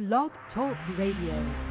Blog 0.00 0.30
Talk 0.54 0.78
Radio. 0.96 1.69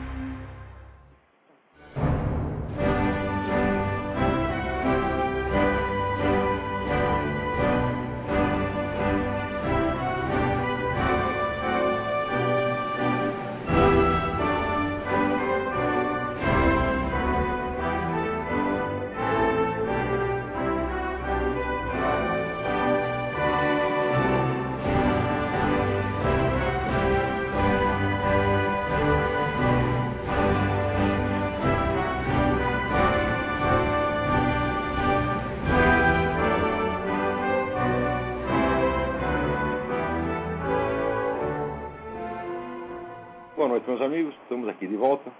Boa 43.70 43.78
noite, 43.78 43.88
meus 43.88 44.02
amigos. 44.02 44.34
Estamos 44.42 44.68
aqui 44.68 44.88
de 44.88 44.96
volta. 44.96 45.32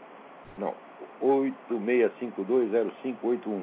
não, 0.59 0.75
86520581. 1.23 3.63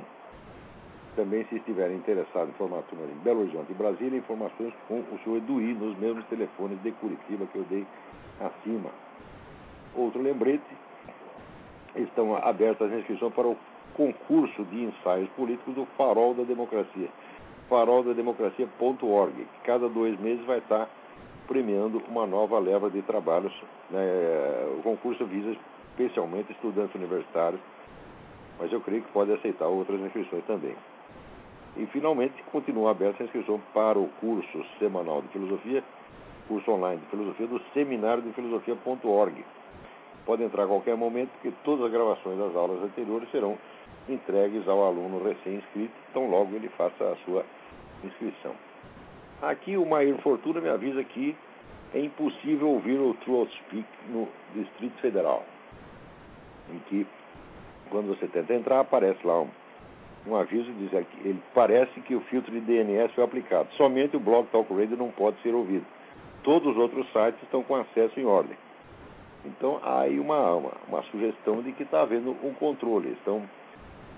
Também 1.16 1.46
se 1.46 1.56
estiverem 1.56 1.96
interessados 1.98 2.50
em 2.50 2.54
formatura 2.54 3.04
em 3.04 3.20
Belo 3.24 3.42
Horizonte 3.42 3.72
e 3.72 3.76
Brasília, 3.76 4.18
informações 4.18 4.74
com 4.88 5.00
o 5.00 5.20
senhor 5.24 5.38
Eduí 5.38 5.74
nos 5.74 5.98
mesmos 5.98 6.26
telefones 6.26 6.78
de 6.82 6.92
Curitiba 6.94 7.46
que 7.48 7.58
eu 7.58 7.64
dei 7.70 7.86
acima. 8.42 8.90
Outro 9.96 10.22
lembrete, 10.22 10.64
estão 11.96 12.36
abertas 12.36 12.92
as 12.92 13.00
inscrições 13.00 13.34
para 13.34 13.48
o 13.48 13.58
concurso 13.94 14.66
de 14.66 14.84
ensaios 14.84 15.30
políticos 15.30 15.76
do 15.76 15.86
Farol 15.98 16.34
da 16.34 16.44
Democracia 16.44 17.08
faroldademocracia.org, 17.70 19.34
que 19.34 19.62
cada 19.64 19.90
dois 19.90 20.20
meses 20.20 20.46
vai 20.46 20.60
estar 20.60 20.90
premiando 21.48 22.02
uma 22.08 22.26
nova 22.26 22.60
leva 22.60 22.90
de 22.90 23.02
trabalhos. 23.02 23.54
Né? 23.90 24.02
O 24.78 24.82
concurso 24.84 25.26
visa 25.26 25.56
especialmente 25.92 26.52
estudantes 26.52 26.96
universitários, 26.96 27.62
mas 28.60 28.72
eu 28.72 28.82
creio 28.82 29.04
que 29.04 29.12
pode 29.12 29.32
aceitar 29.32 29.68
outras 29.68 30.00
inscrições 30.02 30.44
também. 30.46 30.76
E, 31.78 31.86
finalmente, 31.88 32.42
continua 32.52 32.92
aberta 32.92 33.22
a 33.22 33.26
inscrição 33.26 33.62
para 33.74 34.00
o 34.00 34.08
curso 34.22 34.66
semanal 34.80 35.22
de 35.22 35.28
filosofia, 35.30 35.84
curso 36.48 36.72
online 36.72 37.02
de 37.02 37.08
filosofia 37.08 37.48
do 37.48 37.60
seminário 37.74 38.24
de 38.24 38.32
filosofia.org. 38.32 39.46
Pode 40.26 40.44
entrar 40.44 40.64
a 40.64 40.68
qualquer 40.68 40.96
momento, 40.96 41.32
porque 41.34 41.52
todas 41.64 41.86
as 41.86 41.92
gravações 41.92 42.38
das 42.38 42.56
aulas 42.56 42.82
anteriores 42.82 43.30
serão 43.30 43.58
entregues 44.08 44.68
ao 44.68 44.86
aluno 44.86 45.24
recém-inscrito, 45.24 45.94
tão 46.14 46.30
logo 46.30 46.56
ele 46.56 46.70
faça 46.70 47.04
a 47.04 47.16
sua 47.26 47.46
inscrição. 48.04 48.54
Aqui 49.42 49.78
o 49.78 49.86
Maír 49.86 50.18
Fortuna 50.22 50.62
me 50.62 50.70
avisa 50.70 51.04
que 51.04 51.36
é 51.94 52.00
impossível 52.00 52.70
ouvir 52.70 53.00
o 53.00 53.14
Truth 53.26 53.50
Speak 53.52 53.88
no 54.10 54.28
Distrito 54.54 55.00
Federal, 55.00 55.44
em 56.72 56.80
que, 56.90 57.08
quando 57.90 58.08
você 58.08 58.28
tenta 58.28 58.54
entrar, 58.54 58.80
aparece 58.80 59.26
lá 59.26 59.42
um, 59.42 59.50
um 60.28 60.36
aviso 60.36 60.72
dizendo 60.74 61.06
que 61.06 61.28
ele 61.28 61.42
parece 61.54 62.00
que 62.02 62.16
o 62.16 62.22
filtro 62.22 62.52
de 62.52 62.60
DNS 62.62 63.14
foi 63.14 63.24
aplicado. 63.24 63.70
Somente 63.74 64.16
o 64.16 64.20
Blog 64.20 64.48
Talk 64.48 64.74
Radio 64.74 64.98
não 64.98 65.12
pode 65.12 65.42
ser 65.42 65.54
ouvido. 65.54 65.86
Todos 66.44 66.72
os 66.72 66.78
outros 66.78 67.06
sites 67.12 67.42
estão 67.44 67.64
com 67.64 67.76
acesso 67.76 68.20
em 68.20 68.26
ordem. 68.26 68.58
Então 69.46 69.80
há 69.84 70.02
aí 70.02 70.20
uma, 70.20 70.56
uma, 70.56 70.72
uma 70.88 71.04
sugestão 71.04 71.62
de 71.62 71.72
que 71.72 71.84
está 71.84 72.02
havendo 72.02 72.32
um 72.44 72.54
controle. 72.54 73.12
Estão 73.12 73.44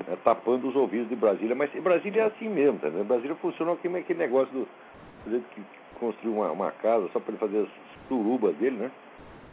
é, 0.07 0.15
tapando 0.23 0.67
os 0.67 0.75
ouvidos 0.75 1.09
de 1.09 1.15
Brasília. 1.15 1.55
Mas 1.55 1.71
Brasília 1.71 2.23
é 2.23 2.25
assim 2.25 2.49
mesmo, 2.49 2.79
tá, 2.79 2.89
né? 2.89 3.03
Brasília 3.03 3.35
funciona 3.35 3.75
como 3.75 3.97
aquele 3.97 4.19
negócio 4.19 4.53
do 4.53 4.67
sujeito 5.23 5.45
que 5.55 5.61
construiu 5.99 6.35
uma, 6.35 6.51
uma, 6.51 6.71
casa 6.71 7.09
só 7.11 7.19
para 7.19 7.31
ele 7.31 7.39
fazer 7.39 7.59
as 7.59 7.69
turubas 8.07 8.55
dele, 8.57 8.77
né? 8.77 8.91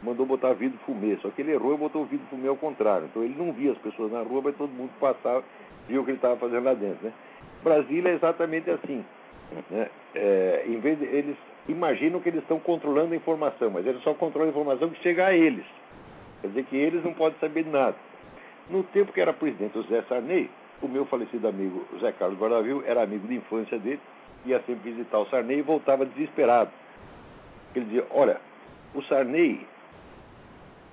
Mandou 0.03 0.25
botar 0.25 0.53
vidro 0.53 0.77
fumê, 0.85 1.17
só 1.21 1.29
que 1.29 1.41
ele 1.41 1.53
errou 1.53 1.73
e 1.73 1.77
botou 1.77 2.05
vidro 2.05 2.25
fumê 2.29 2.47
ao 2.47 2.57
contrário. 2.57 3.07
Então 3.07 3.23
ele 3.23 3.35
não 3.37 3.51
via 3.51 3.71
as 3.71 3.77
pessoas 3.79 4.11
na 4.11 4.21
rua, 4.21 4.41
mas 4.43 4.55
todo 4.55 4.69
mundo 4.69 4.91
passava 4.99 5.43
viu 5.87 6.01
o 6.01 6.05
que 6.05 6.11
ele 6.11 6.17
estava 6.17 6.35
fazendo 6.37 6.63
lá 6.63 6.73
dentro, 6.73 7.05
né? 7.05 7.13
Brasília 7.63 8.11
é 8.11 8.15
exatamente 8.15 8.69
assim. 8.69 9.03
Né? 9.69 9.89
É, 10.13 10.63
em 10.67 10.79
vez 10.79 10.99
de, 10.99 11.05
eles 11.05 11.37
imaginam 11.67 12.19
que 12.19 12.29
eles 12.29 12.41
estão 12.41 12.59
controlando 12.59 13.13
a 13.13 13.17
informação, 13.17 13.69
mas 13.71 13.85
eles 13.85 14.01
só 14.03 14.13
controlam 14.13 14.49
a 14.49 14.51
informação 14.51 14.89
que 14.89 15.01
chega 15.01 15.27
a 15.27 15.33
eles. 15.33 15.65
Quer 16.41 16.49
dizer 16.49 16.63
que 16.65 16.75
eles 16.75 17.03
não 17.03 17.13
podem 17.13 17.39
saber 17.39 17.63
de 17.63 17.69
nada. 17.69 17.95
No 18.69 18.81
tempo 18.83 19.13
que 19.13 19.21
era 19.21 19.31
presidente 19.31 19.77
o 19.77 19.83
Zé 19.83 20.01
Sarney, 20.09 20.49
o 20.81 20.87
meu 20.87 21.05
falecido 21.05 21.47
amigo 21.47 21.85
Zé 21.99 22.11
Carlos 22.13 22.39
Guardavil 22.39 22.83
era 22.85 23.03
amigo 23.03 23.27
de 23.27 23.35
infância 23.35 23.77
dele, 23.77 23.99
ia 24.43 24.59
sempre 24.61 24.91
visitar 24.91 25.19
o 25.19 25.25
Sarney 25.27 25.59
e 25.59 25.61
voltava 25.61 26.05
desesperado. 26.05 26.71
Ele 27.75 27.85
dizia, 27.85 28.05
olha, 28.09 28.37
o 28.95 29.03
Sarney, 29.03 29.65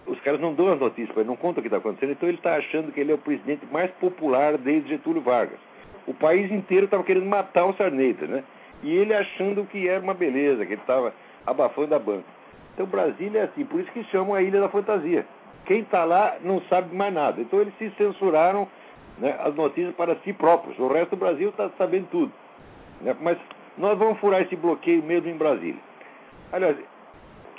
os 0.07 0.21
caras 0.21 0.41
não 0.41 0.53
dão 0.53 0.71
as 0.71 0.79
notícias, 0.79 1.17
ele 1.17 1.27
não 1.27 1.37
contam 1.37 1.61
o 1.61 1.63
que 1.63 1.69
está 1.69 1.79
acontecendo, 1.79 2.13
então 2.13 2.29
ele 2.29 2.39
está 2.39 2.57
achando 2.57 2.93
que 2.93 3.01
ele 3.01 3.13
é 3.13 3.15
o 3.15 3.19
presidente 3.19 3.65
mais 3.73 3.91
popular 3.93 4.59
desde 4.59 4.91
Getúlio 4.91 5.23
Vargas. 5.23 5.59
O 6.07 6.13
país 6.13 6.51
inteiro 6.53 6.85
estava 6.85 7.03
querendo 7.05 7.27
matar 7.27 7.65
o 7.65 7.75
Sarney, 7.75 8.15
né? 8.21 8.45
E 8.83 8.95
ele 8.95 9.15
achando 9.15 9.65
que 9.65 9.89
era 9.89 10.03
uma 10.03 10.15
beleza, 10.15 10.67
que 10.67 10.73
ele 10.73 10.81
estava 10.81 11.15
abafando 11.47 11.95
a 11.95 11.99
banca. 11.99 12.27
Então 12.75 12.85
Brasília 12.85 13.41
é 13.41 13.45
assim, 13.45 13.65
por 13.65 13.81
isso 13.81 13.93
que 13.93 14.03
chamam 14.05 14.35
a 14.35 14.43
Ilha 14.43 14.61
da 14.61 14.69
Fantasia 14.69 15.25
quem 15.65 15.81
está 15.81 16.05
lá 16.05 16.37
não 16.43 16.61
sabe 16.63 16.95
mais 16.95 17.13
nada. 17.13 17.41
Então 17.41 17.61
eles 17.61 17.75
se 17.79 17.91
censuraram 17.97 18.69
né, 19.19 19.37
as 19.41 19.55
notícias 19.55 19.95
para 19.95 20.17
si 20.17 20.33
próprios. 20.33 20.79
O 20.79 20.89
resto 20.89 21.11
do 21.11 21.17
Brasil 21.17 21.51
está 21.51 21.71
sabendo 21.79 22.09
tudo. 22.11 22.33
Né? 23.01 23.17
Mas 23.21 23.39
nós 23.77 23.99
vamos 23.99 24.19
furar 24.19 24.43
esse 24.43 24.57
bloqueio 24.57 25.03
mesmo 25.03 25.29
em 25.29 25.37
Brasília. 25.37 25.81
Aliás, 26.53 26.77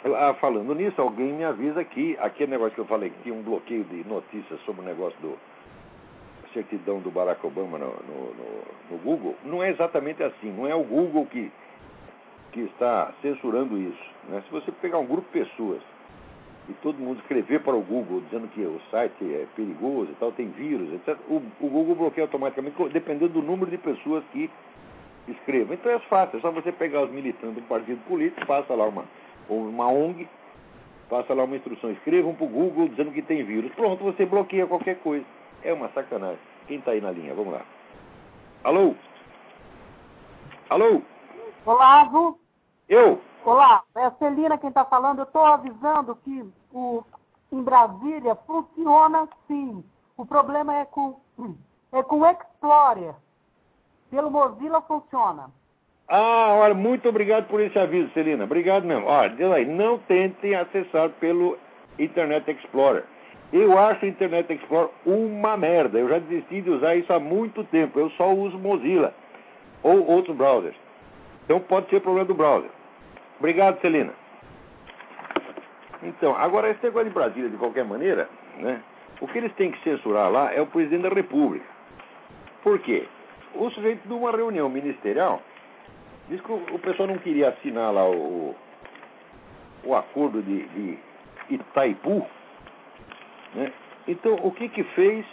ah, 0.06 0.36
falando 0.40 0.75
nisso, 0.75 1.02
alguém 1.02 1.34
me 1.34 1.44
avisa 1.44 1.84
que 1.84 2.18
aquele 2.19 2.52
negócio 2.52 2.76
que 2.76 2.82
eu 2.82 2.85
falei 2.85 3.09
que 3.09 3.23
tinha 3.23 3.34
um 3.35 3.41
bloqueio 3.41 3.84
de 3.85 4.08
notícias 4.08 4.59
sobre 4.61 4.82
o 4.82 4.85
negócio 4.85 5.17
do 5.22 5.38
certidão 6.53 6.99
do 6.99 7.09
Barack 7.09 7.44
Obama 7.46 7.79
no, 7.79 7.88
no, 7.88 8.34
no, 8.34 8.91
no 8.91 8.97
Google, 8.99 9.35
não 9.44 9.64
é 9.64 9.72
exatamente 9.72 10.22
assim. 10.22 10.52
Não 10.52 10.67
é 10.67 10.76
o 10.76 10.84
Google 10.84 11.26
que, 11.26 11.52
que 12.52 12.59
está 12.61 13.11
censurando 13.22 13.78
isso. 13.78 14.11
Né? 14.29 14.44
Se 14.46 14.52
você 14.52 14.72
pegar 14.73 14.99
um 14.99 15.06
grupo 15.06 15.28
de 15.34 15.46
pessoas 15.46 15.82
e 16.69 16.73
todo 16.75 16.97
mundo 16.97 17.19
escrever 17.19 17.61
para 17.61 17.75
o 17.75 17.81
Google 17.81 18.21
dizendo 18.21 18.47
que 18.47 18.61
o 18.61 18.79
site 18.89 19.23
é 19.23 19.45
perigoso 19.55 20.11
e 20.11 20.15
tal, 20.15 20.31
tem 20.31 20.49
vírus, 20.49 20.93
etc., 20.93 21.17
o, 21.27 21.41
o 21.59 21.69
Google 21.69 21.95
bloqueia 21.95 22.25
automaticamente, 22.25 22.77
dependendo 22.89 23.33
do 23.33 23.41
número 23.41 23.69
de 23.69 23.77
pessoas 23.77 24.23
que 24.31 24.49
escrevam. 25.27 25.73
Então 25.73 25.91
é 25.91 25.99
fácil, 25.99 26.37
é 26.37 26.41
só 26.41 26.51
você 26.51 26.71
pegar 26.71 27.03
os 27.03 27.11
militantes 27.11 27.55
do 27.55 27.67
partido 27.67 27.99
político, 28.07 28.45
passa 28.45 28.73
lá 28.73 28.85
uma, 28.85 29.05
uma 29.49 29.87
ONG, 29.87 30.27
passa 31.09 31.33
lá 31.33 31.43
uma 31.43 31.55
instrução, 31.55 31.91
escrevam 31.91 32.33
para 32.33 32.45
o 32.45 32.49
Google 32.49 32.87
dizendo 32.87 33.11
que 33.11 33.21
tem 33.21 33.43
vírus. 33.43 33.71
Pronto, 33.73 34.03
você 34.03 34.25
bloqueia 34.25 34.65
qualquer 34.65 34.99
coisa. 34.99 35.25
É 35.63 35.71
uma 35.73 35.89
sacanagem. 35.89 36.39
Quem 36.67 36.79
está 36.79 36.91
aí 36.91 37.01
na 37.01 37.11
linha? 37.11 37.33
Vamos 37.33 37.53
lá. 37.53 37.61
Alô? 38.63 38.95
Alô? 40.69 41.01
Olavo? 41.65 42.39
Eu? 42.89 43.21
Olá, 43.45 43.84
é 43.97 44.05
a 44.05 44.11
Celina 44.11 44.57
quem 44.57 44.69
está 44.69 44.85
falando. 44.85 45.19
Eu 45.19 45.25
estou 45.25 45.45
avisando 45.45 46.16
que 46.23 46.45
o 46.72 47.03
em 47.51 47.61
Brasília 47.61 48.35
funciona 48.47 49.28
sim. 49.47 49.84
O 50.17 50.25
problema 50.25 50.75
é 50.78 50.85
com, 50.85 51.19
é 51.91 52.01
com 52.03 52.22
o 52.22 52.25
Explorer. 52.25 53.13
Pelo 54.09 54.31
Mozilla 54.31 54.81
funciona. 54.81 55.49
Ah, 56.07 56.53
olha, 56.53 56.73
muito 56.73 57.09
obrigado 57.09 57.47
por 57.47 57.59
esse 57.59 57.78
aviso, 57.78 58.11
Celina. 58.13 58.45
Obrigado 58.45 58.85
mesmo. 58.85 59.07
Olha, 59.07 59.29
diz 59.35 59.51
aí, 59.51 59.66
não 59.66 59.99
tentem 59.99 60.55
acessar 60.55 61.09
pelo 61.19 61.57
Internet 61.99 62.49
Explorer. 62.49 63.03
Eu 63.51 63.78
acho 63.78 64.05
o 64.05 64.07
Internet 64.09 64.53
Explorer 64.53 64.89
uma 65.05 65.57
merda. 65.57 65.99
Eu 65.99 66.07
já 66.07 66.19
desisti 66.19 66.61
de 66.61 66.69
usar 66.69 66.96
isso 66.96 67.11
há 67.11 67.19
muito 67.19 67.63
tempo. 67.66 67.99
Eu 67.99 68.09
só 68.11 68.34
uso 68.34 68.57
Mozilla 68.57 69.13
ou 69.84 70.07
outros 70.07 70.35
browsers. 70.35 70.78
Então 71.43 71.59
pode 71.59 71.89
ser 71.89 71.99
problema 71.99 72.25
do 72.25 72.34
browser. 72.34 72.69
Obrigado, 73.43 73.78
Celina. 73.81 74.13
Então, 76.01 76.34
agora 76.34 76.69
esse 76.69 76.81
negócio 76.81 77.09
de 77.09 77.13
Brasília, 77.13 77.49
de 77.49 77.57
qualquer 77.57 77.84
maneira, 77.84 78.29
né? 78.57 78.81
O 79.19 79.28
que 79.28 79.37
eles 79.37 79.53
têm 79.55 79.69
que 79.69 79.84
censurar 79.84 80.31
lá 80.31 80.53
é 80.53 80.61
o 80.61 80.67
presidente 80.67 81.01
da 81.01 81.09
República. 81.09 81.66
Por 82.63 82.79
quê? 82.79 83.05
O 83.53 83.69
sujeito 83.72 84.07
de 84.07 84.13
uma 84.13 84.31
reunião 84.31 84.69
ministerial 84.69 85.41
diz 86.29 86.40
que 86.40 86.53
o 86.53 86.79
pessoal 86.79 87.09
não 87.09 87.17
queria 87.17 87.49
assinar 87.49 87.91
lá 87.91 88.09
o, 88.09 88.55
o 89.84 89.93
acordo 89.93 90.41
de, 90.41 90.66
de 90.69 90.97
Itaipu, 91.49 92.25
né? 93.55 93.73
Então, 94.07 94.35
o 94.35 94.53
que 94.53 94.69
que 94.69 94.84
fez 94.96 95.25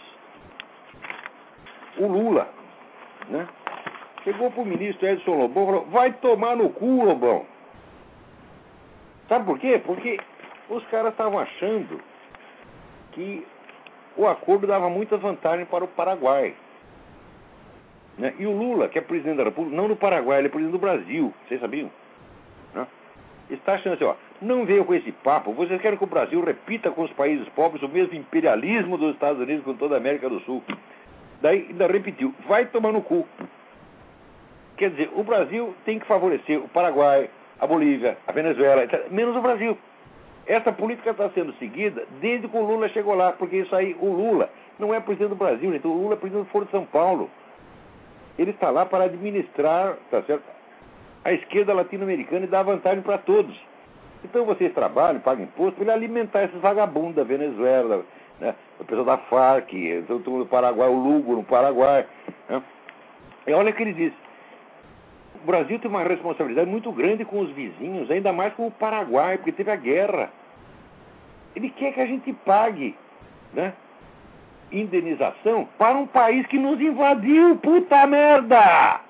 o 1.96 2.08
Lula? 2.08 2.48
Né? 3.28 3.46
Chegou 4.24 4.50
para 4.50 4.62
o 4.62 4.66
ministro 4.66 5.06
Edson 5.06 5.36
Lobão 5.36 5.62
e 5.62 5.66
falou, 5.66 5.86
vai 5.86 6.12
tomar 6.14 6.56
no 6.56 6.70
cu, 6.70 7.04
Lobão. 7.04 7.46
Sabe 9.30 9.44
por 9.44 9.60
quê? 9.60 9.80
Porque 9.86 10.18
os 10.68 10.84
caras 10.86 11.12
estavam 11.12 11.38
achando 11.38 12.00
que 13.12 13.46
o 14.16 14.26
acordo 14.26 14.66
dava 14.66 14.90
muitas 14.90 15.20
vantagens 15.20 15.68
para 15.68 15.84
o 15.84 15.88
Paraguai. 15.88 16.52
Né? 18.18 18.34
E 18.40 18.44
o 18.44 18.50
Lula, 18.50 18.88
que 18.88 18.98
é 18.98 19.00
presidente 19.00 19.36
da 19.36 19.44
República, 19.44 19.76
não 19.76 19.86
do 19.86 19.94
Paraguai, 19.94 20.40
ele 20.40 20.48
é 20.48 20.50
presidente 20.50 20.72
do 20.72 20.80
Brasil. 20.80 21.32
Vocês 21.46 21.60
sabiam? 21.60 21.88
Né? 22.74 22.84
Está 23.50 23.74
achando 23.74 23.92
assim, 23.92 24.04
ó, 24.04 24.16
não 24.42 24.66
veio 24.66 24.84
com 24.84 24.94
esse 24.94 25.12
papo. 25.12 25.52
Vocês 25.52 25.80
querem 25.80 25.96
que 25.96 26.02
o 26.02 26.08
Brasil 26.08 26.42
repita 26.42 26.90
com 26.90 27.02
os 27.02 27.12
países 27.12 27.48
pobres 27.50 27.84
o 27.84 27.88
mesmo 27.88 28.16
imperialismo 28.16 28.98
dos 28.98 29.14
Estados 29.14 29.40
Unidos 29.40 29.64
com 29.64 29.74
toda 29.74 29.94
a 29.94 29.98
América 29.98 30.28
do 30.28 30.40
Sul. 30.40 30.60
Daí 31.40 31.68
ainda 31.68 31.86
repetiu, 31.86 32.34
vai 32.48 32.66
tomar 32.66 32.90
no 32.90 33.00
cu. 33.00 33.24
Quer 34.76 34.90
dizer, 34.90 35.10
o 35.14 35.22
Brasil 35.22 35.72
tem 35.84 36.00
que 36.00 36.06
favorecer 36.06 36.58
o 36.58 36.68
Paraguai, 36.68 37.30
a 37.60 37.66
Bolívia, 37.66 38.16
a 38.26 38.32
Venezuela, 38.32 38.86
menos 39.10 39.36
o 39.36 39.40
Brasil. 39.40 39.76
Essa 40.46 40.72
política 40.72 41.10
está 41.10 41.28
sendo 41.30 41.52
seguida 41.54 42.04
desde 42.20 42.48
que 42.48 42.56
o 42.56 42.64
Lula 42.64 42.88
chegou 42.88 43.14
lá, 43.14 43.32
porque 43.32 43.56
isso 43.58 43.76
aí, 43.76 43.94
o 44.00 44.06
Lula 44.06 44.50
não 44.78 44.94
é 44.94 44.98
presidente 44.98 45.28
do 45.28 45.36
Brasil, 45.36 45.70
gente, 45.70 45.86
o 45.86 45.92
Lula 45.92 46.14
é 46.14 46.16
presidente 46.16 46.46
do 46.46 46.50
Foro 46.50 46.64
de 46.64 46.70
São 46.70 46.86
Paulo. 46.86 47.30
Ele 48.38 48.50
está 48.50 48.70
lá 48.70 48.86
para 48.86 49.04
administrar, 49.04 49.96
tá 50.10 50.22
certo? 50.22 50.42
A 51.22 51.32
esquerda 51.32 51.74
latino-americana 51.74 52.46
e 52.46 52.48
dar 52.48 52.62
vantagem 52.62 53.02
para 53.02 53.18
todos. 53.18 53.54
Então 54.24 54.44
vocês 54.46 54.72
trabalham, 54.72 55.20
pagam 55.20 55.44
imposto 55.44 55.74
para 55.74 55.84
ele 55.84 55.92
alimentar 55.92 56.44
esses 56.44 56.60
vagabundos 56.60 57.16
da 57.16 57.24
Venezuela, 57.24 58.04
né? 58.40 58.54
o 58.78 58.84
pessoal 58.84 59.04
da 59.04 59.18
Farc, 59.18 59.70
todo 60.06 60.30
mundo 60.30 60.44
do 60.44 60.50
Paraguai, 60.50 60.88
o 60.88 60.98
Lugo 60.98 61.36
no 61.36 61.44
Paraguai. 61.44 62.06
Né? 62.48 62.62
E 63.46 63.52
olha 63.52 63.70
o 63.70 63.74
que 63.74 63.82
ele 63.82 63.92
disse. 63.92 64.29
O 65.42 65.46
Brasil 65.46 65.78
tem 65.78 65.90
uma 65.90 66.02
responsabilidade 66.02 66.68
muito 66.68 66.92
grande 66.92 67.24
com 67.24 67.40
os 67.40 67.50
vizinhos, 67.50 68.10
ainda 68.10 68.32
mais 68.32 68.52
com 68.54 68.66
o 68.66 68.70
Paraguai, 68.70 69.38
porque 69.38 69.52
teve 69.52 69.70
a 69.70 69.76
guerra. 69.76 70.30
Ele 71.56 71.70
quer 71.70 71.92
que 71.92 72.00
a 72.00 72.06
gente 72.06 72.32
pague 72.32 72.94
né, 73.54 73.72
indenização 74.70 75.66
para 75.78 75.96
um 75.96 76.06
país 76.06 76.46
que 76.46 76.58
nos 76.58 76.80
invadiu, 76.80 77.56
puta 77.56 78.06
merda! 78.06 79.00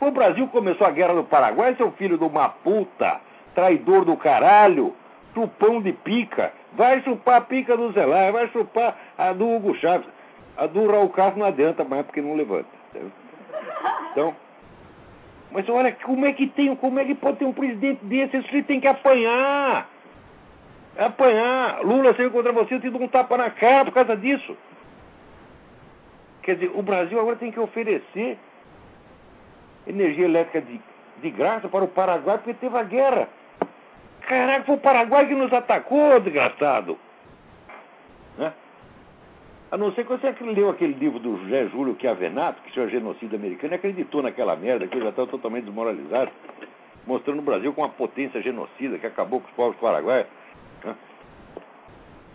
O 0.00 0.10
Brasil 0.10 0.48
começou 0.48 0.86
a 0.86 0.90
guerra 0.90 1.14
no 1.14 1.24
Paraguai, 1.24 1.74
seu 1.76 1.90
filho 1.92 2.18
de 2.18 2.24
uma 2.24 2.48
puta, 2.48 3.20
traidor 3.54 4.04
do 4.04 4.16
caralho, 4.16 4.94
chupão 5.34 5.80
de 5.80 5.92
pica. 5.92 6.52
Vai 6.72 7.02
chupar 7.02 7.36
a 7.36 7.40
pica 7.40 7.76
do 7.76 7.92
Zelay, 7.92 8.32
vai 8.32 8.48
chupar 8.48 8.96
a 9.16 9.32
do 9.32 9.48
Hugo 9.48 9.74
Chaves. 9.76 10.06
A 10.56 10.66
do 10.66 10.90
Raul 10.90 11.08
Castro 11.10 11.40
não 11.40 11.46
adianta 11.46 11.84
mais 11.84 12.04
porque 12.04 12.20
não 12.20 12.34
levanta. 12.34 12.66
Então, 14.10 14.34
mas 15.52 15.68
olha, 15.68 15.92
como 16.04 16.24
é 16.24 16.32
que 16.32 16.46
tem, 16.48 16.74
como 16.76 16.98
é 16.98 17.04
que 17.04 17.14
pode 17.14 17.38
ter 17.38 17.44
um 17.44 17.52
presidente 17.52 18.04
desse? 18.04 18.36
Esse 18.38 18.62
tem 18.62 18.80
que 18.80 18.88
apanhar. 18.88 19.88
Apanhar. 20.98 21.82
Lula 21.82 22.14
saiu 22.14 22.30
contra 22.30 22.52
você, 22.52 22.74
eu 22.74 22.80
te 22.80 22.90
dou 22.90 23.02
um 23.02 23.08
tapa 23.08 23.36
na 23.36 23.50
cara 23.50 23.84
por 23.84 23.94
causa 23.94 24.16
disso. 24.16 24.56
Quer 26.42 26.54
dizer, 26.56 26.72
o 26.74 26.82
Brasil 26.82 27.20
agora 27.20 27.36
tem 27.36 27.52
que 27.52 27.60
oferecer 27.60 28.38
energia 29.86 30.24
elétrica 30.24 30.60
de, 30.60 30.80
de 31.20 31.30
graça 31.30 31.68
para 31.68 31.84
o 31.84 31.88
Paraguai 31.88 32.38
porque 32.38 32.54
teve 32.54 32.76
a 32.76 32.82
guerra. 32.82 33.28
Caraca, 34.22 34.64
foi 34.64 34.74
o 34.76 34.80
Paraguai 34.80 35.26
que 35.26 35.34
nos 35.34 35.52
atacou, 35.52 36.18
desgraçado. 36.20 36.98
A 39.72 39.78
não 39.78 39.90
ser 39.92 40.04
que 40.04 40.10
você 40.10 40.34
leu 40.42 40.68
aquele 40.68 40.92
livro 40.92 41.18
do 41.18 41.38
José 41.38 41.66
Júlio 41.68 41.96
Chiavenato, 41.98 42.60
que 42.60 42.78
é 42.78 42.82
o 42.82 42.90
genocídio 42.90 43.38
americano, 43.38 43.72
e 43.72 43.76
acreditou 43.76 44.22
naquela 44.22 44.54
merda, 44.54 44.86
que 44.86 44.98
eu 44.98 45.00
já 45.00 45.08
estava 45.08 45.26
totalmente 45.30 45.64
desmoralizado, 45.64 46.30
mostrando 47.06 47.38
o 47.38 47.42
Brasil 47.42 47.72
como 47.72 47.86
uma 47.86 47.92
potência 47.94 48.42
genocida 48.42 48.98
que 48.98 49.06
acabou 49.06 49.40
com 49.40 49.48
os 49.48 49.54
povos 49.54 49.76
paraguaios. 49.80 50.26
Né? 50.84 50.94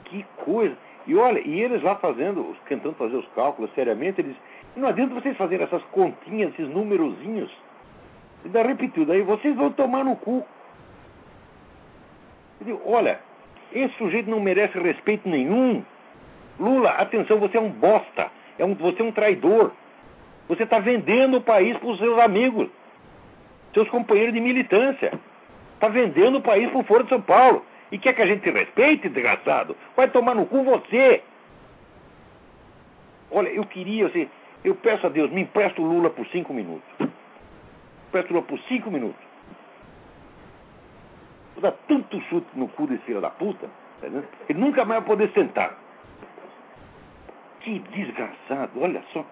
Que 0.06 0.26
coisa! 0.38 0.76
E 1.06 1.16
olha, 1.16 1.40
e 1.40 1.62
eles 1.62 1.84
lá 1.84 1.96
fazendo, 1.98 2.56
tentando 2.68 2.96
fazer 2.96 3.16
os 3.16 3.28
cálculos 3.36 3.72
seriamente, 3.76 4.20
eles. 4.20 4.36
Não 4.76 4.88
adianta 4.88 5.14
vocês 5.14 5.38
fazerem 5.38 5.64
essas 5.64 5.84
continhas, 5.92 6.52
esses 6.54 6.68
númerozinhos. 6.68 7.52
E 8.46 8.50
daí 8.50 8.66
repetiu, 8.66 9.06
daí 9.06 9.22
vocês 9.22 9.56
vão 9.56 9.72
tomar 9.72 10.04
no 10.04 10.16
cu. 10.16 10.44
Digo, 12.62 12.82
olha, 12.84 13.20
esse 13.72 13.96
sujeito 14.00 14.28
não 14.28 14.40
merece 14.40 14.80
respeito 14.80 15.30
nenhum. 15.30 15.86
Lula, 16.60 16.92
atenção, 16.92 17.40
você 17.40 17.58
é 17.58 17.62
um 17.62 17.70
bosta. 17.70 18.32
É 18.58 18.66
um, 18.66 18.74
você 18.74 19.02
é 19.02 19.06
um 19.06 19.12
traidor. 19.12 19.72
Você 20.48 20.64
está 20.64 20.80
vendendo 20.80 21.38
o 21.38 21.42
país 21.42 21.78
para 21.78 21.90
os 21.90 22.00
seus 22.00 22.18
amigos, 22.20 22.70
seus 23.74 23.90
companheiros 23.90 24.34
de 24.34 24.40
militância. 24.40 25.12
Está 25.74 25.88
vendendo 25.90 26.38
o 26.38 26.42
país 26.42 26.70
para 26.70 26.80
o 26.80 26.84
Foro 26.84 27.04
de 27.04 27.10
São 27.10 27.22
Paulo. 27.22 27.66
E 27.92 27.98
quer 27.98 28.14
que 28.14 28.22
a 28.22 28.26
gente 28.26 28.42
te 28.42 28.50
respeite, 28.50 29.10
desgraçado? 29.10 29.76
Vai 29.96 30.10
tomar 30.10 30.36
no 30.36 30.46
cu 30.46 30.64
você. 30.64 31.22
Olha, 33.30 33.50
eu 33.50 33.66
queria, 33.66 34.08
assim, 34.08 34.30
eu 34.64 34.76
peço 34.76 35.06
a 35.06 35.10
Deus, 35.10 35.30
me 35.32 35.42
empresta 35.42 35.82
o 35.82 35.86
Lula 35.86 36.10
por 36.10 36.26
cinco 36.28 36.54
minutos. 36.54 36.90
Empresta 38.08 38.32
o 38.32 38.36
Lula 38.36 38.46
por 38.46 38.60
cinco 38.62 38.90
minutos. 38.90 39.22
Vou 41.56 41.62
dar 41.62 41.74
tanto 41.88 42.22
chute 42.22 42.48
no 42.54 42.68
cu 42.68 42.88
desse 42.88 43.04
filho 43.04 43.22
da 43.22 43.30
puta, 43.30 43.68
tá 44.00 44.08
ele 44.48 44.60
nunca 44.60 44.86
mais 44.86 45.02
vai 45.02 45.16
poder 45.16 45.32
sentar. 45.34 45.76
Que 47.68 47.80
desgraçado, 47.80 48.82
olha 48.82 49.04
só. 49.12 49.26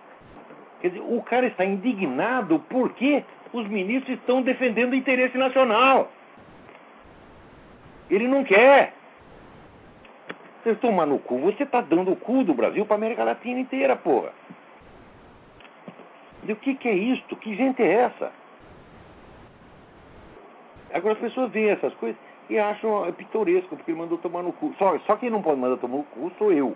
Quer 0.81 0.89
dizer, 0.89 1.05
o 1.07 1.21
cara 1.21 1.47
está 1.47 1.63
indignado 1.63 2.59
porque 2.69 3.23
os 3.53 3.65
ministros 3.65 4.19
estão 4.19 4.41
defendendo 4.41 4.91
o 4.91 4.95
interesse 4.95 5.37
nacional. 5.37 6.11
Ele 8.09 8.27
não 8.27 8.43
quer. 8.43 8.93
Vocês 10.61 10.77
tomam 10.81 11.05
no 11.05 11.17
cu, 11.17 11.37
você 11.37 11.63
está 11.63 11.79
dando 11.79 12.11
o 12.11 12.17
cu 12.17 12.43
do 12.43 12.53
Brasil 12.53 12.85
para 12.85 12.95
a 12.95 12.97
América 12.97 13.23
Latina 13.23 13.57
inteira, 13.57 13.95
porra. 13.95 14.33
E 16.43 16.51
o 16.51 16.57
que, 16.57 16.75
que 16.75 16.89
é 16.89 16.93
isto? 16.93 17.37
Que 17.37 17.55
gente 17.55 17.81
é 17.81 17.89
essa? 17.89 18.33
Agora 20.93 21.13
as 21.13 21.21
pessoas 21.21 21.49
veem 21.53 21.69
essas 21.69 21.93
coisas 21.93 22.19
e 22.49 22.59
acham 22.59 23.09
pitoresco, 23.13 23.77
porque 23.77 23.91
ele 23.91 23.99
mandou 23.99 24.17
tomar 24.17 24.43
no 24.43 24.51
cu. 24.51 24.75
Só, 24.77 24.99
só 25.07 25.15
quem 25.15 25.29
não 25.29 25.41
pode 25.41 25.57
mandar 25.57 25.77
tomar 25.77 25.99
no 25.99 26.03
cu 26.03 26.29
sou 26.37 26.51
eu 26.51 26.75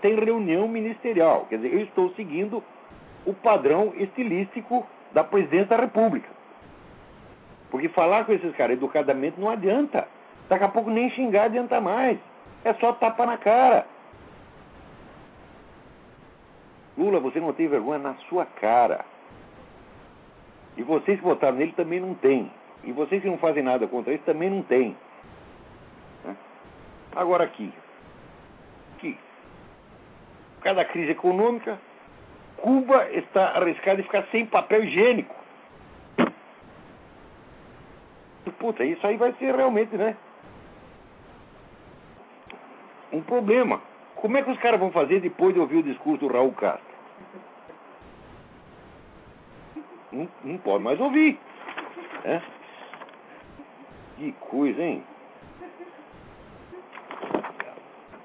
tem 0.00 0.14
reunião 0.16 0.68
ministerial. 0.68 1.46
Quer 1.48 1.56
dizer, 1.56 1.74
eu 1.74 1.80
estou 1.80 2.10
seguindo 2.14 2.62
o 3.24 3.34
padrão 3.34 3.92
estilístico 3.96 4.86
da 5.12 5.24
presidência 5.24 5.76
da 5.76 5.76
República. 5.76 6.28
Porque 7.70 7.88
falar 7.88 8.24
com 8.24 8.32
esses 8.32 8.54
caras 8.56 8.76
educadamente 8.76 9.40
não 9.40 9.48
adianta. 9.48 10.06
Daqui 10.48 10.64
a 10.64 10.68
pouco 10.68 10.90
nem 10.90 11.10
xingar 11.10 11.44
adianta 11.44 11.80
mais. 11.80 12.18
É 12.64 12.74
só 12.74 12.92
tapa 12.92 13.24
na 13.24 13.38
cara. 13.38 13.86
Lula, 16.98 17.20
você 17.20 17.40
não 17.40 17.52
tem 17.52 17.68
vergonha 17.68 17.98
na 17.98 18.14
sua 18.28 18.44
cara. 18.44 19.04
E 20.76 20.82
vocês 20.82 21.18
que 21.18 21.24
votaram 21.24 21.56
nele 21.56 21.72
também 21.72 22.00
não 22.00 22.14
tem. 22.14 22.50
E 22.82 22.92
vocês 22.92 23.22
que 23.22 23.28
não 23.28 23.38
fazem 23.38 23.62
nada 23.62 23.86
contra 23.86 24.12
ele 24.12 24.22
também 24.24 24.50
não 24.50 24.62
tem. 24.62 24.96
Né? 26.24 26.36
Agora. 27.14 27.44
Aqui 27.44 27.72
por 30.60 30.64
causa 30.64 30.80
da 30.80 30.84
crise 30.84 31.12
econômica, 31.12 31.80
Cuba 32.58 33.10
está 33.12 33.52
arriscada 33.52 33.96
de 33.96 34.02
ficar 34.02 34.26
sem 34.30 34.44
papel 34.44 34.84
higiênico. 34.84 35.34
Puta, 38.58 38.84
isso 38.84 39.06
aí 39.06 39.16
vai 39.16 39.32
ser 39.38 39.54
realmente, 39.56 39.96
né? 39.96 40.14
um 43.12 43.22
problema. 43.22 43.80
Como 44.16 44.36
é 44.36 44.42
que 44.42 44.50
os 44.50 44.58
caras 44.58 44.78
vão 44.78 44.90
fazer 44.90 45.20
depois 45.20 45.54
de 45.54 45.60
ouvir 45.60 45.78
o 45.78 45.82
discurso 45.82 46.26
do 46.26 46.32
Raul 46.32 46.52
Castro? 46.52 46.84
Não, 50.12 50.28
não 50.44 50.58
pode 50.58 50.84
mais 50.84 51.00
ouvir. 51.00 51.38
Né? 52.24 52.42
Que 54.16 54.32
coisa, 54.32 54.82
hein? 54.82 55.02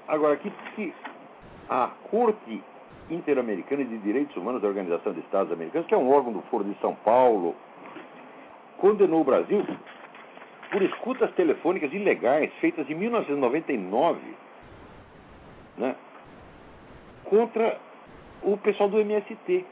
Agora, 0.07 0.35
que, 0.37 0.51
que 0.75 0.93
a 1.69 1.89
Corte 2.09 2.61
Interamericana 3.09 3.83
de 3.83 3.97
Direitos 3.99 4.35
Humanos 4.35 4.61
da 4.61 4.67
Organização 4.67 5.13
de 5.13 5.19
Estados 5.19 5.51
Americanos, 5.51 5.87
que 5.87 5.93
é 5.93 5.97
um 5.97 6.11
órgão 6.11 6.33
do 6.33 6.41
Foro 6.43 6.63
de 6.63 6.75
São 6.79 6.95
Paulo, 6.95 7.55
condenou 8.77 9.21
o 9.21 9.23
Brasil 9.23 9.65
por 10.71 10.81
escutas 10.81 11.31
telefônicas 11.33 11.93
ilegais 11.93 12.51
feitas 12.59 12.89
em 12.89 12.95
1999 12.95 14.19
né, 15.77 15.95
contra 17.25 17.77
o 18.41 18.57
pessoal 18.57 18.89
do 18.89 18.99
MST. 18.99 19.65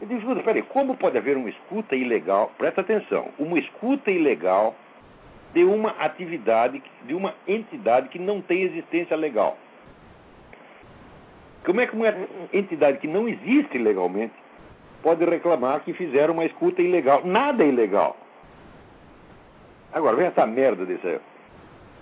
Digo, 0.00 0.14
escuta, 0.14 0.42
peraí, 0.42 0.62
como 0.62 0.96
pode 0.96 1.18
haver 1.18 1.36
uma 1.36 1.50
escuta 1.50 1.94
ilegal? 1.94 2.50
Presta 2.56 2.80
atenção, 2.80 3.28
uma 3.38 3.58
escuta 3.58 4.10
ilegal 4.10 4.74
de 5.52 5.64
uma 5.64 5.90
atividade, 5.90 6.82
de 7.04 7.14
uma 7.14 7.34
entidade 7.46 8.08
que 8.08 8.18
não 8.18 8.40
tem 8.40 8.62
existência 8.62 9.16
legal. 9.16 9.58
Como 11.64 11.80
é 11.80 11.86
que 11.86 11.94
uma 11.94 12.14
entidade 12.52 12.98
que 12.98 13.06
não 13.06 13.28
existe 13.28 13.76
legalmente 13.78 14.34
pode 15.02 15.24
reclamar 15.24 15.80
que 15.80 15.92
fizeram 15.92 16.34
uma 16.34 16.44
escuta 16.44 16.80
ilegal? 16.80 17.22
Nada 17.24 17.62
é 17.62 17.68
ilegal. 17.68 18.16
Agora, 19.92 20.16
vem 20.16 20.26
essa 20.26 20.46
merda 20.46 20.86
dessa 20.86 21.20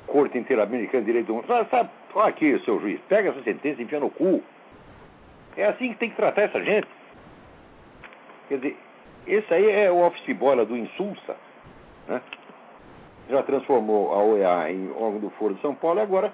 Corte 0.07 0.39
Interamericana 0.39 1.03
de 1.03 1.07
Direito 1.07 1.33
Humano. 1.33 1.47
Sabe, 1.49 1.71
sabe, 1.71 1.91
olha 2.15 2.29
aqui, 2.29 2.59
seu 2.65 2.81
juiz, 2.81 3.01
pega 3.09 3.31
essa 3.31 3.43
sentença 3.43 3.81
e 3.81 3.85
enfia 3.85 4.01
no 4.01 4.11
cu. 4.11 4.43
É 5.57 5.67
assim 5.67 5.93
que 5.93 5.99
tem 5.99 6.11
que 6.11 6.17
tratar 6.17 6.43
essa 6.43 6.63
gente. 6.63 6.89
Quer 8.49 8.57
dizer, 8.57 8.77
esse 9.27 9.53
aí 9.53 9.71
é 9.71 9.91
o 9.91 10.07
office 10.07 10.37
boy 10.37 10.65
do 10.65 10.77
Insulsa, 10.77 11.37
né? 12.07 12.23
Já 13.29 13.43
transformou 13.43 14.15
a 14.15 14.23
OEA 14.23 14.73
em 14.73 14.91
órgão 14.93 15.21
do 15.21 15.31
Foro 15.31 15.55
de 15.55 15.61
São 15.61 15.75
Paulo 15.75 15.99
e 15.99 16.03
agora 16.03 16.33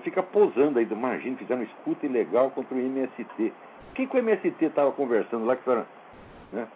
fica 0.00 0.22
posando 0.22 0.78
aí. 0.78 0.86
Imagina, 0.90 1.36
fizeram 1.36 1.62
escuta 1.62 2.06
ilegal 2.06 2.50
contra 2.50 2.74
o 2.74 2.80
MST. 2.80 3.52
Quem 3.94 4.06
que 4.06 4.16
o 4.16 4.18
MST 4.18 4.64
estava 4.64 4.92
conversando 4.92 5.46
lá 5.46 5.56
que 5.56 5.68
era, 5.68 5.86
né? 6.52 6.66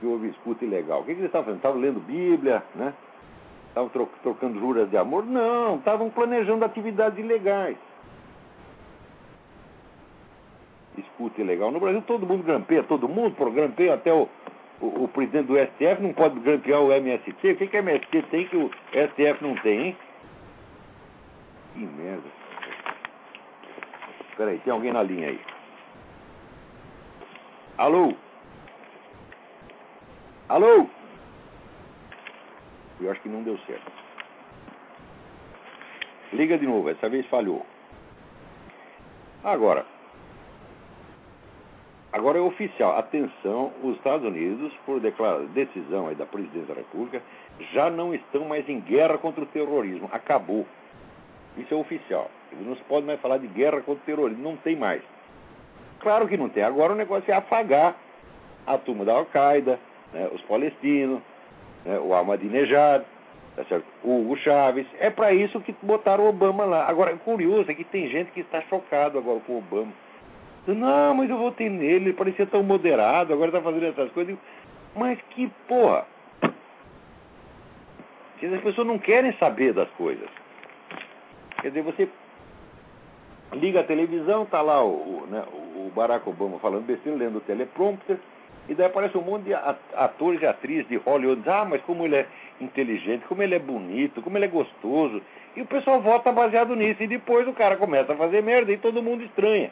Que 0.00 0.06
houve 0.06 0.28
escuta 0.28 0.64
ilegal? 0.64 1.00
O 1.00 1.04
que, 1.04 1.14
que 1.14 1.20
eles 1.20 1.26
estavam 1.26 1.44
fazendo? 1.44 1.58
Estavam 1.58 1.80
lendo 1.80 2.00
Bíblia, 2.00 2.62
né? 2.74 2.94
Estavam 3.68 3.90
tro 3.90 4.08
trocando 4.22 4.58
juras 4.58 4.88
de 4.88 4.96
amor? 4.96 5.26
Não, 5.26 5.76
estavam 5.76 6.10
planejando 6.10 6.64
atividades 6.64 7.18
ilegais. 7.18 7.76
Escuta 10.96 11.40
ilegal. 11.40 11.70
No 11.70 11.80
Brasil 11.80 12.02
todo 12.02 12.26
mundo 12.26 12.42
grampeia, 12.42 12.82
todo 12.82 13.08
mundo, 13.08 13.34
por 13.36 13.50
grampeia 13.50 13.94
até 13.94 14.12
o, 14.12 14.28
o, 14.80 15.04
o, 15.04 15.08
presidente 15.08 15.46
do 15.46 15.56
STF 15.56 16.02
não 16.02 16.12
pode 16.12 16.40
grampear 16.40 16.80
o 16.80 16.92
MST. 16.92 17.30
O 17.30 17.56
que, 17.56 17.66
que 17.66 17.76
o 17.76 17.78
MST 17.78 18.22
tem 18.30 18.48
que 18.48 18.56
o 18.56 18.70
STF 18.92 19.42
não 19.42 19.54
tem, 19.56 19.86
hein? 19.88 19.96
Que 21.78 21.86
merda. 21.86 22.28
Peraí, 24.36 24.58
tem 24.58 24.72
alguém 24.72 24.92
na 24.92 25.00
linha 25.00 25.28
aí. 25.28 25.40
Alô? 27.76 28.14
Alô? 30.48 30.88
Eu 33.00 33.12
acho 33.12 33.20
que 33.20 33.28
não 33.28 33.44
deu 33.44 33.56
certo. 33.58 33.92
Liga 36.32 36.58
de 36.58 36.66
novo, 36.66 36.90
essa 36.90 37.08
vez 37.08 37.24
falhou. 37.26 37.64
Agora, 39.44 39.86
agora 42.12 42.38
é 42.38 42.40
oficial. 42.40 42.98
Atenção, 42.98 43.72
os 43.84 43.94
Estados 43.98 44.26
Unidos, 44.26 44.72
por 44.84 44.98
declara 44.98 45.46
decisão 45.46 46.12
da 46.12 46.26
presidência 46.26 46.74
da 46.74 46.80
República, 46.80 47.22
já 47.72 47.88
não 47.88 48.12
estão 48.12 48.46
mais 48.46 48.68
em 48.68 48.80
guerra 48.80 49.16
contra 49.16 49.44
o 49.44 49.46
terrorismo. 49.46 50.08
Acabou. 50.12 50.66
Isso 51.58 51.74
é 51.74 51.76
oficial. 51.76 52.30
Não 52.60 52.76
se 52.76 52.82
pode 52.84 53.06
mais 53.06 53.20
falar 53.20 53.38
de 53.38 53.46
guerra 53.48 53.80
contra 53.80 54.02
o 54.02 54.06
terrorismo. 54.06 54.42
Não 54.42 54.56
tem 54.56 54.76
mais. 54.76 55.02
Claro 56.00 56.28
que 56.28 56.36
não 56.36 56.48
tem. 56.48 56.62
Agora 56.62 56.92
o 56.92 56.96
negócio 56.96 57.30
é 57.30 57.34
afagar 57.34 57.96
a 58.66 58.78
turma 58.78 59.04
da 59.04 59.14
Al-Qaeda, 59.14 59.78
né, 60.12 60.28
os 60.32 60.40
palestinos, 60.42 61.20
né, 61.84 61.98
o 61.98 62.14
Ahmadinejad, 62.14 63.02
tá 63.56 63.64
certo? 63.64 63.84
o 64.04 64.20
Hugo 64.20 64.36
Chaves. 64.36 64.86
É 64.98 65.10
para 65.10 65.32
isso 65.32 65.60
que 65.60 65.74
botaram 65.82 66.24
o 66.24 66.28
Obama 66.28 66.64
lá. 66.64 66.86
Agora, 66.86 67.14
o 67.14 67.18
curioso 67.18 67.70
é 67.70 67.74
que 67.74 67.84
tem 67.84 68.08
gente 68.08 68.30
que 68.30 68.40
está 68.40 68.60
chocado 68.62 69.18
agora 69.18 69.40
com 69.40 69.54
o 69.54 69.58
Obama. 69.58 69.92
Não, 70.66 71.14
mas 71.14 71.30
eu 71.30 71.38
votei 71.38 71.70
nele, 71.70 72.10
ele 72.10 72.12
parecia 72.12 72.46
tão 72.46 72.62
moderado, 72.62 73.32
agora 73.32 73.48
está 73.48 73.62
fazendo 73.62 73.86
essas 73.86 74.12
coisas. 74.12 74.36
Mas 74.94 75.18
que 75.30 75.48
porra! 75.66 76.06
As 78.40 78.60
pessoas 78.60 78.86
não 78.86 78.98
querem 78.98 79.32
saber 79.38 79.72
das 79.72 79.88
coisas. 79.90 80.28
Quer 81.60 81.68
dizer, 81.68 81.82
você 81.82 82.08
liga 83.52 83.80
a 83.80 83.84
televisão, 83.84 84.46
tá 84.46 84.60
lá 84.62 84.82
o, 84.82 84.90
o, 84.90 85.26
né, 85.28 85.44
o 85.76 85.90
Barack 85.94 86.28
Obama 86.28 86.58
falando 86.58 86.86
besteira, 86.86 87.18
lendo 87.18 87.38
o 87.38 87.40
teleprompter, 87.40 88.18
e 88.68 88.74
daí 88.74 88.86
aparece 88.86 89.16
um 89.16 89.22
monte 89.22 89.44
de 89.44 89.54
atores 89.54 90.42
e 90.42 90.46
atrizes 90.46 90.86
de 90.88 90.96
Hollywood. 90.96 91.42
Ah, 91.48 91.64
mas 91.64 91.80
como 91.82 92.04
ele 92.04 92.16
é 92.16 92.26
inteligente, 92.60 93.24
como 93.26 93.42
ele 93.42 93.54
é 93.54 93.58
bonito, 93.58 94.20
como 94.20 94.36
ele 94.36 94.44
é 94.44 94.48
gostoso. 94.48 95.22
E 95.56 95.62
o 95.62 95.66
pessoal 95.66 96.02
vota 96.02 96.30
baseado 96.30 96.76
nisso. 96.76 97.02
E 97.02 97.06
depois 97.06 97.48
o 97.48 97.54
cara 97.54 97.76
começa 97.76 98.12
a 98.12 98.16
fazer 98.16 98.42
merda 98.42 98.70
e 98.70 98.76
todo 98.76 99.02
mundo 99.02 99.24
estranha. 99.24 99.70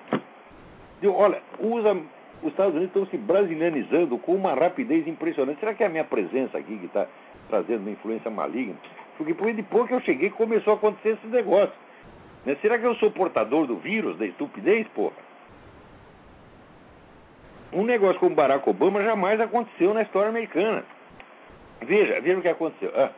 E, 1.02 1.06
olha, 1.06 1.42
usa, 1.60 1.94
os 2.42 2.48
Estados 2.48 2.74
Unidos 2.74 2.96
estão 2.96 3.06
se 3.06 3.18
brasilianizando 3.18 4.16
com 4.16 4.34
uma 4.34 4.54
rapidez 4.54 5.06
impressionante. 5.06 5.60
Será 5.60 5.74
que 5.74 5.82
é 5.82 5.86
a 5.86 5.90
minha 5.90 6.04
presença 6.04 6.56
aqui 6.56 6.78
que 6.78 6.86
está 6.86 7.06
trazendo 7.50 7.80
uma 7.80 7.90
influência 7.90 8.30
maligna? 8.30 8.76
Porque 9.16 9.34
depois 9.52 9.88
que 9.88 9.94
eu 9.94 10.00
cheguei 10.00 10.30
começou 10.30 10.74
a 10.74 10.76
acontecer 10.76 11.10
esse 11.10 11.26
negócio. 11.26 11.74
Né? 12.44 12.56
Será 12.60 12.78
que 12.78 12.84
eu 12.84 12.94
sou 12.96 13.10
portador 13.10 13.66
do 13.66 13.76
vírus, 13.76 14.16
da 14.18 14.26
estupidez, 14.26 14.86
porra? 14.88 15.26
Um 17.72 17.84
negócio 17.84 18.20
como 18.20 18.34
Barack 18.34 18.68
Obama 18.68 19.02
jamais 19.02 19.40
aconteceu 19.40 19.92
na 19.92 20.02
história 20.02 20.28
americana. 20.28 20.84
Veja, 21.82 22.20
veja 22.20 22.38
o 22.38 22.42
que 22.42 22.48
aconteceu. 22.48 22.92
Ah, 22.94 23.10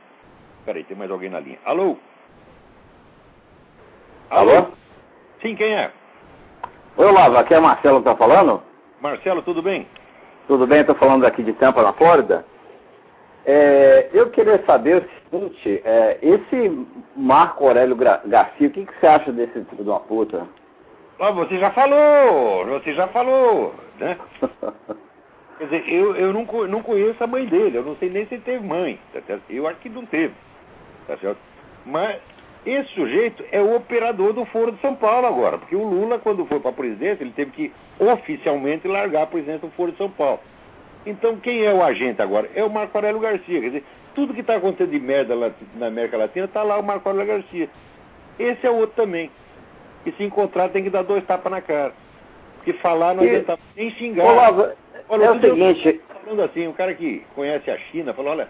peraí, 0.64 0.84
tem 0.84 0.96
mais 0.96 1.10
alguém 1.10 1.30
na 1.30 1.40
linha. 1.40 1.58
Alô? 1.64 1.96
Alô? 4.30 4.50
Alô? 4.50 4.66
Sim, 5.42 5.54
quem 5.54 5.74
é? 5.74 5.92
Oi, 6.96 7.06
Olavo, 7.06 7.36
aqui 7.36 7.54
é 7.54 7.60
Marcelo 7.60 7.98
que 8.00 8.06
tá 8.06 8.16
falando? 8.16 8.60
Marcelo, 9.00 9.42
tudo 9.42 9.62
bem? 9.62 9.86
Tudo 10.48 10.66
bem, 10.66 10.80
estou 10.80 10.96
falando 10.96 11.24
aqui 11.24 11.42
de 11.42 11.52
Tampa, 11.52 11.82
na 11.82 11.92
Flórida. 11.92 12.44
É, 13.46 14.10
eu 14.12 14.30
queria 14.30 14.62
saber 14.66 15.02
o 15.02 15.08
seguinte, 15.30 15.80
é, 15.84 16.18
esse 16.20 16.86
Marco 17.16 17.66
Aurélio 17.66 17.96
Garcia, 17.96 18.68
o 18.68 18.70
que, 18.70 18.84
que 18.84 19.00
você 19.00 19.06
acha 19.06 19.32
desse 19.32 19.60
tipo 19.64 19.82
de 19.82 19.88
uma 19.88 20.00
puta? 20.00 20.46
Ah, 21.20 21.30
você 21.30 21.58
já 21.58 21.70
falou, 21.70 22.66
você 22.66 22.94
já 22.94 23.08
falou, 23.08 23.74
né? 23.98 24.16
Quer 25.58 25.64
dizer, 25.64 25.92
eu, 25.92 26.14
eu 26.14 26.32
não, 26.32 26.44
não 26.68 26.82
conheço 26.82 27.22
a 27.22 27.26
mãe 27.26 27.44
dele, 27.46 27.78
eu 27.78 27.82
não 27.82 27.96
sei 27.96 28.08
nem 28.08 28.26
se 28.26 28.34
ele 28.34 28.42
teve 28.44 28.64
mãe, 28.64 29.00
tá? 29.12 29.38
Eu 29.50 29.66
acho 29.66 29.80
que 29.80 29.88
não 29.88 30.06
teve, 30.06 30.32
tá 31.08 31.16
certo? 31.16 31.40
Mas 31.84 32.20
esse 32.64 32.88
sujeito 32.90 33.44
é 33.50 33.60
o 33.60 33.74
operador 33.74 34.32
do 34.32 34.44
Foro 34.44 34.70
de 34.70 34.80
São 34.80 34.94
Paulo 34.94 35.26
agora, 35.26 35.58
porque 35.58 35.74
o 35.74 35.82
Lula, 35.82 36.18
quando 36.18 36.46
foi 36.46 36.60
para 36.60 36.70
a 36.70 36.74
presidência, 36.74 37.24
ele 37.24 37.32
teve 37.32 37.50
que 37.50 37.72
oficialmente 37.98 38.86
largar 38.86 39.22
a 39.22 39.26
presidência 39.26 39.66
do 39.66 39.74
Foro 39.74 39.90
de 39.90 39.98
São 39.98 40.10
Paulo. 40.10 40.38
Então, 41.08 41.36
quem 41.36 41.64
é 41.64 41.72
o 41.72 41.82
agente 41.82 42.20
agora? 42.20 42.50
É 42.54 42.62
o 42.62 42.70
Marco 42.70 42.96
Aurélio 42.96 43.18
Garcia. 43.18 43.60
Quer 43.60 43.66
dizer, 43.68 43.84
tudo 44.14 44.34
que 44.34 44.40
está 44.40 44.56
acontecendo 44.56 44.90
de 44.90 45.00
merda 45.00 45.34
na 45.74 45.86
América 45.86 46.18
Latina 46.18 46.44
está 46.44 46.62
lá 46.62 46.78
o 46.78 46.82
Marco 46.82 47.08
Aurélio 47.08 47.34
Garcia. 47.34 47.68
Esse 48.38 48.66
é 48.66 48.70
outro 48.70 48.94
também. 48.94 49.30
E 50.04 50.12
se 50.12 50.22
encontrar 50.22 50.68
tem 50.68 50.84
que 50.84 50.90
dar 50.90 51.02
dois 51.02 51.24
tapas 51.24 51.50
na 51.50 51.60
cara. 51.60 51.92
Porque 52.56 52.74
falar 52.74 53.14
não 53.14 53.22
adianta 53.22 53.58
nem 53.74 53.90
xingar. 53.92 54.24
Olá, 54.24 54.74
olha, 55.08 55.24
é 55.24 55.30
o 55.30 55.40
seguinte. 55.40 56.00
Falando 56.24 56.42
assim, 56.42 56.66
um 56.66 56.72
cara 56.72 56.92
que 56.94 57.24
conhece 57.34 57.70
a 57.70 57.78
China 57.78 58.12
falou, 58.12 58.32
olha, 58.32 58.48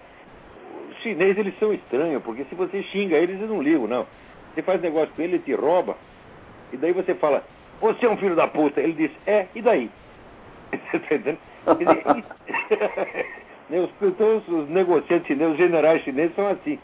os 0.90 0.96
chineses 0.98 1.38
eles 1.38 1.56
são 1.60 1.72
estranhos, 1.72 2.22
porque 2.24 2.44
se 2.44 2.54
você 2.56 2.82
xinga 2.84 3.16
eles, 3.16 3.36
eles 3.36 3.48
não 3.48 3.62
ligam, 3.62 3.86
não. 3.86 4.06
Você 4.52 4.62
faz 4.62 4.80
negócio 4.80 5.14
com 5.14 5.22
ele, 5.22 5.34
ele 5.36 5.42
te 5.44 5.54
rouba, 5.54 5.96
e 6.72 6.76
daí 6.76 6.92
você 6.92 7.14
fala, 7.14 7.44
você 7.80 8.06
é 8.06 8.10
um 8.10 8.16
filho 8.16 8.34
da 8.34 8.48
puta. 8.48 8.80
Ele 8.80 8.94
diz, 8.94 9.10
é, 9.26 9.46
e 9.54 9.62
daí? 9.62 9.90
Você 10.72 10.98
tá 10.98 11.14
entendendo? 11.14 11.38
os, 13.70 13.90
os, 14.00 14.48
os 14.48 14.68
negociantes 14.68 15.26
chineses, 15.26 15.52
os 15.52 15.58
generais 15.58 16.02
chineses 16.02 16.34
são 16.34 16.48
assim. 16.48 16.78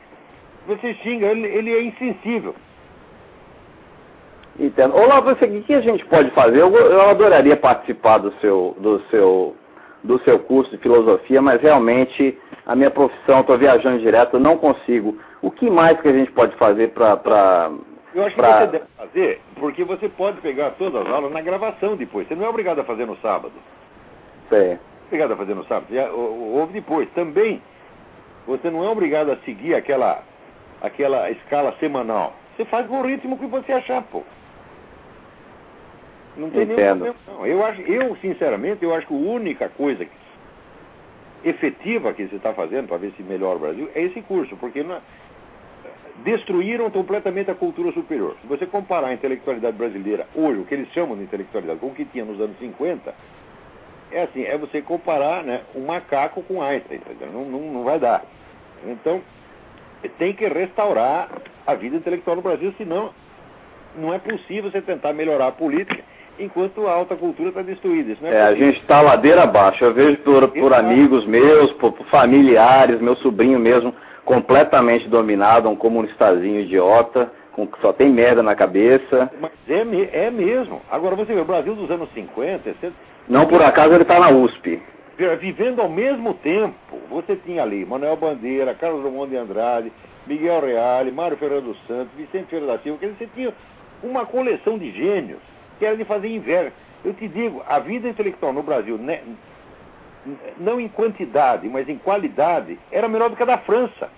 Você 0.67 0.95
xinga, 0.95 1.27
ele, 1.27 1.47
ele 1.47 1.75
é 1.75 1.83
insensível. 1.83 2.55
Entendo. 4.59 4.95
Olá, 4.97 5.21
você, 5.21 5.47
o 5.47 5.63
que 5.63 5.75
a 5.75 5.81
gente 5.81 6.05
pode 6.07 6.31
fazer? 6.31 6.61
Eu, 6.61 6.75
eu 6.75 7.01
adoraria 7.11 7.57
participar 7.57 8.19
do 8.19 8.33
seu, 8.41 8.77
do, 8.79 9.01
seu, 9.11 9.57
do 10.05 10.19
seu 10.21 10.39
curso 10.39 10.71
de 10.71 10.79
filosofia, 10.79 11.43
mas 11.43 11.61
realmente 11.61 12.39
a 12.65 12.77
minha 12.77 12.91
profissão, 12.91 13.41
estou 13.41 13.59
viajando 13.59 13.99
direto, 13.99 14.35
eu 14.35 14.41
não 14.41 14.57
consigo. 14.57 15.19
O 15.43 15.51
que 15.51 15.69
mais 15.69 16.01
que 16.01 16.09
a 16.09 16.13
gente 16.13 16.31
pode 16.33 16.55
fazer 16.57 16.91
para 16.93 17.73
Eu 18.15 18.25
acho 18.25 18.37
que 18.37 18.41
pra... 18.41 18.61
você 18.61 18.67
deve 18.69 18.85
fazer, 18.97 19.41
porque 19.57 19.85
você 19.85 20.09
pode 20.09 20.41
pegar 20.41 20.71
todas 20.73 21.05
as 21.05 21.13
aulas 21.13 21.33
na 21.33 21.43
gravação 21.43 21.97
depois. 21.97 22.29
Você 22.29 22.37
não 22.37 22.47
é 22.47 22.49
obrigado 22.49 22.79
a 22.79 22.85
fazer 22.85 23.07
no 23.07 23.17
sábado. 23.17 23.53
Sim. 24.49 24.79
Obrigado 25.07 25.33
a 25.33 25.37
fazer 25.37 25.55
no 25.55 25.65
sábado. 25.67 25.95
Já, 25.95 26.11
houve 26.11 26.73
depois. 26.73 27.09
Também, 27.11 27.63
você 28.47 28.71
não 28.71 28.85
é 28.85 28.89
obrigado 28.89 29.31
a 29.31 29.37
seguir 29.39 29.75
aquela, 29.75 30.23
aquela 30.83 31.31
escala 31.31 31.75
semanal. 31.79 32.35
Você 32.57 32.65
faz 32.65 32.89
no 32.89 33.03
ritmo 33.03 33.39
que 33.39 33.47
você 33.47 33.73
achar, 33.73 34.03
pô. 34.03 34.23
Não 36.37 36.51
tem 36.51 36.63
Entendo. 36.63 36.77
nenhum 36.77 37.15
problema, 37.15 37.17
não. 37.29 37.47
Eu, 37.47 37.65
acho, 37.65 37.81
eu, 37.83 38.17
sinceramente, 38.17 38.83
eu 38.83 38.95
acho 38.95 39.07
que 39.07 39.15
a 39.15 39.17
única 39.17 39.69
coisa 39.69 40.07
efetiva 41.45 42.13
que 42.13 42.27
você 42.27 42.37
está 42.37 42.53
fazendo 42.53 42.89
para 42.89 42.97
ver 42.97 43.13
se 43.17 43.23
melhora 43.23 43.57
o 43.57 43.61
Brasil 43.61 43.91
é 43.95 44.03
esse 44.03 44.21
curso, 44.23 44.57
porque 44.57 44.83
não, 44.83 45.01
destruíram 46.25 46.91
completamente 46.91 47.51
a 47.51 47.55
cultura 47.55 47.93
superior. 47.93 48.37
Se 48.41 48.47
você 48.47 48.67
comparar 48.67 49.09
a 49.09 49.15
intelectualidade 49.15 49.77
brasileira 49.77 50.27
hoje, 50.35 50.61
o 50.61 50.65
que 50.65 50.75
eles 50.75 50.89
chamam 50.93 51.17
de 51.17 51.25
intelectualidade, 51.25 51.79
com 51.81 51.89
o 51.89 51.95
que 51.95 52.05
tinha 52.07 52.25
nos 52.25 52.41
anos 52.41 52.59
50, 52.59 53.15
é 54.11 54.23
assim, 54.23 54.45
é 54.45 54.57
você 54.57 54.81
comparar 54.81 55.43
né, 55.43 55.63
um 55.75 55.87
macaco 55.87 56.43
com 56.43 56.63
Einstein, 56.63 57.01
não, 57.33 57.45
não, 57.45 57.61
não 57.61 57.85
vai 57.85 57.99
dar. 57.99 58.25
Então, 58.87 59.21
tem 60.19 60.35
que 60.35 60.47
restaurar 60.47 61.29
a 61.67 61.75
vida 61.75 61.97
intelectual 61.97 62.37
no 62.37 62.43
Brasil, 62.43 62.73
senão 62.77 63.11
não 63.97 64.13
é 64.13 64.19
possível 64.19 64.71
você 64.71 64.81
tentar 64.81 65.13
melhorar 65.13 65.49
a 65.49 65.53
política 65.53 66.03
enquanto 66.39 66.87
a 66.87 66.93
alta 66.93 67.15
cultura 67.15 67.51
está 67.51 67.63
destruída. 67.63 68.17
é, 68.23 68.35
é 68.35 68.43
a 68.43 68.55
gente 68.55 68.81
está 68.81 69.01
ladeira 69.01 69.45
abaixo. 69.45 69.85
Eu 69.85 69.95
vejo 69.95 70.19
por, 70.19 70.49
por 70.49 70.75
amigos 70.75 71.25
meus, 71.27 71.73
por, 71.75 71.93
por, 71.93 72.07
familiares, 72.07 73.01
meu 73.01 73.17
sobrinho 73.17 73.59
mesmo, 73.59 73.95
completamente 74.25 75.09
dominado, 75.09 75.69
um 75.69 75.77
comunistazinho 75.77 76.61
idiota, 76.61 77.31
com, 77.53 77.69
só 77.81 77.93
tem 77.93 78.11
merda 78.11 78.43
na 78.43 78.55
cabeça. 78.55 79.31
Mas 79.41 79.53
é, 79.69 80.27
é 80.27 80.31
mesmo. 80.31 80.83
Agora 80.91 81.15
você 81.15 81.35
vê, 81.35 81.41
o 81.41 81.45
Brasil 81.45 81.75
dos 81.75 81.91
anos 81.91 82.09
50, 82.13 82.65
60, 82.65 82.93
Não 83.29 83.47
por 83.47 83.63
acaso 83.63 83.95
ele 83.95 84.03
está 84.03 84.21
na 84.21 84.31
USP. 84.31 84.83
Vivendo 85.41 85.81
ao 85.81 85.89
mesmo 85.89 86.35
tempo, 86.35 86.99
você 87.09 87.37
tinha 87.37 87.63
ali 87.63 87.85
Manuel 87.85 88.17
Bandeira, 88.17 88.75
Carlos 88.75 89.03
Drummond 89.03 89.31
de 89.31 89.37
Andrade, 89.37 89.93
Miguel 90.27 90.61
Reale, 90.61 91.13
Mário 91.13 91.37
dos 91.63 91.79
Santos, 91.87 92.13
Vicente 92.17 92.47
Ferreira 92.47 92.73
da 92.73 92.79
Silva, 92.83 92.99
você 93.07 93.29
tinha 93.35 93.53
uma 94.03 94.27
coleção 94.27 94.77
de 94.77 94.91
gênios 94.91 95.39
que 95.79 95.87
era 95.87 95.97
de 95.97 96.05
fazer 96.05 96.29
inveja. 96.29 96.73
Eu 97.05 97.15
te 97.15 97.29
digo, 97.29 97.63
a 97.69 97.79
vida 97.79 98.09
intelectual 98.09 98.53
no 98.53 98.63
Brasil, 98.63 98.99
né, 98.99 99.21
não 100.59 100.81
em 100.81 100.89
quantidade, 100.89 101.69
mas 101.69 101.89
em 101.89 101.99
qualidade, 101.99 102.79
era 102.91 103.09
melhor 103.09 103.31
do 103.31 103.37
que 103.37 103.43
a 103.43 103.47
da 103.47 103.59
França 103.59 104.11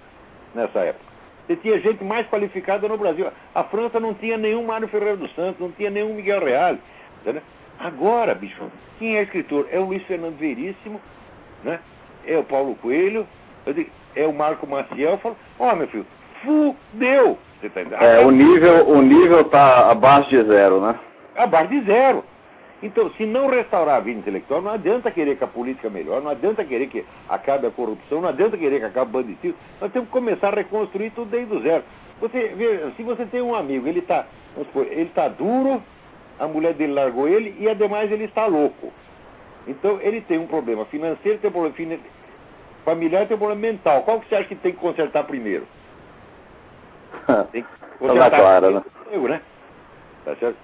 nessa 0.54 0.80
época. 0.80 1.04
Você 1.46 1.56
tinha 1.56 1.78
gente 1.78 2.02
mais 2.02 2.26
qualificada 2.28 2.88
no 2.88 2.96
Brasil. 2.96 3.28
A 3.54 3.64
França 3.64 4.00
não 4.00 4.14
tinha 4.14 4.36
nenhum 4.36 4.64
Mário 4.64 4.88
Ferreira 4.88 5.16
dos 5.16 5.32
Santos, 5.34 5.60
não 5.60 5.70
tinha 5.70 5.90
nenhum 5.90 6.14
Miguel 6.14 6.44
Reale. 6.44 6.80
Entendeu? 7.20 7.42
Agora, 7.78 8.34
bicho, 8.34 8.62
quem 8.98 9.16
é 9.16 9.22
escritor? 9.22 9.68
É 9.70 9.78
o 9.78 9.84
Luiz 9.84 10.02
Fernando 10.04 10.36
Veríssimo, 10.36 11.00
né? 11.62 11.78
é 12.26 12.36
o 12.36 12.44
Paulo 12.44 12.74
Coelho, 12.76 13.26
é 14.14 14.26
o 14.26 14.32
Marco 14.32 14.66
Maciel. 14.66 15.18
Falo, 15.18 15.36
ó, 15.58 15.72
oh, 15.72 15.76
meu 15.76 15.86
filho, 15.88 16.06
fudeu! 16.42 17.38
Você 17.60 17.70
tá 17.70 17.80
é, 18.04 18.24
o 18.24 18.30
nível 18.30 18.86
o 18.86 19.00
nível 19.00 19.44
tá 19.44 19.90
abaixo 19.90 20.28
de 20.28 20.42
zero, 20.42 20.80
né? 20.80 20.98
abaixo 21.36 21.70
de 21.70 21.80
zero. 21.82 22.24
Então, 22.82 23.10
se 23.12 23.24
não 23.24 23.48
restaurar 23.48 23.96
a 23.96 24.00
vida 24.00 24.18
intelectual, 24.18 24.60
não 24.60 24.72
adianta 24.72 25.10
querer 25.10 25.36
que 25.36 25.44
a 25.44 25.46
política 25.46 25.88
melhore, 25.88 26.22
não 26.22 26.30
adianta 26.30 26.62
querer 26.62 26.88
que 26.88 27.04
acabe 27.28 27.66
a 27.66 27.70
corrupção, 27.70 28.20
não 28.20 28.28
adianta 28.28 28.58
querer 28.58 28.80
que 28.80 28.84
acabe 28.84 29.08
o 29.08 29.12
banditismo. 29.12 29.56
Nós 29.80 29.90
temos 29.92 30.08
que 30.08 30.12
começar 30.12 30.48
a 30.48 30.56
reconstruir 30.56 31.10
tudo 31.10 31.30
desde 31.30 31.54
o 31.54 31.62
zero. 31.62 31.82
Você, 32.20 32.54
se 32.96 33.02
você 33.02 33.24
tem 33.26 33.40
um 33.40 33.54
amigo, 33.54 33.88
ele 33.88 34.00
está 34.00 34.26
ele 34.90 35.02
está 35.02 35.28
duro, 35.28 35.82
a 36.38 36.46
mulher 36.46 36.74
dele 36.74 36.92
largou 36.92 37.28
ele 37.28 37.56
e, 37.58 37.68
ademais, 37.68 38.10
ele 38.10 38.24
está 38.24 38.46
louco. 38.46 38.92
Então, 39.66 39.98
ele 40.00 40.20
tem 40.20 40.38
um 40.38 40.46
problema 40.46 40.84
financeiro, 40.86 41.38
tem 41.38 41.50
um 41.50 41.52
problema 41.52 42.00
familiar, 42.84 43.26
tem 43.26 43.36
um 43.36 43.38
problema 43.38 43.60
mental. 43.60 44.02
Qual 44.02 44.20
que 44.20 44.28
você 44.28 44.36
acha 44.36 44.48
que 44.48 44.54
tem 44.54 44.72
que 44.72 44.78
consertar 44.78 45.24
primeiro? 45.24 45.66
Tem 47.50 47.62
que 47.62 47.68
consertar 47.98 48.30
tá 48.30 48.36
claro, 48.36 48.70
né? 48.70 48.82
né? 49.28 49.40
Tá 50.24 50.36
certo? 50.36 50.56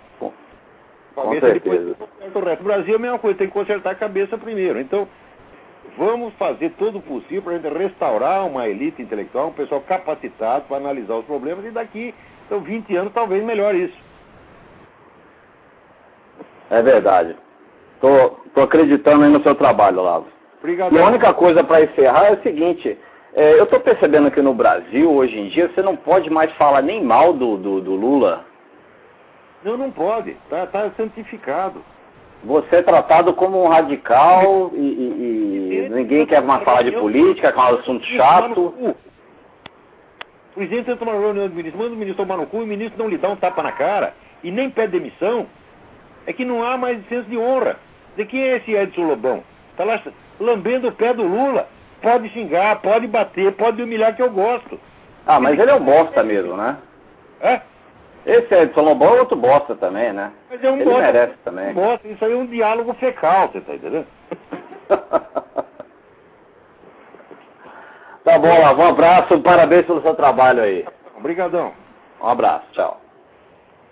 Com 1.14 1.40
certeza. 1.40 1.96
o 2.34 2.40
resto. 2.40 2.60
O 2.60 2.64
Brasil 2.64 2.94
é 2.94 2.96
a 2.96 3.00
mesma 3.00 3.18
coisa, 3.18 3.38
tem 3.38 3.46
que 3.46 3.52
consertar 3.52 3.90
a 3.90 3.94
cabeça 3.94 4.38
primeiro. 4.38 4.80
Então, 4.80 5.06
vamos 5.96 6.32
fazer 6.34 6.70
todo 6.78 6.98
o 6.98 7.02
possível 7.02 7.42
para 7.42 7.52
a 7.52 7.58
gente 7.58 7.78
restaurar 7.78 8.46
uma 8.46 8.68
elite 8.68 9.02
intelectual, 9.02 9.48
um 9.48 9.52
pessoal 9.52 9.80
capacitado 9.82 10.64
para 10.66 10.78
analisar 10.78 11.14
os 11.14 11.24
problemas 11.26 11.64
e 11.64 11.70
daqui, 11.70 12.14
então, 12.46 12.60
20 12.60 12.96
anos, 12.96 13.12
talvez 13.12 13.42
melhore 13.44 13.84
isso. 13.84 14.11
É 16.72 16.82
verdade. 16.82 17.36
Tô, 18.00 18.30
tô 18.52 18.62
acreditando 18.62 19.22
aí 19.22 19.30
no 19.30 19.42
seu 19.42 19.54
trabalho, 19.54 20.02
Lavo. 20.02 20.26
Obrigado. 20.58 20.92
E 20.92 20.98
a 20.98 21.06
única 21.06 21.32
coisa 21.32 21.62
para 21.62 21.84
encerrar 21.84 22.26
é 22.26 22.32
o 22.32 22.42
seguinte. 22.42 22.98
É, 23.34 23.58
eu 23.58 23.64
estou 23.64 23.78
percebendo 23.78 24.30
que 24.30 24.42
no 24.42 24.52
Brasil, 24.52 25.10
hoje 25.10 25.38
em 25.38 25.48
dia, 25.48 25.68
você 25.68 25.80
não 25.80 25.94
pode 25.94 26.28
mais 26.28 26.52
falar 26.54 26.82
nem 26.82 27.02
mal 27.02 27.32
do, 27.32 27.56
do, 27.56 27.80
do 27.80 27.94
Lula 27.94 28.44
não, 29.64 29.76
não 29.76 29.90
pode. 29.90 30.30
Está 30.30 30.66
tá 30.66 30.90
santificado. 30.96 31.82
Você 32.44 32.76
é 32.76 32.82
tratado 32.82 33.32
como 33.34 33.62
um 33.62 33.68
radical 33.68 34.72
e, 34.74 34.78
e, 34.78 35.86
e 35.86 35.88
ninguém 35.88 36.26
quer 36.26 36.42
mais 36.42 36.64
falar 36.64 36.82
de 36.82 36.90
política, 36.90 37.52
que 37.52 37.58
é 37.58 37.62
um 37.62 37.78
assunto 37.78 38.04
chato. 38.06 38.60
O 38.60 38.94
presidente 40.54 40.90
entra 40.90 41.06
numa 41.06 41.18
reunião 41.18 41.48
do 41.48 41.54
ministro, 41.54 41.80
manda 41.80 41.94
o 41.94 41.96
ministro 41.96 42.24
tomar 42.24 42.36
no 42.36 42.46
cu 42.46 42.58
e 42.58 42.64
o 42.64 42.66
ministro 42.66 42.98
não 42.98 43.08
lhe 43.08 43.16
dá 43.16 43.28
um 43.28 43.36
tapa 43.36 43.62
na 43.62 43.72
cara 43.72 44.12
e 44.42 44.50
nem 44.50 44.68
pede 44.68 44.98
demissão. 44.98 45.46
É 46.26 46.32
que 46.32 46.44
não 46.44 46.62
há 46.62 46.76
mais 46.76 46.98
senso 47.08 47.28
de 47.28 47.36
honra. 47.36 47.76
De 48.16 48.24
quem 48.24 48.42
é 48.42 48.56
esse 48.56 48.72
Edson 48.72 49.02
Lobão? 49.02 49.42
Está 49.70 49.84
lá 49.84 50.00
lambendo 50.38 50.88
o 50.88 50.92
pé 50.92 51.14
do 51.14 51.22
Lula. 51.22 51.68
Pode 52.00 52.28
xingar, 52.30 52.80
pode 52.80 53.06
bater, 53.06 53.52
pode 53.52 53.82
humilhar 53.82 54.14
que 54.14 54.22
eu 54.22 54.30
gosto. 54.30 54.78
Ah, 55.26 55.40
mas 55.40 55.58
ele 55.58 55.70
é 55.70 55.74
um 55.74 55.84
bosta 55.84 56.22
mesmo, 56.22 56.56
né? 56.56 56.76
É? 57.40 57.60
Esse 58.24 58.54
Edson 58.54 58.82
Lobão 58.82 59.16
é 59.16 59.20
outro 59.20 59.36
bosta 59.36 59.74
também, 59.74 60.12
né? 60.12 60.32
Mas 60.50 60.62
é 60.62 60.70
um 60.70 60.76
Ele 60.76 60.84
bosta, 60.84 61.00
merece 61.00 61.34
também. 61.44 61.72
Bosta, 61.74 62.06
isso 62.06 62.24
aí 62.24 62.32
é 62.32 62.36
um 62.36 62.46
diálogo 62.46 62.94
fecal, 62.94 63.48
você 63.48 63.60
tá 63.60 63.74
entendendo? 63.74 64.06
tá 68.24 68.38
bom, 68.38 68.60
um 68.60 68.86
abraço, 68.86 69.40
parabéns 69.40 69.86
pelo 69.86 70.02
seu 70.02 70.14
trabalho 70.14 70.62
aí. 70.62 70.84
Obrigadão. 71.16 71.72
Um 72.20 72.28
abraço, 72.28 72.66
tchau. 72.72 73.00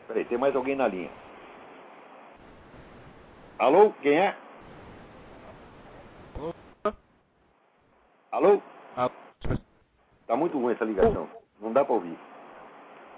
Peraí, 0.06 0.24
tem 0.24 0.38
mais 0.38 0.54
alguém 0.54 0.76
na 0.76 0.86
linha. 0.86 1.10
Alô, 3.61 3.92
quem 4.01 4.16
é? 4.16 4.35
Alô? 8.33 8.62
Tá 10.27 10.35
muito 10.35 10.59
ruim 10.59 10.73
essa 10.73 10.87
ligação. 10.87 11.29
Não 11.61 11.70
dá 11.70 11.85
para 11.85 11.92
ouvir. 11.92 12.16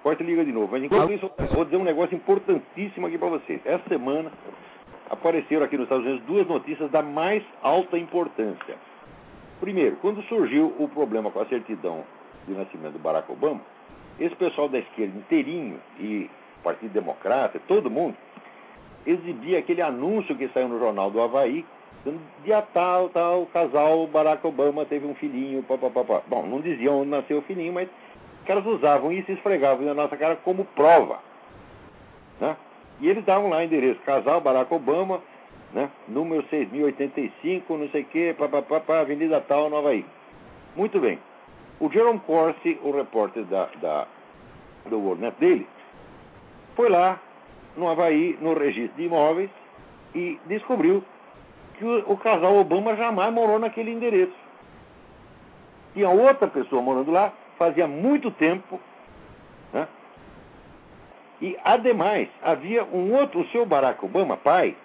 Corta 0.02 0.20
e 0.20 0.26
liga 0.26 0.44
de 0.44 0.50
novo. 0.50 0.72
Mas 0.72 0.82
enquanto 0.82 1.12
isso, 1.12 1.30
eu 1.38 1.46
vou 1.46 1.64
dizer 1.64 1.76
um 1.76 1.84
negócio 1.84 2.16
importantíssimo 2.16 3.06
aqui 3.06 3.16
para 3.18 3.28
vocês. 3.28 3.64
Essa 3.64 3.88
semana 3.88 4.32
apareceram 5.08 5.64
aqui 5.64 5.76
nos 5.76 5.84
Estados 5.84 6.04
Unidos 6.04 6.26
duas 6.26 6.48
notícias 6.48 6.90
da 6.90 7.02
mais 7.02 7.44
alta 7.62 7.96
importância. 7.96 8.76
Primeiro, 9.60 9.94
quando 9.98 10.24
surgiu 10.24 10.74
o 10.76 10.88
problema 10.88 11.30
com 11.30 11.38
a 11.38 11.46
certidão 11.46 12.02
de 12.48 12.54
nascimento 12.54 12.94
do 12.94 12.98
Barack 12.98 13.30
Obama, 13.30 13.60
esse 14.18 14.34
pessoal 14.34 14.68
da 14.68 14.80
esquerda 14.80 15.16
inteirinho 15.16 15.78
e 16.00 16.28
Partido 16.64 16.92
Democrata, 16.92 17.60
todo 17.68 17.88
mundo, 17.88 18.16
exibia 19.06 19.58
aquele 19.58 19.82
anúncio 19.82 20.36
que 20.36 20.48
saiu 20.48 20.68
no 20.68 20.78
jornal 20.78 21.10
do 21.10 21.20
Havaí, 21.20 21.64
dizendo 21.98 22.20
dia 22.44 22.62
tal, 22.62 23.08
tal, 23.10 23.46
casal 23.46 24.06
Barack 24.06 24.46
Obama 24.46 24.84
teve 24.84 25.06
um 25.06 25.14
filhinho, 25.14 25.62
papapá. 25.62 26.22
Bom, 26.26 26.46
não 26.46 26.60
diziam 26.60 27.00
onde 27.00 27.10
nasceu 27.10 27.38
o 27.38 27.42
filhinho, 27.42 27.72
mas 27.72 27.88
os 28.40 28.46
caras 28.46 28.64
usavam 28.66 29.12
isso 29.12 29.30
e 29.30 29.34
esfregavam 29.34 29.84
na 29.84 29.94
nossa 29.94 30.16
cara 30.16 30.36
como 30.36 30.64
prova. 30.64 31.18
Né? 32.40 32.56
E 33.00 33.08
eles 33.08 33.24
davam 33.24 33.48
lá 33.48 33.64
endereço, 33.64 34.00
casal 34.02 34.40
Barack 34.40 34.72
Obama, 34.72 35.20
né? 35.72 35.90
número 36.08 36.44
6085, 36.48 37.76
não 37.76 37.88
sei 37.88 38.02
o 38.02 38.06
quê, 38.06 38.34
papapá, 38.36 39.00
Avenida 39.00 39.40
Tal, 39.40 39.70
Nova 39.70 39.88
Havaí. 39.88 40.04
Muito 40.76 40.98
bem. 41.00 41.18
O 41.80 41.90
Jerome 41.90 42.20
Corsi, 42.20 42.78
o 42.82 42.92
repórter 42.92 43.44
da, 43.44 43.68
da, 43.80 44.06
do 44.88 44.98
WorldNet 44.98 45.34
dele, 45.38 45.66
foi 46.76 46.88
lá 46.88 47.20
no 47.76 47.88
Havaí, 47.88 48.38
no 48.40 48.54
registro 48.54 48.96
de 48.96 49.04
imóveis, 49.04 49.50
e 50.14 50.38
descobriu 50.46 51.02
que 51.78 51.84
o, 51.84 52.12
o 52.12 52.16
casal 52.16 52.56
Obama 52.56 52.94
jamais 52.96 53.32
morou 53.32 53.58
naquele 53.58 53.90
endereço. 53.90 54.32
Tinha 55.94 56.08
outra 56.08 56.48
pessoa 56.48 56.82
morando 56.82 57.10
lá, 57.10 57.32
fazia 57.58 57.86
muito 57.86 58.30
tempo. 58.30 58.80
Né? 59.72 59.86
E, 61.40 61.56
ademais, 61.64 62.28
havia 62.42 62.84
um 62.84 63.14
outro, 63.14 63.40
o 63.40 63.48
seu 63.48 63.66
Barack 63.66 64.04
Obama, 64.04 64.36
pai, 64.36 64.76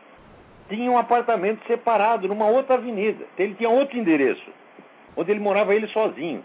tinha 0.69 0.91
um 0.91 0.97
apartamento 0.97 1.65
separado 1.65 2.28
numa 2.28 2.47
outra 2.47 2.76
avenida. 2.76 3.26
Ele 3.38 3.56
tinha 3.56 3.69
outro 3.69 3.97
endereço, 3.97 4.50
onde 5.15 5.32
ele 5.32 5.39
morava 5.39 5.73
ele 5.73 5.88
sozinho. 5.88 6.43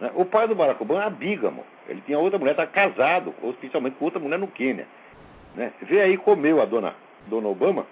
Né? 0.00 0.10
O 0.14 0.24
pai 0.24 0.48
do 0.48 0.54
Barack 0.54 0.82
Obama 0.82 1.02
era 1.02 1.10
bígamo. 1.10 1.64
Ele 1.88 2.00
tinha 2.04 2.18
outra 2.18 2.38
mulher, 2.38 2.52
estava 2.52 2.70
casado, 2.70 3.34
oficialmente 3.42 3.96
com 3.96 4.04
outra 4.04 4.20
mulher 4.20 4.38
no 4.38 4.48
Quênia. 4.48 4.86
Né? 5.54 5.72
Veio 5.82 6.02
aí, 6.02 6.16
comeu 6.16 6.60
a 6.60 6.64
dona, 6.64 6.94
dona 7.26 7.48
Obama 7.48 7.86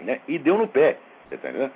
né? 0.00 0.20
e 0.26 0.38
deu 0.38 0.56
no 0.56 0.66
pé. 0.66 0.96
Tá? 1.30 1.70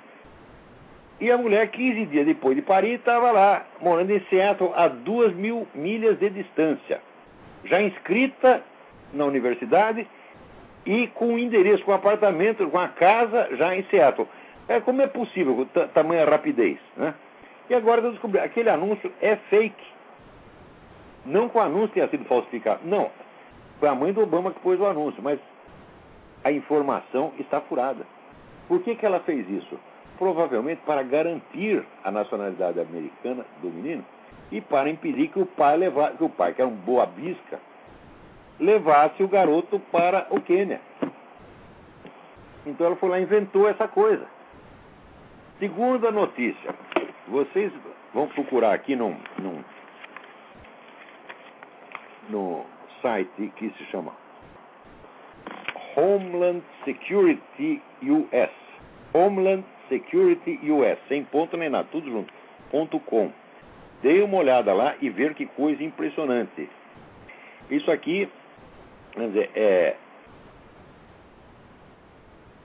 E 1.19 1.31
a 1.31 1.37
mulher, 1.37 1.69
15 1.69 2.05
dias 2.07 2.25
depois 2.25 2.55
de 2.55 2.61
parir, 2.61 2.95
estava 2.95 3.31
lá, 3.31 3.65
morando 3.81 4.11
em 4.11 4.19
Seattle, 4.29 4.71
a 4.75 4.87
duas 4.87 5.33
mil 5.33 5.67
milhas 5.73 6.19
de 6.19 6.29
distância. 6.29 7.01
Já 7.63 7.81
inscrita 7.81 8.61
na 9.13 9.25
universidade 9.25 10.05
e 10.85 11.07
com 11.07 11.37
endereço, 11.39 11.83
com 11.83 11.93
apartamento, 11.93 12.69
com 12.69 12.77
a 12.77 12.89
casa 12.89 13.47
já 13.55 13.75
em 13.75 13.83
Seattle. 13.83 14.27
É, 14.67 14.79
como 14.79 15.01
é 15.01 15.07
possível 15.07 15.55
com 15.55 15.87
tamanha 15.87 16.25
rapidez? 16.25 16.77
Né? 16.97 17.13
E 17.69 17.73
agora 17.73 18.01
eu 18.01 18.11
descobri, 18.11 18.39
aquele 18.39 18.69
anúncio 18.69 19.11
é 19.21 19.35
fake. 19.35 19.95
Não 21.25 21.49
que 21.49 21.57
o 21.57 21.61
anúncio 21.61 21.89
tenha 21.89 22.07
sido 22.09 22.25
falsificado. 22.25 22.81
Não. 22.83 23.09
Foi 23.79 23.89
a 23.89 23.95
mãe 23.95 24.13
do 24.13 24.21
Obama 24.21 24.51
que 24.51 24.59
pôs 24.59 24.79
o 24.79 24.85
anúncio, 24.85 25.21
mas 25.21 25.39
a 26.43 26.51
informação 26.51 27.33
está 27.39 27.59
furada. 27.61 28.05
Por 28.67 28.81
que, 28.81 28.95
que 28.95 29.05
ela 29.05 29.19
fez 29.21 29.49
isso? 29.49 29.79
Provavelmente 30.17 30.81
para 30.85 31.03
garantir 31.03 31.83
a 32.03 32.11
nacionalidade 32.11 32.79
americana 32.79 33.45
do 33.61 33.69
menino 33.69 34.03
e 34.51 34.61
para 34.61 34.89
impedir 34.89 35.29
que 35.29 35.39
o 35.39 35.45
pai 35.45 35.77
levasse, 35.77 36.17
que 36.17 36.23
o 36.23 36.29
pai, 36.29 36.53
que 36.53 36.61
era 36.61 36.69
um 36.69 36.75
boa 36.75 37.05
bisca, 37.05 37.59
levasse 38.59 39.21
o 39.21 39.27
garoto 39.27 39.79
para 39.91 40.27
o 40.29 40.39
Quênia. 40.41 40.79
Então 42.65 42.87
ela 42.87 42.95
foi 42.95 43.09
lá 43.09 43.19
e 43.19 43.23
inventou 43.23 43.67
essa 43.67 43.87
coisa. 43.87 44.25
Segunda 45.59 46.11
notícia. 46.11 46.73
Vocês 47.27 47.71
vão 48.13 48.27
procurar 48.27 48.73
aqui 48.73 48.95
num, 48.95 49.15
num, 49.39 49.63
no 52.29 52.74
site 53.05 53.51
que 53.55 53.69
se 53.77 53.85
chama 53.91 54.11
Homeland 55.95 56.63
Security 56.83 57.79
US. 58.01 58.49
Homeland 59.13 59.63
Security 59.87 60.59
US, 60.71 60.97
sem 61.07 61.23
ponto 61.25 61.55
nem 61.55 61.69
nada, 61.69 61.87
tudo 61.91 62.09
junto. 62.09 62.33
Ponto 62.71 62.99
.com. 63.01 63.31
Dê 64.01 64.21
uma 64.23 64.37
olhada 64.37 64.73
lá 64.73 64.95
e 64.99 65.09
ver 65.09 65.35
que 65.35 65.45
coisa 65.45 65.83
impressionante. 65.83 66.67
Isso 67.69 67.91
aqui 67.91 68.27
dizer, 69.15 69.51
é, 69.55 69.95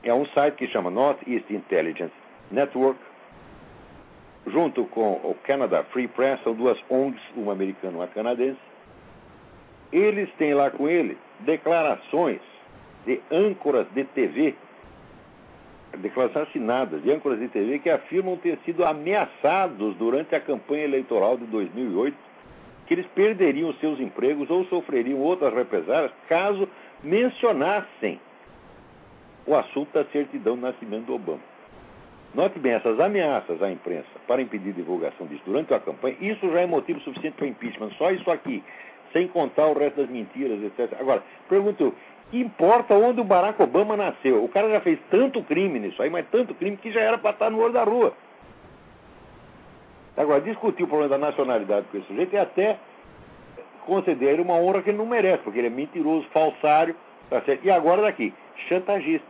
é 0.03 0.15
um 0.15 0.25
site 0.27 0.57
que 0.57 0.67
chama 0.69 0.91
Northeast 0.91 1.49
Intelligence 1.51 2.15
Network, 2.51 2.99
junto 4.47 4.87
com 4.87 5.13
o 5.13 5.37
Canada 5.45 5.85
Free 5.93 6.09
Press, 6.09 6.43
são 6.43 6.55
duas 6.55 6.79
ONGs, 6.89 7.21
uma 7.37 7.53
americana 7.53 7.93
e 7.93 7.97
uma 7.97 8.09
canadense. 8.09 8.70
Eles 9.93 10.31
têm 10.39 10.55
lá 10.55 10.71
com 10.71 10.89
ele 10.89 11.17
declarações 11.41 12.41
de 13.05 13.21
âncoras 13.31 13.87
de 13.93 14.05
TV, 14.05 14.55
declarações 15.99 16.49
assinadas 16.49 17.03
de 17.03 17.11
âncoras 17.11 17.39
de 17.39 17.49
TV 17.49 17.79
que 17.79 17.91
afirmam 17.91 18.37
ter 18.37 18.59
sido 18.65 18.85
ameaçados 18.85 19.97
durante 19.97 20.35
a 20.35 20.41
campanha 20.41 20.85
eleitoral 20.85 21.37
de 21.37 21.47
2008 21.47 22.31
que 22.91 22.95
eles 22.95 23.07
perderiam 23.15 23.73
seus 23.75 24.01
empregos 24.01 24.51
ou 24.51 24.65
sofreriam 24.65 25.21
outras 25.21 25.55
represálias 25.55 26.11
caso 26.29 26.69
mencionassem 27.05 28.21
o 29.47 29.55
assunto 29.55 29.93
da 29.93 30.05
certidão 30.07 30.57
de 30.57 30.63
nascimento 30.63 31.07
do 31.07 31.15
Obama. 31.15 31.39
Note 32.35 32.59
bem, 32.59 32.73
essas 32.73 32.99
ameaças 32.99 33.63
à 33.63 33.71
imprensa 33.71 34.09
para 34.27 34.43
impedir 34.43 34.73
divulgação 34.73 35.25
disso 35.29 35.43
durante 35.47 35.73
a 35.73 35.79
campanha, 35.79 36.17
isso 36.21 36.51
já 36.51 36.63
é 36.63 36.67
motivo 36.67 37.01
suficiente 37.01 37.35
para 37.35 37.47
impeachment. 37.47 37.91
Só 37.99 38.11
isso 38.11 38.29
aqui, 38.29 38.61
sem 39.13 39.29
contar 39.29 39.67
o 39.67 39.79
resto 39.79 39.97
das 40.01 40.11
mentiras, 40.11 40.63
etc. 40.63 40.99
Agora, 41.01 41.23
pergunto, 41.49 41.95
importa 42.33 42.95
onde 42.95 43.21
o 43.21 43.25
Barack 43.25 43.61
Obama 43.63 43.97
nasceu? 43.97 44.45
O 44.45 44.49
cara 44.49 44.71
já 44.71 44.81
fez 44.81 44.99
tanto 45.11 45.43
crime 45.43 45.79
nisso 45.79 46.03
aí, 46.03 46.11
mas 46.11 46.27
tanto 46.31 46.55
crime 46.55 46.77
que 46.77 46.93
já 46.93 47.01
era 47.01 47.19
para 47.19 47.31
estar 47.31 47.51
no 47.51 47.61
olho 47.61 47.73
da 47.73 47.85
rua. 47.85 48.15
Agora, 50.17 50.41
discutir 50.41 50.83
o 50.83 50.89
problema 50.89 51.17
da 51.17 51.27
nacionalidade 51.27 51.87
com 51.91 51.99
esse 51.99 52.07
sujeito 52.07 52.35
é 52.35 52.41
até 52.41 52.79
conceder 53.87 54.35
ele 54.35 54.43
uma 54.43 54.55
honra 54.55 54.83
que 54.83 54.91
ele 54.91 54.99
não 54.99 55.07
merece, 55.07 55.43
porque 55.43 55.59
ele 55.59 55.69
é 55.69 55.71
mentiroso, 55.71 56.27
falsário, 56.29 56.95
tá 57.29 57.41
certo? 57.43 57.65
E 57.65 57.71
agora 57.71 58.03
daqui, 58.03 58.33
chantagista. 58.69 59.27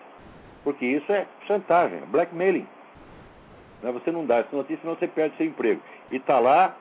Porque 0.64 0.84
isso 0.84 1.10
é 1.12 1.26
chantagem, 1.46 2.00
blackmailing. 2.08 2.66
Né? 3.82 3.92
Você 3.92 4.10
não 4.10 4.26
dá 4.26 4.38
essa 4.38 4.54
notícia, 4.54 4.78
senão 4.82 4.96
você 4.96 5.06
perde 5.06 5.36
seu 5.36 5.46
emprego. 5.46 5.80
E 6.10 6.16
está 6.16 6.38
lá, 6.38 6.76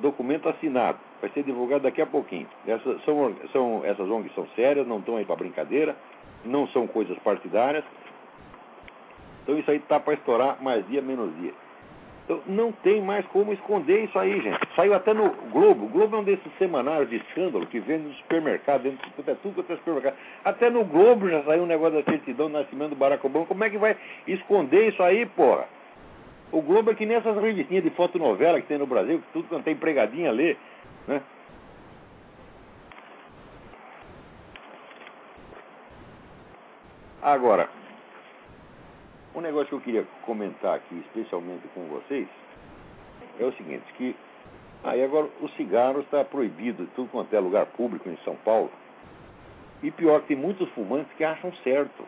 documento 0.00 0.48
assinado. 0.48 0.98
Vai 1.20 1.30
ser 1.30 1.42
divulgado 1.42 1.84
daqui 1.84 2.00
a 2.02 2.06
pouquinho. 2.06 2.46
Essas, 2.66 3.02
são, 3.04 3.34
são, 3.52 3.84
essas 3.84 4.08
ONGs 4.08 4.34
são 4.34 4.46
sérias, 4.54 4.86
não 4.86 4.98
estão 4.98 5.16
aí 5.16 5.24
para 5.24 5.36
brincadeira, 5.36 5.96
não 6.44 6.66
são 6.68 6.86
coisas 6.86 7.18
partidárias. 7.18 7.84
Então 9.42 9.58
isso 9.58 9.70
aí 9.70 9.78
está 9.78 9.98
para 10.00 10.14
estourar 10.14 10.62
mais 10.62 10.86
dia, 10.88 11.00
menos 11.00 11.34
dia. 11.40 11.52
Então, 12.26 12.42
não 12.48 12.72
tem 12.72 13.00
mais 13.00 13.24
como 13.26 13.52
esconder 13.52 14.02
isso 14.04 14.18
aí, 14.18 14.40
gente. 14.40 14.58
Saiu 14.74 14.92
até 14.94 15.14
no 15.14 15.30
Globo. 15.52 15.86
O 15.86 15.88
Globo 15.88 16.16
é 16.16 16.18
um 16.18 16.24
desses 16.24 16.52
semanários 16.58 17.08
de 17.08 17.16
escândalo 17.16 17.64
que 17.66 17.78
vende 17.78 18.08
no 18.08 18.14
supermercado, 18.14 18.82
dentro 18.82 18.98
de 19.06 19.12
tudo 19.36 19.54
quanto 19.54 19.72
é 19.72 19.76
supermercado. 19.76 20.16
Até 20.44 20.68
no 20.68 20.84
Globo 20.84 21.28
já 21.30 21.44
saiu 21.44 21.62
um 21.62 21.66
negócio 21.66 22.02
da 22.02 22.02
certidão 22.02 22.48
do 22.48 22.54
nascimento 22.54 22.90
do 22.90 22.96
Barack 22.96 23.24
Obama. 23.24 23.46
Como 23.46 23.62
é 23.62 23.70
que 23.70 23.78
vai 23.78 23.96
esconder 24.26 24.88
isso 24.88 25.00
aí, 25.04 25.24
porra? 25.24 25.68
O 26.50 26.60
Globo 26.60 26.90
é 26.90 26.94
que 26.96 27.06
nem 27.06 27.16
essas 27.16 27.40
revistinhas 27.40 27.84
de 27.84 27.90
fotonovela 27.90 28.60
que 28.60 28.66
tem 28.66 28.78
no 28.78 28.86
Brasil, 28.88 29.20
que 29.20 29.32
tudo 29.32 29.48
quanto 29.48 29.62
tem 29.62 29.76
pregadinha 29.76 30.32
lê, 30.32 30.56
né? 31.06 31.22
Agora, 37.22 37.68
um 39.34 39.40
negócio 39.40 39.68
que 39.68 39.74
eu 39.74 39.80
queria 39.80 40.06
comentar 40.22 40.76
aqui, 40.76 40.96
especialmente 41.06 41.66
com 41.74 41.86
vocês, 41.88 42.28
é 43.38 43.44
o 43.44 43.52
seguinte, 43.52 43.84
que 43.96 44.14
aí 44.84 45.02
agora 45.02 45.28
o 45.40 45.48
cigarro 45.50 46.00
está 46.00 46.24
proibido 46.24 46.84
em 46.84 46.86
tudo 46.94 47.10
quanto 47.10 47.34
é 47.34 47.40
lugar 47.40 47.66
público 47.66 48.08
em 48.08 48.16
São 48.18 48.36
Paulo. 48.36 48.70
E 49.82 49.90
pior, 49.90 50.22
tem 50.22 50.36
muitos 50.36 50.68
fumantes 50.70 51.12
que 51.16 51.24
acham 51.24 51.52
certo. 51.64 52.04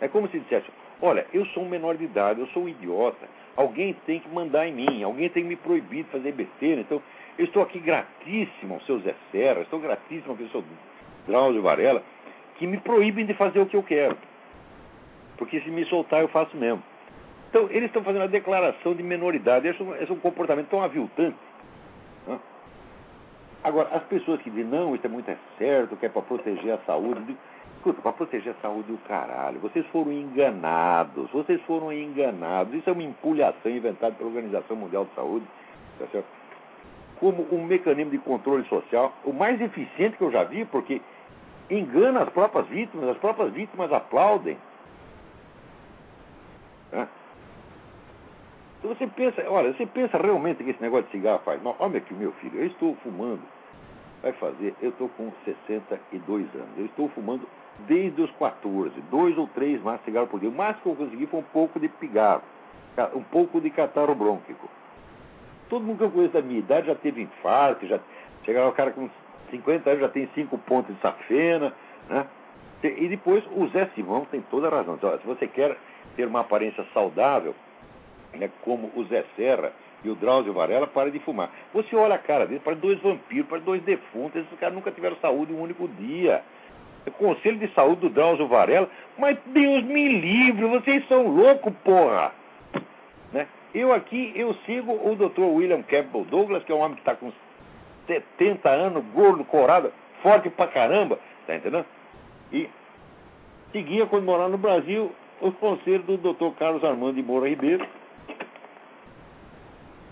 É 0.00 0.08
como 0.08 0.28
se 0.28 0.40
dissesse, 0.40 0.66
olha, 1.00 1.26
eu 1.32 1.46
sou 1.46 1.62
um 1.62 1.68
menor 1.68 1.96
de 1.96 2.04
idade, 2.04 2.40
eu 2.40 2.46
sou 2.48 2.64
um 2.64 2.68
idiota, 2.68 3.28
alguém 3.54 3.94
tem 4.06 4.18
que 4.18 4.28
mandar 4.28 4.66
em 4.66 4.72
mim, 4.72 5.02
alguém 5.02 5.28
tem 5.28 5.42
que 5.42 5.48
me 5.50 5.56
proibir 5.56 6.04
de 6.04 6.10
fazer 6.10 6.32
besteira, 6.32 6.80
então 6.80 7.00
eu 7.38 7.44
estou 7.44 7.62
aqui 7.62 7.78
gratíssimo 7.78 8.74
ao 8.74 8.80
seu 8.82 8.98
Zé 9.00 9.14
Serra, 9.30 9.60
estou 9.60 9.80
gratíssimo 9.80 10.32
ao 10.32 10.48
seu 10.48 10.64
Drauzio 11.26 11.62
Varela, 11.62 12.02
que 12.56 12.66
me 12.66 12.78
proíbem 12.78 13.26
de 13.26 13.34
fazer 13.34 13.60
o 13.60 13.66
que 13.66 13.76
eu 13.76 13.82
quero 13.82 14.16
porque 15.42 15.60
se 15.60 15.70
me 15.70 15.84
soltar 15.86 16.20
eu 16.20 16.28
faço 16.28 16.56
mesmo. 16.56 16.80
Então, 17.50 17.68
eles 17.70 17.86
estão 17.86 18.04
fazendo 18.04 18.22
a 18.22 18.28
declaração 18.28 18.94
de 18.94 19.02
menoridade. 19.02 19.66
Esse, 19.66 19.82
esse 20.00 20.10
é 20.10 20.14
um 20.14 20.20
comportamento 20.20 20.68
tão 20.68 20.80
aviltante. 20.80 21.36
Né? 22.28 22.38
Agora, 23.64 23.88
as 23.92 24.04
pessoas 24.04 24.40
que 24.40 24.50
dizem, 24.50 24.66
não, 24.66 24.94
isso 24.94 25.04
é 25.04 25.10
muito 25.10 25.28
é 25.28 25.36
certo, 25.58 25.96
que 25.96 26.06
é 26.06 26.08
para 26.08 26.22
proteger 26.22 26.74
a 26.74 26.78
saúde. 26.86 27.36
Escuta, 27.76 28.00
para 28.00 28.12
proteger 28.12 28.54
a 28.56 28.62
saúde 28.62 28.92
do 28.92 28.98
caralho. 28.98 29.58
Vocês 29.58 29.84
foram 29.88 30.12
enganados. 30.12 31.28
Vocês 31.32 31.60
foram 31.62 31.92
enganados. 31.92 32.72
Isso 32.74 32.88
é 32.88 32.92
uma 32.92 33.02
empulhação 33.02 33.70
inventada 33.70 34.14
pela 34.14 34.28
Organização 34.28 34.76
Mundial 34.76 35.06
de 35.06 35.14
Saúde. 35.16 35.46
Tá 35.98 36.06
certo? 36.06 36.41
Como 37.22 37.46
um 37.52 37.64
mecanismo 37.64 38.10
de 38.10 38.18
controle 38.18 38.64
social, 38.64 39.12
o 39.24 39.32
mais 39.32 39.60
eficiente 39.60 40.16
que 40.16 40.24
eu 40.24 40.32
já 40.32 40.42
vi, 40.42 40.64
porque 40.64 41.00
engana 41.70 42.22
as 42.22 42.28
próprias 42.30 42.66
vítimas, 42.66 43.10
as 43.10 43.16
próprias 43.18 43.52
vítimas 43.52 43.92
aplaudem. 43.92 44.58
Então 46.90 48.92
você 48.92 49.06
pensa, 49.06 49.48
olha, 49.48 49.72
você 49.72 49.86
pensa 49.86 50.18
realmente 50.18 50.64
que 50.64 50.70
esse 50.70 50.82
negócio 50.82 51.06
de 51.06 51.12
cigarro 51.12 51.38
faz 51.44 51.62
mal? 51.62 51.76
Olha 51.78 51.98
aqui, 51.98 52.12
meu 52.12 52.32
filho, 52.32 52.58
eu 52.58 52.66
estou 52.66 52.96
fumando, 53.04 53.42
vai 54.20 54.32
fazer, 54.32 54.74
eu 54.82 54.90
estou 54.90 55.08
com 55.10 55.30
62 55.44 56.52
anos, 56.56 56.70
eu 56.76 56.86
estou 56.86 57.08
fumando 57.10 57.48
desde 57.86 58.20
os 58.20 58.32
14, 58.32 59.00
dois 59.02 59.38
ou 59.38 59.46
três 59.54 59.80
maços 59.80 60.00
de 60.00 60.06
cigarro 60.06 60.26
por 60.26 60.40
dia. 60.40 60.48
O 60.48 60.52
máximo 60.52 60.82
que 60.82 61.02
eu 61.02 61.06
consegui 61.06 61.26
foi 61.28 61.38
um 61.38 61.44
pouco 61.44 61.78
de 61.78 61.88
pigarro, 61.88 62.42
um 63.14 63.22
pouco 63.22 63.60
de 63.60 63.70
catarro 63.70 64.16
brônquico. 64.16 64.68
Todo 65.72 65.86
mundo 65.86 65.96
que 65.96 66.04
eu 66.04 66.10
conheço 66.10 66.34
da 66.34 66.42
minha 66.42 66.58
idade 66.58 66.88
já 66.88 66.94
teve 66.94 67.22
infarto, 67.22 67.86
já 67.86 67.98
chegava 68.44 68.68
o 68.68 68.72
cara 68.72 68.90
com 68.90 69.08
50 69.50 69.88
anos, 69.88 70.02
já 70.02 70.08
tem 70.10 70.28
cinco 70.34 70.58
pontos 70.58 70.94
de 70.94 71.00
safena, 71.00 71.72
né? 72.10 72.26
E 72.82 73.08
depois 73.08 73.42
o 73.56 73.66
Zé 73.68 73.88
Simão 73.94 74.26
tem 74.30 74.42
toda 74.50 74.68
a 74.68 74.70
razão. 74.70 74.96
Então, 74.96 75.18
se 75.18 75.26
você 75.26 75.46
quer 75.46 75.74
ter 76.14 76.26
uma 76.26 76.40
aparência 76.40 76.84
saudável, 76.92 77.54
né, 78.34 78.50
como 78.60 78.92
o 78.94 79.04
Zé 79.04 79.24
Serra 79.34 79.72
e 80.04 80.10
o 80.10 80.14
Drauzio 80.14 80.52
Varela, 80.52 80.86
para 80.86 81.10
de 81.10 81.18
fumar. 81.20 81.50
Você 81.72 81.96
olha 81.96 82.16
a 82.16 82.18
cara 82.18 82.46
deles, 82.46 82.62
para 82.62 82.74
dois 82.74 83.00
vampiros, 83.00 83.48
para 83.48 83.58
dois 83.60 83.82
defuntos, 83.82 84.42
esses 84.42 84.58
caras 84.58 84.74
nunca 84.74 84.90
tiveram 84.90 85.16
saúde 85.22 85.54
um 85.54 85.62
único 85.62 85.88
dia. 85.88 86.42
O 87.06 87.10
Conselho 87.12 87.56
de 87.56 87.68
Saúde 87.68 88.02
do 88.02 88.10
Drauzio 88.10 88.46
Varela, 88.46 88.90
mas 89.16 89.38
Deus 89.46 89.84
me 89.84 90.20
livre, 90.20 90.66
vocês 90.66 91.08
são 91.08 91.28
loucos, 91.28 91.72
porra! 91.82 92.41
Eu 93.74 93.92
aqui, 93.92 94.32
eu 94.36 94.54
sigo 94.66 94.92
o 94.92 95.16
Dr. 95.16 95.40
William 95.40 95.82
Campbell 95.82 96.24
Douglas, 96.24 96.62
que 96.64 96.72
é 96.72 96.74
um 96.74 96.80
homem 96.80 96.94
que 96.94 97.00
está 97.00 97.14
com 97.14 97.32
70 98.06 98.68
anos, 98.68 99.04
gordo, 99.14 99.44
corado, 99.44 99.92
forte 100.22 100.50
pra 100.50 100.66
caramba, 100.66 101.18
tá 101.46 101.56
entendendo? 101.56 101.86
E 102.52 102.68
seguia, 103.72 104.06
quando 104.06 104.24
morava 104.24 104.50
no 104.50 104.58
Brasil, 104.58 105.10
os 105.40 105.54
conselhos 105.56 106.04
do 106.04 106.18
Dr. 106.18 106.54
Carlos 106.58 106.84
Armando 106.84 107.14
de 107.14 107.22
Moura 107.22 107.48
Ribeiro, 107.48 107.86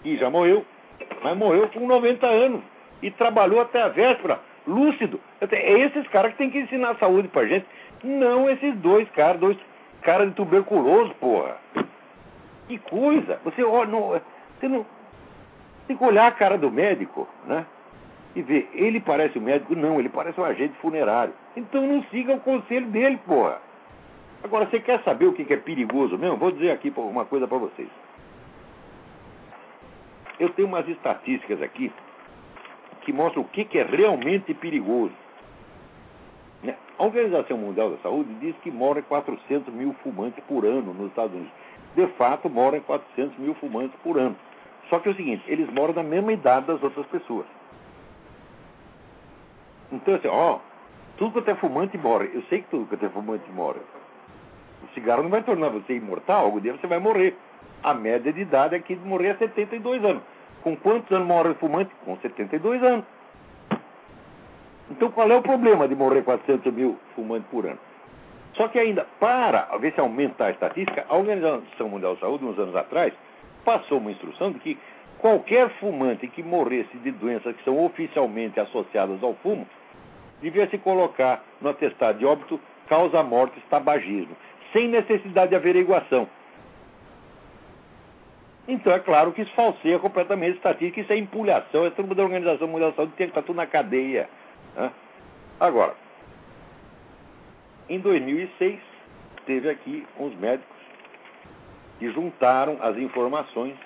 que 0.02 0.16
já 0.16 0.30
morreu, 0.30 0.64
mas 1.22 1.36
morreu 1.36 1.68
com 1.68 1.86
90 1.86 2.26
anos 2.26 2.62
e 3.02 3.10
trabalhou 3.10 3.60
até 3.60 3.82
a 3.82 3.88
véspera, 3.88 4.40
lúcido. 4.66 5.20
É 5.40 5.80
esses 5.80 6.08
caras 6.08 6.32
que 6.32 6.38
tem 6.38 6.50
que 6.50 6.60
ensinar 6.60 6.96
saúde 6.96 7.28
pra 7.28 7.46
gente, 7.46 7.66
não 8.02 8.48
esses 8.48 8.74
dois 8.76 9.08
caras, 9.10 9.38
dois 9.38 9.58
caras 10.00 10.28
de 10.28 10.34
tuberculoso, 10.34 11.14
porra. 11.20 11.58
Que 12.70 12.78
coisa! 12.78 13.40
Você, 13.42 13.64
ó, 13.64 13.84
não, 13.84 14.10
você 14.56 14.68
não. 14.68 14.86
Tem 15.88 15.96
que 15.96 16.04
olhar 16.04 16.28
a 16.28 16.30
cara 16.30 16.56
do 16.56 16.70
médico, 16.70 17.28
né? 17.44 17.66
E 18.36 18.42
ver, 18.42 18.70
ele 18.72 19.00
parece 19.00 19.36
o 19.38 19.40
médico? 19.40 19.74
Não, 19.74 19.98
ele 19.98 20.08
parece 20.08 20.40
um 20.40 20.44
agente 20.44 20.74
funerário. 20.74 21.34
Então 21.56 21.84
não 21.84 22.00
siga 22.04 22.32
o 22.32 22.38
conselho 22.38 22.86
dele, 22.86 23.18
porra. 23.26 23.60
Agora, 24.44 24.66
você 24.66 24.78
quer 24.78 25.02
saber 25.02 25.26
o 25.26 25.32
que 25.32 25.52
é 25.52 25.56
perigoso 25.56 26.16
mesmo? 26.16 26.36
Vou 26.36 26.52
dizer 26.52 26.70
aqui 26.70 26.92
uma 26.96 27.24
coisa 27.24 27.48
para 27.48 27.58
vocês. 27.58 27.88
Eu 30.38 30.50
tenho 30.50 30.68
umas 30.68 30.86
estatísticas 30.86 31.60
aqui 31.60 31.92
que 33.00 33.12
mostram 33.12 33.42
o 33.42 33.46
que 33.46 33.66
é 33.76 33.82
realmente 33.82 34.54
perigoso. 34.54 35.12
Né? 36.62 36.76
A 36.96 37.04
Organização 37.04 37.58
Mundial 37.58 37.90
da 37.90 37.96
Saúde 37.96 38.32
diz 38.34 38.54
que 38.62 38.70
moram 38.70 39.02
400 39.02 39.74
mil 39.74 39.92
fumantes 40.04 40.44
por 40.44 40.64
ano 40.64 40.94
nos 40.94 41.08
Estados 41.08 41.34
Unidos. 41.34 41.52
De 41.94 42.06
fato, 42.18 42.48
moram 42.48 42.80
400 42.80 43.36
mil 43.38 43.54
fumantes 43.54 43.98
por 44.02 44.18
ano. 44.18 44.36
Só 44.88 44.98
que 44.98 45.08
é 45.08 45.12
o 45.12 45.16
seguinte, 45.16 45.44
eles 45.46 45.68
moram 45.72 45.94
na 45.94 46.02
mesma 46.02 46.32
idade 46.32 46.66
das 46.66 46.82
outras 46.82 47.06
pessoas. 47.06 47.46
Então, 49.92 50.14
assim, 50.14 50.28
ó, 50.28 50.58
tudo 51.16 51.42
que 51.42 51.50
é 51.50 51.54
fumante 51.54 51.98
morre. 51.98 52.30
Eu 52.32 52.42
sei 52.48 52.62
que 52.62 52.68
tudo 52.68 52.96
que 52.96 53.04
é 53.04 53.08
fumante 53.08 53.50
morre. 53.50 53.80
O 54.82 54.88
cigarro 54.94 55.22
não 55.22 55.30
vai 55.30 55.42
tornar 55.42 55.68
você 55.68 55.94
imortal, 55.94 56.44
algum 56.44 56.60
dia 56.60 56.72
você 56.72 56.86
vai 56.86 56.98
morrer. 56.98 57.36
A 57.82 57.94
média 57.94 58.32
de 58.32 58.40
idade 58.40 58.74
aqui 58.74 58.94
de 58.94 59.06
morrer 59.06 59.28
é 59.28 59.34
72 59.36 60.04
anos. 60.04 60.22
Com 60.62 60.76
quantos 60.76 61.10
anos 61.12 61.26
morre 61.26 61.50
o 61.50 61.54
fumante? 61.54 61.90
Com 62.04 62.16
72 62.18 62.82
anos. 62.82 63.04
Então 64.90 65.10
qual 65.10 65.30
é 65.30 65.36
o 65.36 65.42
problema 65.42 65.86
de 65.86 65.94
morrer 65.94 66.22
400 66.22 66.72
mil 66.72 66.98
fumantes 67.14 67.48
por 67.50 67.64
ano? 67.64 67.78
Só 68.60 68.68
que 68.68 68.78
ainda, 68.78 69.06
para 69.18 69.74
ver 69.78 69.94
se 69.94 70.00
aumentar 70.00 70.48
a 70.48 70.50
estatística, 70.50 71.06
a 71.08 71.16
Organização 71.16 71.88
Mundial 71.88 72.12
de 72.12 72.20
Saúde, 72.20 72.44
uns 72.44 72.58
anos 72.58 72.76
atrás, 72.76 73.14
passou 73.64 73.96
uma 73.96 74.10
instrução 74.10 74.52
de 74.52 74.58
que 74.58 74.78
qualquer 75.18 75.70
fumante 75.80 76.28
que 76.28 76.42
morresse 76.42 76.94
de 76.98 77.10
doenças 77.10 77.56
que 77.56 77.64
são 77.64 77.82
oficialmente 77.82 78.60
associadas 78.60 79.22
ao 79.22 79.32
fumo, 79.36 79.66
devia 80.42 80.68
se 80.68 80.76
colocar 80.76 81.42
no 81.58 81.70
atestado 81.70 82.18
de 82.18 82.26
óbito 82.26 82.60
causa 82.86 83.22
mortes 83.22 83.62
tabagismo, 83.70 84.36
sem 84.74 84.88
necessidade 84.88 85.48
de 85.48 85.56
averiguação. 85.56 86.28
Então, 88.68 88.92
é 88.92 88.98
claro 88.98 89.32
que 89.32 89.40
isso 89.40 89.54
falseia 89.54 89.98
completamente 89.98 90.52
a 90.52 90.56
estatística, 90.56 91.00
isso 91.00 91.12
é 91.14 91.16
empulhação, 91.16 91.86
é 91.86 91.90
tudo 91.90 92.14
da 92.14 92.22
Organização 92.22 92.68
Mundial 92.68 92.90
da 92.90 92.96
Saúde, 92.96 93.14
tem 93.16 93.26
que 93.26 93.30
estar 93.30 93.40
tudo 93.40 93.56
na 93.56 93.66
cadeia. 93.66 94.28
Né? 94.76 94.90
Agora, 95.58 95.94
em 97.90 97.98
2006, 97.98 98.80
teve 99.44 99.68
aqui 99.68 100.06
uns 100.18 100.34
médicos 100.36 100.76
que 101.98 102.10
juntaram 102.12 102.78
as 102.80 102.96
informações 102.96 103.76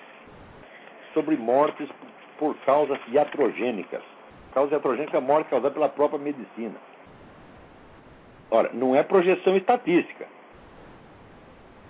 sobre 1.13 1.35
mortes 1.35 1.89
por 2.37 2.55
causas 2.57 2.99
iatrogênicas. 3.07 4.03
Causa 4.53 4.75
iatrogênica 4.75 5.17
é 5.17 5.19
morte 5.19 5.49
causada 5.49 5.73
pela 5.73 5.89
própria 5.89 6.19
medicina. 6.19 6.75
Ora, 8.51 8.69
não 8.73 8.95
é 8.95 9.01
projeção 9.01 9.57
estatística. 9.57 10.27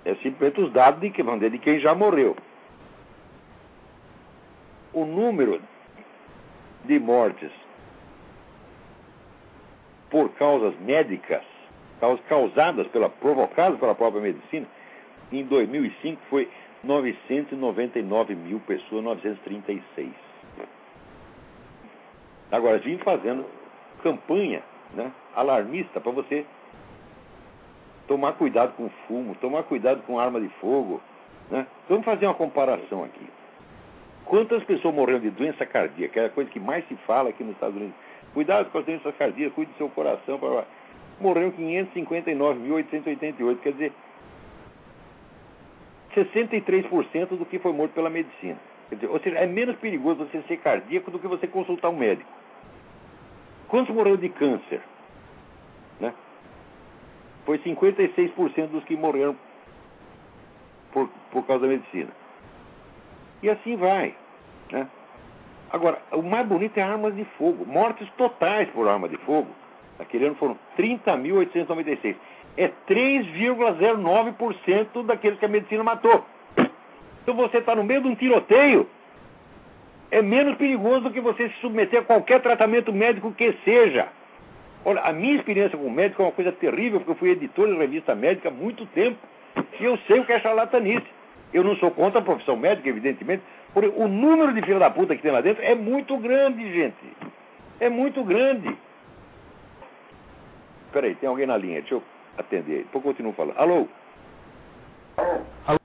É 0.05 0.15
simplesmente 0.15 0.61
os 0.61 0.71
dados 0.71 1.01
de, 1.01 1.09
que, 1.09 1.21
de 1.21 1.59
quem 1.59 1.79
já 1.79 1.93
morreu 1.93 2.35
o 4.93 5.03
número 5.03 5.61
de 6.85 6.97
mortes 6.97 7.51
por 10.09 10.29
causas 10.35 10.73
médicas, 10.79 11.43
causadas 12.27 12.87
pela, 12.87 13.09
provocadas 13.09 13.79
pela 13.79 13.95
própria 13.95 14.21
medicina, 14.21 14.67
em 15.31 15.43
2005 15.43 16.21
foi 16.29 16.49
999 16.83 18.35
mil 18.35 18.59
pessoas, 18.61 19.03
936. 19.03 20.11
Agora, 22.51 22.77
vim 22.77 22.97
fazendo 22.99 23.45
campanha 24.03 24.61
né, 24.93 25.11
alarmista 25.35 25.99
para 25.99 26.11
você 26.11 26.45
tomar 28.07 28.33
cuidado 28.33 28.73
com 28.75 28.89
fumo, 29.07 29.35
tomar 29.35 29.63
cuidado 29.63 30.03
com 30.03 30.19
arma 30.19 30.39
de 30.39 30.49
fogo. 30.61 31.01
Né? 31.49 31.65
Vamos 31.89 32.05
fazer 32.05 32.27
uma 32.27 32.35
comparação 32.35 33.03
aqui. 33.03 33.27
Quantas 34.25 34.63
pessoas 34.63 34.93
morreram 34.93 35.19
de 35.19 35.29
doença 35.29 35.65
cardíaca? 35.65 36.19
É 36.19 36.25
a 36.25 36.29
coisa 36.29 36.49
que 36.49 36.59
mais 36.59 36.87
se 36.87 36.95
fala 37.07 37.29
aqui 37.29 37.43
nos 37.43 37.53
Estados 37.53 37.75
Unidos. 37.75 37.95
Cuidado 38.33 38.69
com 38.71 38.77
as 38.79 38.85
doenças 38.85 39.15
cardíacas, 39.15 39.53
cuide 39.53 39.71
do 39.71 39.77
seu 39.77 39.89
coração. 39.89 40.39
Morreram 41.19 41.51
559.888, 41.51 43.59
quer 43.59 43.73
dizer, 43.73 43.91
63% 46.15 47.37
do 47.37 47.45
que 47.45 47.59
foi 47.59 47.73
morto 47.73 47.93
pela 47.93 48.09
medicina. 48.09 48.57
Quer 48.89 48.95
dizer, 48.95 49.07
ou 49.07 49.19
seja, 49.19 49.37
é 49.37 49.45
menos 49.45 49.75
perigoso 49.77 50.25
você 50.25 50.41
ser 50.43 50.57
cardíaco 50.57 51.11
do 51.11 51.19
que 51.19 51.27
você 51.27 51.47
consultar 51.47 51.89
um 51.89 51.97
médico. 51.97 52.29
Quantos 53.67 53.93
morreram 53.93 54.17
de 54.17 54.29
câncer? 54.29 54.81
Né? 55.99 56.13
Foi 57.45 57.57
56% 57.59 58.67
dos 58.67 58.83
que 58.83 58.95
morreram 58.95 59.35
por, 60.91 61.09
por 61.31 61.45
causa 61.45 61.63
da 61.63 61.73
medicina. 61.73 62.11
E 63.41 63.49
assim 63.49 63.75
vai. 63.75 64.15
Né? 64.71 64.87
Agora, 65.71 65.99
o 66.11 66.21
mais 66.21 66.47
bonito 66.47 66.77
é 66.77 66.83
armas 66.83 67.15
de 67.15 67.25
fogo. 67.37 67.65
Mortes 67.65 68.07
totais 68.17 68.69
por 68.69 68.87
arma 68.87 69.09
de 69.09 69.17
fogo. 69.17 69.49
Naquele 69.97 70.25
ano 70.25 70.35
foram 70.35 70.57
30.896. 70.77 72.15
É 72.57 72.69
3,09% 72.89 75.05
daqueles 75.05 75.39
que 75.39 75.45
a 75.45 75.49
medicina 75.49 75.83
matou. 75.83 76.25
Então 77.23 77.35
você 77.35 77.57
está 77.57 77.75
no 77.75 77.83
meio 77.83 78.01
de 78.01 78.07
um 78.07 78.15
tiroteio. 78.15 78.87
É 80.11 80.21
menos 80.21 80.55
perigoso 80.57 81.01
do 81.01 81.11
que 81.11 81.19
você 81.19 81.49
se 81.49 81.55
submeter 81.55 82.01
a 82.01 82.03
qualquer 82.03 82.41
tratamento 82.41 82.93
médico 82.93 83.31
que 83.31 83.53
seja. 83.65 84.07
Olha, 84.85 85.01
a 85.01 85.11
minha 85.11 85.35
experiência 85.35 85.77
com 85.77 85.89
médico 85.89 86.21
é 86.21 86.25
uma 86.25 86.31
coisa 86.31 86.51
terrível, 86.51 86.99
porque 86.99 87.11
eu 87.11 87.15
fui 87.15 87.31
editor 87.31 87.67
de 87.67 87.75
revista 87.75 88.13
médica 88.13 88.49
há 88.49 88.51
muito 88.51 88.85
tempo. 88.87 89.17
E 89.79 89.83
eu 89.83 89.97
sei 90.07 90.19
o 90.19 90.25
que 90.25 90.33
é 90.33 90.39
charlatanice. 90.39 91.07
Eu 91.51 91.63
não 91.63 91.75
sou 91.77 91.89
contra 91.89 92.19
a 92.19 92.23
profissão 92.23 92.55
médica, 92.55 92.87
evidentemente, 92.87 93.41
porque 93.73 93.91
o 93.95 94.07
número 94.07 94.53
de 94.53 94.61
filha 94.61 94.77
da 94.77 94.89
puta 94.89 95.15
que 95.15 95.21
tem 95.21 95.31
lá 95.31 95.41
dentro 95.41 95.63
é 95.63 95.73
muito 95.73 96.15
grande, 96.17 96.71
gente. 96.71 96.95
É 97.79 97.89
muito 97.89 98.23
grande. 98.23 98.75
Peraí, 100.95 101.13
tem 101.15 101.27
alguém 101.27 101.45
na 101.45 101.57
linha, 101.57 101.81
deixa 101.81 101.95
eu 101.95 102.03
atender. 102.37 102.85
Depois 102.85 103.03
continuo 103.03 103.33
falando. 103.33 103.57
Alô? 103.57 103.85
Alô? 105.67 105.81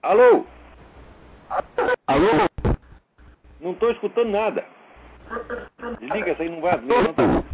Alô? 0.00 0.46
Alô? 2.06 2.28
Não 3.60 3.72
estou 3.72 3.90
escutando 3.90 4.30
nada. 4.30 4.64
Desliga 6.00 6.30
essa 6.30 6.42
aí, 6.42 6.48
não 6.48 6.62
vai. 6.62 6.80
Não, 6.80 7.12
tá. 7.12 7.44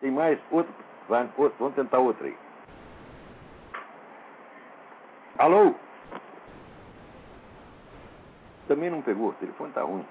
Tem 0.00 0.10
mais? 0.10 0.40
Outro? 0.50 0.74
Vai, 1.08 1.30
outro. 1.36 1.56
Vamos 1.60 1.76
tentar 1.76 2.00
outra 2.00 2.26
aí. 2.26 2.36
Alô? 5.38 5.76
Também 8.66 8.90
não 8.90 9.00
pegou, 9.00 9.28
o 9.28 9.34
telefone 9.34 9.68
está 9.68 9.82
ruim. 9.82 10.04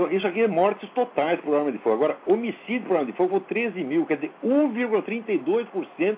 Então, 0.00 0.10
isso 0.10 0.26
aqui 0.26 0.40
é 0.40 0.48
mortes 0.48 0.88
totais 0.94 1.38
por 1.40 1.54
arma 1.54 1.70
de 1.70 1.76
fogo. 1.76 1.96
Agora, 1.96 2.16
homicídio 2.26 2.88
por 2.88 2.96
arma 2.96 3.04
de 3.04 3.12
fogo 3.12 3.28
foi 3.32 3.40
13 3.40 3.84
mil, 3.84 4.06
quer 4.06 4.14
dizer, 4.14 4.30
1,32% 4.42 6.16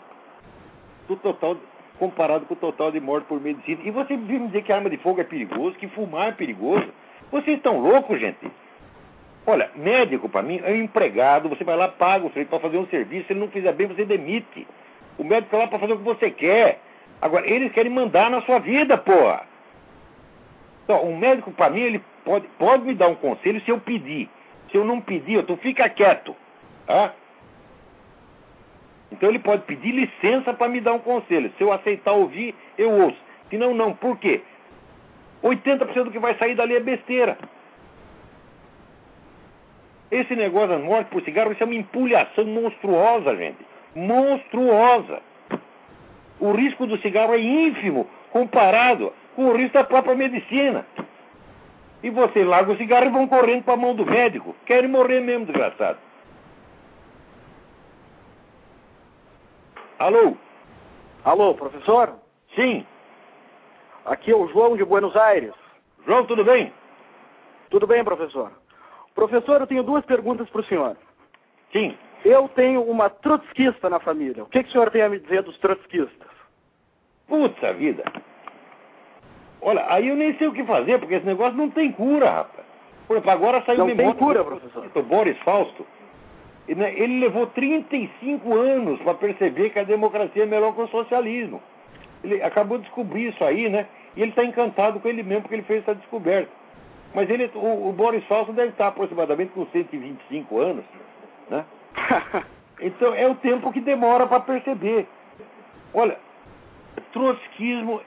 do 1.09 1.17
total, 1.17 1.57
comparado 1.99 2.47
com 2.47 2.55
o 2.55 2.57
total 2.57 2.93
de 2.93 3.01
mortes 3.01 3.27
por 3.27 3.41
medicina. 3.41 3.81
E 3.83 3.91
você 3.91 4.17
me 4.17 4.47
dizer 4.47 4.63
que 4.63 4.73
arma 4.73 4.89
de 4.89 4.99
fogo 4.99 5.21
é 5.21 5.25
perigoso, 5.25 5.77
que 5.77 5.89
fumar 5.89 6.29
é 6.29 6.33
perigoso. 6.33 6.87
Vocês 7.33 7.57
estão 7.57 7.81
loucos, 7.81 8.21
gente? 8.21 8.49
Olha, 9.45 9.69
médico, 9.75 10.29
para 10.29 10.43
mim, 10.43 10.61
é 10.63 10.71
um 10.71 10.77
empregado, 10.77 11.49
você 11.49 11.65
vai 11.65 11.77
lá, 11.77 11.89
paga 11.89 12.25
o 12.25 12.29
sujeito 12.29 12.51
para 12.51 12.61
fazer 12.61 12.79
um 12.79 12.87
serviço, 12.87 13.27
se 13.27 13.33
ele 13.33 13.41
não 13.41 13.49
fizer 13.49 13.73
bem, 13.73 13.89
você 13.89 14.05
demite. 14.05 14.65
O 15.19 15.25
médico 15.25 15.47
está 15.47 15.59
lá 15.59 15.67
para 15.67 15.81
fazer 15.81 15.95
o 15.95 15.99
que 15.99 16.05
você 16.05 16.31
quer. 16.31 16.79
Agora, 17.21 17.51
eles 17.51 17.73
querem 17.73 17.91
mandar 17.91 18.31
na 18.31 18.43
sua 18.43 18.61
vida, 18.61 18.97
porra. 18.97 19.43
Então, 20.85 21.05
um 21.05 21.17
médico, 21.17 21.51
para 21.51 21.69
mim, 21.69 21.81
ele 21.81 22.12
pode, 22.25 22.47
pode 22.59 22.85
me 22.85 22.95
dar 22.95 23.09
um 23.09 23.15
conselho 23.15 23.61
se 23.63 23.71
eu 23.71 23.81
pedir. 23.81 24.29
Se 24.71 24.77
eu 24.77 24.85
não 24.85 25.01
pedir, 25.01 25.45
tu 25.45 25.57
fica 25.57 25.89
quieto. 25.89 26.35
Tá? 26.87 27.13
Então 29.13 29.29
ele 29.29 29.39
pode 29.39 29.63
pedir 29.65 29.93
licença 29.93 30.55
para 30.55 30.69
me 30.69 30.81
dar 30.81 30.95
um 30.95 30.99
conselho. 30.99 31.53
Se 31.59 31.63
eu 31.63 31.73
aceitar 31.73 32.13
ouvir, 32.13 32.55
eu 32.79 32.91
ouço. 32.91 33.19
Se 33.51 33.59
não, 33.59 33.75
não. 33.75 33.93
Por 33.93 34.17
quê? 34.19 34.41
80% 35.43 36.05
do 36.05 36.11
que 36.11 36.19
vai 36.19 36.35
sair 36.37 36.55
dali 36.55 36.75
é 36.75 36.81
besteira. 36.81 37.37
Esse 40.11 40.35
negócio 40.35 40.69
da 40.69 40.79
morte 40.79 41.09
por 41.09 41.23
cigarro, 41.23 41.53
isso 41.53 41.63
é 41.63 41.67
uma 41.67 41.75
empulhação 41.75 42.45
monstruosa, 42.45 43.37
gente. 43.37 43.59
Monstruosa. 43.95 45.21
O 46.41 46.53
risco 46.53 46.87
do 46.87 46.99
cigarro 46.99 47.35
é 47.35 47.41
ínfimo 47.41 48.09
comparado 48.31 49.13
com 49.37 49.47
o 49.47 49.57
risco 49.57 49.75
da 49.75 49.85
própria 49.85 50.15
medicina. 50.15 50.87
E 52.03 52.11
você 52.11 52.45
larga 52.45 52.73
o 52.73 52.77
cigarro 52.77 53.07
e 53.07 53.11
vão 53.11 53.29
correndo 53.29 53.65
para 53.65 53.75
a 53.75 53.77
mão 53.77 53.95
do 53.95 54.05
médico. 54.05 54.55
Querem 54.67 54.91
morrer 54.91 55.21
mesmo, 55.21 55.47
desgraçado. 55.47 55.99
Alô? 59.99 60.37
Alô, 61.25 61.55
professor? 61.55 62.15
Sim. 62.57 62.85
Aqui 64.05 64.33
é 64.33 64.37
o 64.37 64.49
João 64.49 64.77
de 64.77 64.85
Buenos 64.85 65.15
Aires. 65.17 65.55
João, 66.05 66.27
tudo 66.27 66.45
bem? 66.45 66.73
Tudo 67.71 67.87
bem, 67.87 68.03
professor. 68.03 68.51
Professor, 69.15 69.61
eu 69.61 69.67
tenho 69.67 69.85
duas 69.85 70.05
perguntas 70.05 70.49
para 70.51 70.61
o 70.61 70.65
senhor. 70.65 70.97
Sim. 71.73 71.97
Eu 72.25 72.49
tenho 72.49 72.83
uma 72.83 73.09
trotskista 73.09 73.89
na 73.89 74.01
família. 74.01 74.43
O 74.43 74.47
que, 74.47 74.63
que 74.63 74.69
o 74.69 74.73
senhor 74.73 74.91
tem 74.91 75.03
a 75.03 75.09
me 75.09 75.21
dizer 75.21 75.43
dos 75.43 75.57
trotskistas? 75.59 76.29
Puta 77.29 77.73
vida. 77.73 78.03
Olha, 79.63 79.85
aí 79.89 80.09
eu 80.09 80.17
nem 80.17 80.35
sei 80.35 80.49
o 80.49 80.53
que 80.53 80.65
fazer, 80.65 80.99
porque 80.99 81.15
esse 81.15 81.27
negócio 81.27 81.57
não 81.57 81.71
tem 81.71 81.93
cura, 81.93 82.29
rapaz. 82.31 82.67
Por 83.07 83.17
exemplo, 83.17 83.31
agora 83.31 83.63
saiu 83.65 83.87
Não 83.87 83.97
tem 83.97 84.13
cura, 84.15 84.45
professor. 84.45 84.89
do 84.89 85.03
Boris 85.05 85.39
Fausto. 85.39 85.87
Né, 86.69 86.95
Ele 86.97 87.21
levou 87.21 87.47
35 87.49 88.55
anos 88.55 89.01
para 89.03 89.15
perceber 89.15 89.71
que 89.71 89.79
a 89.79 89.85
democracia 89.85 90.43
é 90.43 90.47
melhor 90.47 90.75
que 90.75 90.83
o 90.83 90.89
socialismo. 90.89 91.63
Ele 92.25 92.43
acabou 92.43 92.79
de 92.79 92.85
descobrir 92.85 93.29
isso 93.29 93.45
aí, 93.45 93.69
né? 93.69 93.87
E 94.17 94.23
ele 94.23 94.31
está 94.31 94.45
encantado 94.45 95.01
com 95.01 95.09
ele 95.09 95.23
mesmo 95.23 95.43
porque 95.43 95.57
ele 95.57 95.63
fez 95.63 95.83
essa 95.83 95.95
descoberta. 95.95 96.51
Mas 97.15 97.29
ele, 97.29 97.51
o, 97.55 97.89
o 97.89 97.93
Boris 97.93 98.25
Fausto 98.27 98.53
deve 98.53 98.71
estar 98.71 98.89
aproximadamente 98.89 99.53
com 99.53 99.67
125 99.67 100.59
anos, 100.59 100.85
né? 101.51 101.65
Então 102.81 103.15
é 103.15 103.29
o 103.29 103.37
tempo 103.37 103.73
que 103.73 103.81
demora 103.81 104.27
para 104.27 104.41
perceber. 104.41 105.07
Olha, 105.95 106.19
trotskismo 107.13 108.01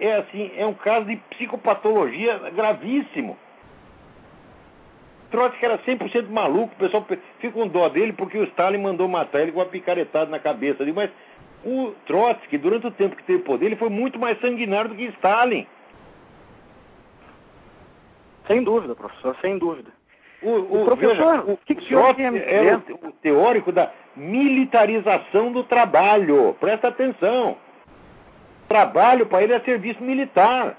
é 0.00 0.16
assim, 0.16 0.50
é 0.56 0.64
um 0.66 0.74
caso 0.74 1.06
de 1.06 1.16
psicopatologia 1.30 2.38
gravíssimo. 2.54 3.36
Trotsky 5.30 5.64
era 5.64 5.78
100% 5.78 6.28
maluco, 6.28 6.72
o 6.74 6.78
pessoal 6.78 7.02
pe- 7.02 7.18
fica 7.38 7.52
com 7.52 7.68
dó 7.68 7.88
dele 7.88 8.12
porque 8.14 8.38
o 8.38 8.44
Stalin 8.44 8.78
mandou 8.78 9.06
matar 9.08 9.40
ele 9.42 9.52
com 9.52 9.58
uma 9.58 9.66
picaretada 9.66 10.30
na 10.30 10.38
cabeça. 10.38 10.82
Mas 10.94 11.10
o 11.64 11.92
Trotsky, 12.06 12.56
durante 12.56 12.86
o 12.86 12.90
tempo 12.90 13.14
que 13.14 13.22
teve 13.24 13.42
poder, 13.42 13.66
ele 13.66 13.76
foi 13.76 13.90
muito 13.90 14.18
mais 14.18 14.40
sanguinário 14.40 14.88
do 14.90 14.96
que 14.96 15.04
Stalin. 15.04 15.66
Sem 18.46 18.64
dúvida, 18.64 18.94
professor, 18.94 19.36
sem 19.42 19.58
dúvida. 19.58 19.90
O, 20.40 20.82
O 20.82 20.84
professor, 20.84 21.16
veja, 21.42 21.52
o 21.52 21.56
que 21.58 21.74
que 21.74 21.82
o 21.84 21.88
senhor 21.88 22.14
tem 22.14 22.26
a 22.26 22.30
me 22.30 22.38
era 22.38 22.78
o, 23.02 23.08
o 23.08 23.12
teórico 23.12 23.72
da 23.72 23.90
militarização 24.16 25.52
do 25.52 25.64
trabalho. 25.64 26.56
Presta 26.60 26.88
atenção. 26.88 27.56
Trabalho 28.68 29.26
para 29.26 29.42
ele 29.42 29.54
é 29.54 29.60
serviço 29.60 30.02
militar. 30.02 30.76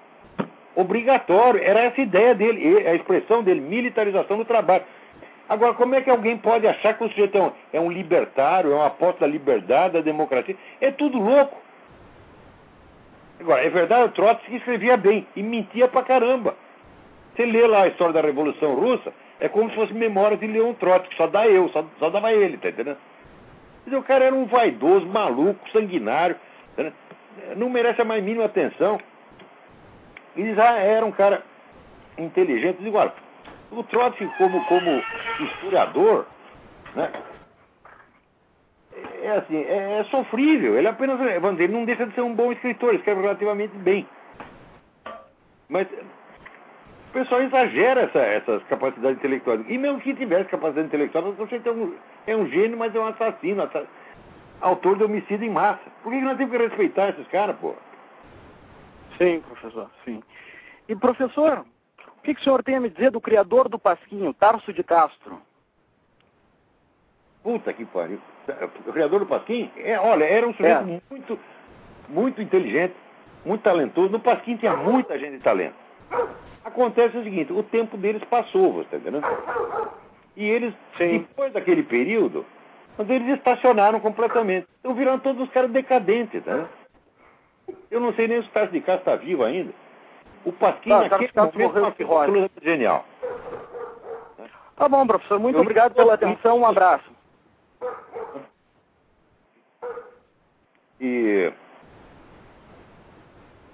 Obrigatório. 0.75 1.61
Era 1.61 1.81
essa 1.81 1.99
ideia 1.99 2.35
dele, 2.35 2.87
a 2.87 2.93
expressão 2.93 3.43
dele, 3.43 3.59
militarização 3.59 4.37
do 4.37 4.45
trabalho. 4.45 4.83
Agora, 5.49 5.73
como 5.73 5.95
é 5.95 6.01
que 6.01 6.09
alguém 6.09 6.37
pode 6.37 6.67
achar 6.67 6.95
que 6.95 7.03
o 7.03 7.09
sujeito 7.09 7.35
é 7.35 7.41
um, 7.41 7.51
é 7.73 7.79
um 7.81 7.91
libertário, 7.91 8.71
é 8.71 8.75
um 8.75 8.83
apóstolo 8.83 9.21
da 9.21 9.27
liberdade, 9.27 9.95
da 9.95 10.01
democracia? 10.01 10.55
É 10.79 10.91
tudo 10.91 11.17
louco. 11.17 11.57
Agora, 13.39 13.65
é 13.65 13.69
verdade, 13.69 14.03
o 14.03 14.11
Trotsky 14.11 14.57
escrevia 14.57 14.95
bem 14.95 15.25
e 15.35 15.41
mentia 15.41 15.87
pra 15.87 16.03
caramba. 16.03 16.55
Você 17.33 17.45
lê 17.45 17.65
lá 17.65 17.83
a 17.83 17.87
história 17.87 18.13
da 18.13 18.21
Revolução 18.21 18.75
Russa, 18.75 19.11
é 19.39 19.47
como 19.47 19.69
se 19.69 19.75
fosse 19.75 19.93
memórias 19.93 20.39
de 20.39 20.45
Leon 20.45 20.73
Trotsky, 20.73 21.15
só 21.15 21.25
dá 21.25 21.47
eu, 21.47 21.69
só, 21.69 21.83
só 21.97 22.09
dava 22.09 22.31
ele, 22.31 22.57
tá 22.57 22.69
entendendo? 22.69 22.97
Dizer, 23.85 23.97
o 23.97 24.03
cara 24.03 24.25
era 24.25 24.35
um 24.35 24.45
vaidoso, 24.45 25.07
maluco, 25.07 25.67
sanguinário, 25.71 26.35
tá? 26.75 26.91
Não 27.55 27.69
merece 27.69 28.01
a 28.01 28.05
mais 28.05 28.23
mínima 28.23 28.45
atenção. 28.45 28.99
E 30.35 30.53
já 30.53 30.73
era 30.77 31.05
um 31.05 31.11
cara 31.11 31.43
inteligente. 32.17 32.77
Olha, 32.93 33.13
o 33.71 33.83
Trotsky 33.83 34.27
como, 34.37 34.63
como 34.65 35.03
historiador, 35.39 36.25
né, 36.95 37.11
é 39.21 39.31
assim, 39.31 39.57
é, 39.57 39.99
é 39.99 40.03
sofrível. 40.05 40.77
Ele 40.77 40.87
apenas, 40.87 41.17
dizer, 41.17 41.63
ele 41.63 41.73
não 41.73 41.85
deixa 41.85 42.05
de 42.05 42.13
ser 42.13 42.21
um 42.21 42.33
bom 42.33 42.51
escritor, 42.51 42.89
ele 42.89 42.97
escreve 42.99 43.21
relativamente 43.21 43.75
bem. 43.77 44.07
Mas 45.67 45.87
o 47.09 47.11
pessoal 47.11 47.41
exagera 47.41 48.01
essa, 48.01 48.19
essas 48.19 48.63
capacidades 48.63 49.17
intelectuais. 49.17 49.61
E 49.67 49.77
mesmo 49.77 49.99
que 49.99 50.13
tivesse 50.13 50.49
capacidade 50.49 50.87
intelectual, 50.87 51.31
você 51.33 51.61
é 51.63 51.71
um, 51.71 51.95
é 52.27 52.35
um 52.35 52.47
gênio, 52.47 52.77
mas 52.77 52.95
é 52.95 52.99
um 52.99 53.07
assassino, 53.07 53.63
assa- 53.63 53.87
autor 54.61 54.97
de 54.97 55.03
homicídio 55.03 55.45
em 55.45 55.49
massa. 55.49 55.83
Por 56.03 56.11
que 56.11 56.21
nós 56.21 56.37
temos 56.37 56.51
que 56.51 56.63
respeitar 56.63 57.09
esses 57.09 57.27
caras, 57.27 57.55
pô? 57.57 57.73
Sim, 59.17 59.41
professor, 59.41 59.89
sim. 60.05 60.23
E, 60.87 60.95
professor, 60.95 61.65
o 62.17 62.21
que, 62.21 62.33
que 62.33 62.41
o 62.41 62.43
senhor 62.43 62.63
tem 62.63 62.75
a 62.75 62.79
me 62.79 62.89
dizer 62.89 63.11
do 63.11 63.21
criador 63.21 63.69
do 63.69 63.77
Pasquinho, 63.77 64.33
Tarso 64.33 64.73
de 64.73 64.83
Castro? 64.83 65.39
Puta 67.43 67.73
que 67.73 67.85
pariu. 67.85 68.19
O 68.87 68.91
criador 68.91 69.19
do 69.19 69.25
Pasquim, 69.25 69.71
é, 69.77 69.99
olha, 69.99 70.25
era 70.25 70.47
um 70.47 70.53
sujeito 70.53 70.79
É. 70.79 71.01
muito, 71.09 71.39
muito 72.07 72.41
inteligente, 72.41 72.95
muito 73.45 73.61
talentoso. 73.61 74.09
No 74.09 74.19
Pasquim 74.19 74.57
tinha 74.57 74.75
muita 74.75 75.17
gente 75.19 75.37
de 75.37 75.43
talento. 75.43 75.75
Acontece 76.65 77.17
o 77.17 77.23
seguinte, 77.23 77.53
o 77.53 77.63
tempo 77.63 77.97
deles 77.97 78.23
passou, 78.25 78.73
você 78.73 78.81
está 78.81 78.97
entendendo? 78.97 79.25
E 80.35 80.45
eles, 80.45 80.73
Sim. 80.97 81.19
depois 81.19 81.53
daquele 81.53 81.83
período, 81.83 82.45
quando 82.99 83.11
eles 83.11 83.37
estacionaram 83.37 84.01
completamente. 84.01 84.67
Então 84.81 84.93
viraram 84.93 85.19
todos 85.19 85.41
os 85.41 85.49
caras 85.53 85.71
decadentes, 85.71 86.43
tá? 86.43 86.67
Eu 87.89 88.01
não 88.01 88.13
sei 88.13 88.27
nem 88.27 88.41
se 88.41 88.49
o 88.49 88.51
Tarso 88.51 88.73
de 88.73 88.81
Castro 88.81 89.13
está 89.13 89.15
vivo 89.15 89.41
ainda. 89.45 89.71
O 90.43 90.51
Pasquim, 90.51 90.91
Ah, 90.91 91.07
naquele 91.07 91.31
momento, 91.33 91.59
morreu 91.59 91.91
de 91.91 92.03
uma 92.03 92.49
genial. 92.61 93.05
Tá 94.75 94.89
bom, 94.89 95.07
professor, 95.07 95.39
muito 95.39 95.55
Eu- 95.55 95.61
obrigado 95.61 95.93
pela 95.93 96.15
atenção, 96.15 96.59
um 96.59 96.65
abraço. 96.65 97.09
E, 100.99 101.53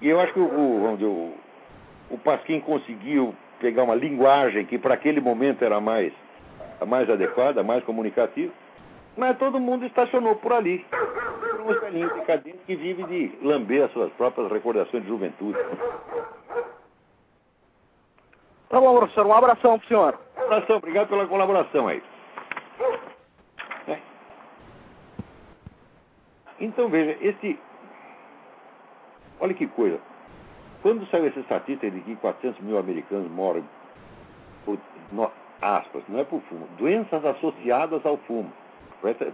e 0.02 0.08
eu 0.08 0.20
acho 0.20 0.34
que 0.34 0.40
o, 0.40 0.96
dizer, 0.98 1.08
o, 1.08 1.34
o 2.12 2.18
Pasquim 2.20 2.60
conseguiu 2.60 3.34
pegar 3.60 3.82
uma 3.82 3.96
linguagem 3.96 4.68
que 4.68 4.78
para 4.78 4.94
aquele 4.94 5.20
momento 5.20 5.66
era 5.66 5.82
mais, 5.82 6.14
mais 6.86 7.10
adequada, 7.10 7.64
mais 7.64 7.84
comunicativa, 7.84 8.54
mas 9.18 9.38
todo 9.38 9.60
mundo 9.60 9.86
estacionou 9.86 10.36
por 10.36 10.54
ali. 10.54 10.86
Por 10.90 11.62
uns 11.62 11.80
velhinhos 11.80 12.14
decadentes 12.14 12.62
que 12.66 12.76
vivem 12.76 13.06
de 13.06 13.38
lamber 13.42 13.84
as 13.84 13.92
suas 13.92 14.12
próprias 14.14 14.52
recordações 14.52 15.04
de 15.04 15.10
juventude. 15.10 15.58
Tá 18.70 18.80
bom, 18.82 18.98
professor, 18.98 19.26
um 19.26 19.34
abração 19.34 19.80
pro 19.80 19.88
senhor. 19.88 20.20
Abração, 20.36 20.78
obrigado 20.78 21.08
pela 21.08 21.28
colaboração 21.28 21.88
aí. 21.88 22.04
É. 23.88 24.00
Então 26.60 26.90
veja, 26.90 27.18
esse. 27.22 27.60
Olha 29.40 29.54
que 29.54 29.68
coisa. 29.68 30.00
Quando 30.82 31.06
saiu 31.08 31.28
essa 31.28 31.40
estatística 31.40 31.90
de 31.90 32.02
que 32.02 32.16
400 32.18 32.62
mil 32.62 32.78
americanos 32.78 33.32
moram 33.32 33.64
por 34.66 34.78
aspas, 35.62 36.04
não 36.08 36.20
é 36.20 36.24
por 36.24 36.42
fumo, 36.42 36.68
doenças 36.78 37.24
associadas 37.26 38.06
ao 38.06 38.18
fumo. 38.18 38.52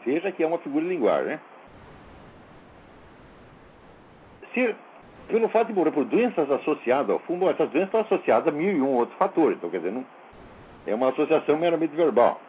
Veja 0.06 0.32
que 0.32 0.44
é 0.44 0.48
uma 0.48 0.58
figura 0.60 0.84
de 0.84 0.90
linguagem, 0.90 1.28
né? 1.28 1.40
Se, 4.54 4.76
pelo 5.28 5.48
fato 5.50 5.68
de 5.68 5.74
morrer 5.74 5.91
por 5.91 6.06
doenças 6.06 6.50
associadas 6.52 7.10
ao 7.10 7.20
fumo, 7.20 7.50
essas 7.50 7.70
doenças 7.70 7.88
estão 7.88 8.02
associadas 8.02 8.48
a 8.48 8.52
mil 8.52 8.72
e 8.72 8.82
um 8.82 8.95
outros 8.95 9.18
fatores. 9.18 9.58
Então, 9.58 9.70
quer 9.70 9.78
dizer, 9.78 9.91
não, 9.91 10.06
é 10.86 10.93
uma 10.93 11.10
associação 11.10 11.58
meramente 11.58 11.95
verbal. 11.95 12.39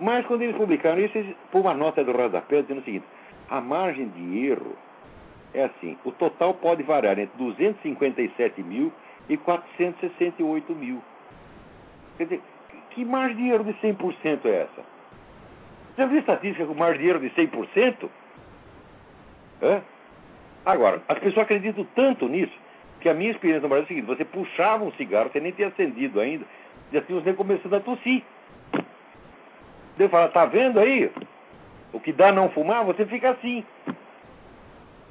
Mas 0.00 0.26
quando 0.26 0.42
eles 0.42 0.56
publicaram 0.56 1.00
isso, 1.00 1.16
eles 1.16 1.34
pôs 1.50 1.64
uma 1.64 1.74
nota 1.74 2.04
do 2.04 2.12
rodapé 2.12 2.62
dizendo 2.62 2.80
o 2.80 2.84
seguinte: 2.84 3.06
a 3.48 3.60
margem 3.60 4.08
de 4.08 4.46
erro 4.46 4.76
é 5.54 5.64
assim, 5.64 5.96
o 6.04 6.12
total 6.12 6.54
pode 6.54 6.82
variar 6.82 7.18
entre 7.18 7.36
257 7.38 8.62
mil 8.62 8.92
e 9.28 9.36
468 9.36 10.74
mil. 10.74 11.02
Quer 12.16 12.24
dizer, 12.24 12.42
que 12.90 13.04
margem 13.04 13.36
de 13.36 13.48
erro 13.48 13.64
de 13.64 13.72
100% 13.74 14.44
é 14.44 14.62
essa? 14.62 14.97
Já 15.98 16.06
viu 16.06 16.20
estatística 16.20 16.64
com 16.64 16.92
de 16.94 17.08
erro 17.08 17.18
de 17.18 17.30
100%? 17.30 18.08
Hã? 19.60 19.82
Agora, 20.64 21.02
as 21.08 21.18
pessoas 21.18 21.44
acreditam 21.44 21.84
tanto 21.96 22.28
nisso 22.28 22.52
que 23.00 23.08
a 23.08 23.14
minha 23.14 23.32
experiência 23.32 23.62
no 23.62 23.68
Brasil 23.68 23.82
é 23.82 23.84
a 23.84 23.88
seguinte: 23.88 24.06
você 24.06 24.24
puxava 24.24 24.84
um 24.84 24.92
cigarro, 24.92 25.28
você 25.32 25.40
nem 25.40 25.50
tinha 25.50 25.66
acendido 25.66 26.20
ainda, 26.20 26.44
tinha 26.90 27.00
os 27.00 27.24
negros 27.24 27.36
começando 27.36 27.74
a 27.74 27.80
tossir. 27.80 28.22
Eu 29.98 30.08
falo, 30.08 30.28
tá 30.28 30.46
vendo 30.46 30.78
aí? 30.78 31.10
O 31.92 31.98
que 31.98 32.12
dá 32.12 32.30
não 32.30 32.48
fumar, 32.50 32.84
você 32.84 33.04
fica 33.04 33.30
assim. 33.30 33.64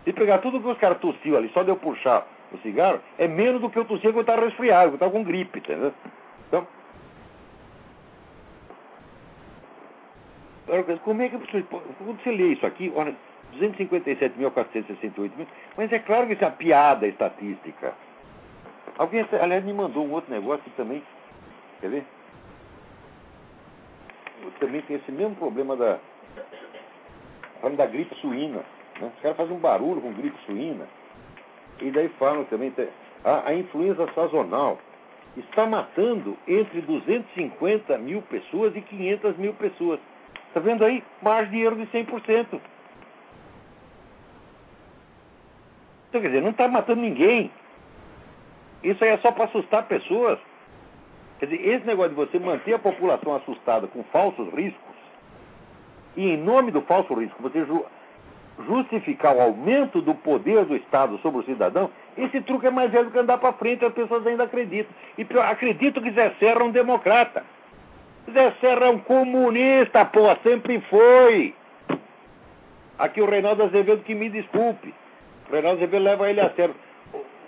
Se 0.05 0.13
pegar 0.13 0.37
tudo 0.37 0.61
que 0.61 0.67
os 0.69 0.77
caras 0.77 0.99
tossiam 0.99 1.35
ali, 1.35 1.49
só 1.49 1.63
de 1.63 1.69
eu 1.69 1.75
puxar 1.75 2.25
o 2.53 2.57
cigarro, 2.59 3.01
é 3.17 3.27
menos 3.27 3.59
do 3.59 3.69
que 3.69 3.77
eu 3.77 3.83
tossia 3.83 4.09
quando 4.11 4.17
eu 4.17 4.21
estava 4.21 4.45
resfriado, 4.45 4.91
quando 4.91 4.91
eu 4.91 4.95
estava 4.95 5.11
com 5.11 5.23
gripe, 5.23 5.59
entendeu? 5.59 5.93
Então, 6.47 6.65
como 11.03 11.21
é 11.21 11.29
que 11.29 11.37
quando 11.63 12.23
você 12.23 12.31
lê 12.31 12.53
isso 12.53 12.65
aqui, 12.65 12.91
olha, 12.95 13.15
257.468 13.55 15.31
mil, 15.37 15.47
mas 15.77 15.91
é 15.91 15.99
claro 15.99 16.27
que 16.27 16.33
isso 16.33 16.43
é 16.43 16.47
uma 16.47 16.53
piada 16.53 17.07
estatística. 17.07 17.93
Alguém, 18.97 19.25
aliás, 19.39 19.63
me 19.63 19.73
mandou 19.73 20.05
um 20.05 20.11
outro 20.11 20.33
negócio 20.33 20.69
também, 20.75 21.01
quer 21.79 21.89
ver? 21.89 22.05
Também 24.59 24.81
tem 24.81 24.97
esse 24.97 25.11
mesmo 25.11 25.35
problema 25.35 25.75
da, 25.75 25.99
falando 27.61 27.77
da 27.77 27.85
gripe 27.85 28.15
suína. 28.15 28.63
Né? 28.99 29.11
Os 29.15 29.21
caras 29.21 29.37
fazem 29.37 29.55
um 29.55 29.59
barulho 29.59 30.01
com 30.01 30.13
gripe 30.13 30.37
suína. 30.45 30.87
E 31.81 31.91
daí 31.91 32.09
falam 32.19 32.43
também, 32.45 32.73
a, 33.23 33.49
a 33.49 33.53
influenza 33.53 34.07
sazonal 34.13 34.79
está 35.35 35.65
matando 35.65 36.35
entre 36.47 36.81
250 36.81 37.97
mil 37.99 38.21
pessoas 38.23 38.75
e 38.75 38.81
500 38.81 39.37
mil 39.37 39.53
pessoas. 39.53 39.99
Está 40.57 40.69
vendo 40.69 40.83
aí? 40.83 41.03
De 41.51 41.59
erro 41.59 41.75
de 41.75 41.85
100%. 41.85 42.59
Então, 46.09 46.21
quer 46.21 46.27
dizer, 46.29 46.41
não 46.41 46.49
está 46.49 46.67
matando 46.67 46.99
ninguém. 46.99 47.51
Isso 48.83 49.03
aí 49.03 49.11
é 49.11 49.17
só 49.19 49.31
para 49.31 49.45
assustar 49.45 49.83
pessoas. 49.87 50.39
Quer 51.37 51.45
dizer, 51.45 51.67
esse 51.67 51.85
negócio 51.85 52.09
de 52.09 52.15
você 52.15 52.39
manter 52.39 52.73
a 52.73 52.79
população 52.79 53.35
assustada 53.35 53.85
com 53.87 54.03
falsos 54.05 54.51
riscos, 54.53 54.95
e 56.15 56.31
em 56.31 56.37
nome 56.37 56.71
do 56.71 56.81
falso 56.81 57.13
risco, 57.13 57.39
você 57.39 57.63
ju 57.63 57.85
justificar 58.65 59.35
o 59.35 59.41
aumento 59.41 60.01
do 60.01 60.15
poder 60.15 60.65
do 60.65 60.75
Estado 60.75 61.19
sobre 61.19 61.41
o 61.41 61.43
cidadão, 61.43 61.91
esse 62.17 62.41
truque 62.41 62.65
é 62.65 62.71
mais 62.71 62.89
velho 62.89 63.05
do 63.05 63.11
que 63.11 63.19
andar 63.19 63.37
para 63.37 63.53
frente, 63.53 63.85
as 63.85 63.93
pessoas 63.93 64.25
ainda 64.25 64.45
acreditam. 64.45 64.91
E 65.15 65.23
pior, 65.23 65.45
acreditam 65.45 66.01
que 66.01 66.09
Zé 66.09 66.33
Serra 66.39 66.61
é 66.61 66.63
um 66.63 66.71
democrata. 66.71 67.45
Zé 68.31 68.51
Serra 68.59 68.87
é 68.87 68.89
um 68.89 68.99
comunista, 68.99 70.05
pô, 70.05 70.35
sempre 70.43 70.81
foi. 70.81 71.55
Aqui 72.99 73.21
o 73.21 73.29
Reinaldo 73.29 73.63
Azevedo 73.63 74.03
que 74.03 74.13
me 74.13 74.29
desculpe. 74.29 74.93
O 75.47 75.51
Reinaldo 75.51 75.77
Azevedo 75.77 76.03
leva 76.03 76.29
ele 76.29 76.41
a 76.41 76.49
sério. 76.51 76.75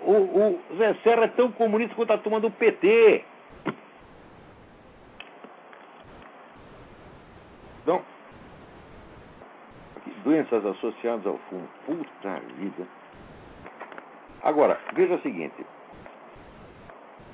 O, 0.02 0.12
o, 0.12 0.60
o 0.70 0.76
Zé 0.76 0.94
Serra 1.02 1.24
é 1.24 1.28
tão 1.28 1.52
comunista 1.52 1.94
quanto 1.94 2.12
a 2.12 2.18
turma 2.18 2.40
do 2.40 2.50
PT. 2.50 3.24
Então, 7.82 8.02
doenças 10.24 10.64
associadas 10.64 11.26
ao 11.26 11.38
fumo. 11.50 11.68
Puta 11.84 12.40
vida. 12.56 12.86
Agora, 14.42 14.78
veja 14.94 15.14
o 15.14 15.20
seguinte: 15.20 15.66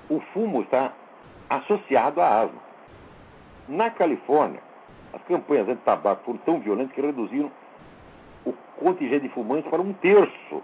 o 0.08 0.20
fumo 0.32 0.62
está 0.62 0.92
associado 1.48 2.20
à 2.20 2.42
asma. 2.42 2.65
Na 3.68 3.90
Califórnia, 3.90 4.60
as 5.12 5.22
campanhas 5.22 5.68
anti-tabaco 5.68 6.24
foram 6.24 6.38
tão 6.38 6.60
violentas 6.60 6.94
que 6.94 7.00
reduziram 7.00 7.50
o 8.44 8.52
contingente 8.78 9.26
de 9.26 9.34
fumantes 9.34 9.68
para 9.70 9.82
um 9.82 9.92
terço 9.94 10.62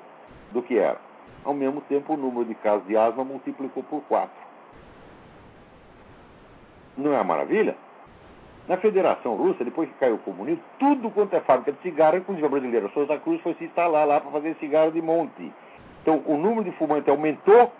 do 0.52 0.62
que 0.62 0.78
era. 0.78 0.98
Ao 1.44 1.52
mesmo 1.52 1.80
tempo, 1.82 2.14
o 2.14 2.16
número 2.16 2.44
de 2.44 2.54
casos 2.54 2.86
de 2.86 2.96
asma 2.96 3.24
multiplicou 3.24 3.82
por 3.82 4.02
quatro. 4.02 4.40
Não 6.96 7.12
é 7.12 7.16
uma 7.16 7.24
maravilha? 7.24 7.74
Na 8.68 8.76
Federação 8.76 9.34
Russa, 9.34 9.64
depois 9.64 9.88
que 9.88 9.96
caiu 9.96 10.14
o 10.14 10.18
comunismo, 10.18 10.62
tudo 10.78 11.10
quanto 11.10 11.34
é 11.34 11.40
fábrica 11.40 11.72
de 11.72 11.80
cigarro, 11.82 12.18
inclusive 12.18 12.46
a 12.46 12.50
brasileira 12.50 12.88
Souza 12.90 13.18
Cruz, 13.18 13.40
foi 13.40 13.54
se 13.54 13.64
instalar 13.64 14.06
lá 14.06 14.20
para 14.20 14.30
fazer 14.30 14.54
cigarro 14.60 14.92
de 14.92 15.02
monte. 15.02 15.52
Então, 16.02 16.22
o 16.26 16.36
número 16.36 16.64
de 16.64 16.70
fumantes 16.72 17.08
aumentou, 17.08 17.72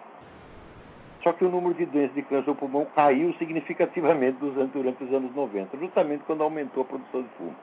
só 1.22 1.32
que 1.32 1.44
o 1.44 1.48
número 1.48 1.74
de 1.74 1.86
doenças 1.86 2.14
de 2.14 2.22
câncer 2.22 2.46
do 2.46 2.54
pulmão 2.54 2.86
caiu 2.96 3.32
significativamente 3.34 4.38
durante 4.38 5.04
os 5.04 5.12
anos 5.12 5.34
90, 5.34 5.76
justamente 5.78 6.24
quando 6.24 6.42
aumentou 6.42 6.82
a 6.82 6.86
produção 6.86 7.22
de 7.22 7.28
fumo. 7.38 7.56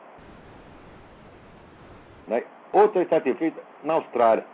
Né? 2.28 2.44
Outra 2.72 3.02
estatística 3.02 3.40
feita 3.40 3.62
na 3.84 3.94
Austrália. 3.94 4.46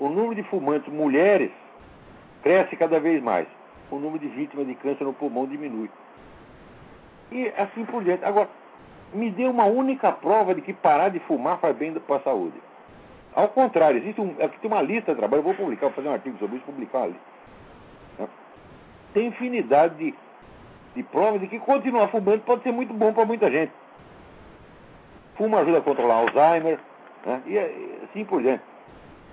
O 0.00 0.08
número 0.08 0.36
de 0.36 0.42
fumantes 0.44 0.90
mulheres 0.92 1.50
cresce 2.42 2.76
cada 2.76 2.98
vez 3.00 3.22
mais. 3.22 3.46
O 3.90 3.96
número 3.96 4.20
de 4.20 4.28
vítimas 4.28 4.66
de 4.66 4.74
câncer 4.76 5.04
no 5.04 5.12
pulmão 5.12 5.46
diminui. 5.46 5.90
E 7.30 7.48
assim 7.58 7.84
por 7.84 8.02
diante. 8.02 8.24
Agora, 8.24 8.48
me 9.12 9.30
dê 9.30 9.46
uma 9.46 9.64
única 9.64 10.12
prova 10.12 10.54
de 10.54 10.62
que 10.62 10.72
parar 10.72 11.10
de 11.10 11.18
fumar 11.20 11.58
faz 11.58 11.76
bem 11.76 11.92
para 11.92 12.16
a 12.16 12.20
saúde. 12.20 12.56
Ao 13.34 13.48
contrário, 13.48 13.98
existe 13.98 14.20
um, 14.20 14.34
aqui 14.42 14.58
tem 14.60 14.70
uma 14.70 14.82
lista 14.82 15.12
de 15.12 15.18
trabalho, 15.18 15.40
eu 15.40 15.44
vou 15.44 15.54
publicar, 15.54 15.86
vou 15.86 15.92
fazer 15.92 16.08
um 16.08 16.12
artigo 16.12 16.38
sobre 16.38 16.56
isso, 16.56 16.64
publicar 16.64 17.02
ali. 17.02 17.12
Né? 17.12 17.18
Tem 19.18 19.26
infinidade 19.26 19.96
de, 19.96 20.14
de 20.94 21.02
provas 21.02 21.40
de 21.40 21.48
que 21.48 21.58
continuar 21.58 22.06
fumando 22.06 22.40
pode 22.42 22.62
ser 22.62 22.70
muito 22.70 22.94
bom 22.94 23.12
para 23.12 23.24
muita 23.24 23.50
gente. 23.50 23.72
Fumo 25.36 25.58
ajuda 25.58 25.78
a 25.78 25.80
controlar 25.80 26.18
Alzheimer, 26.18 26.78
né? 27.26 27.42
e 27.44 27.58
assim 28.04 28.24
por 28.24 28.40
diante. 28.40 28.62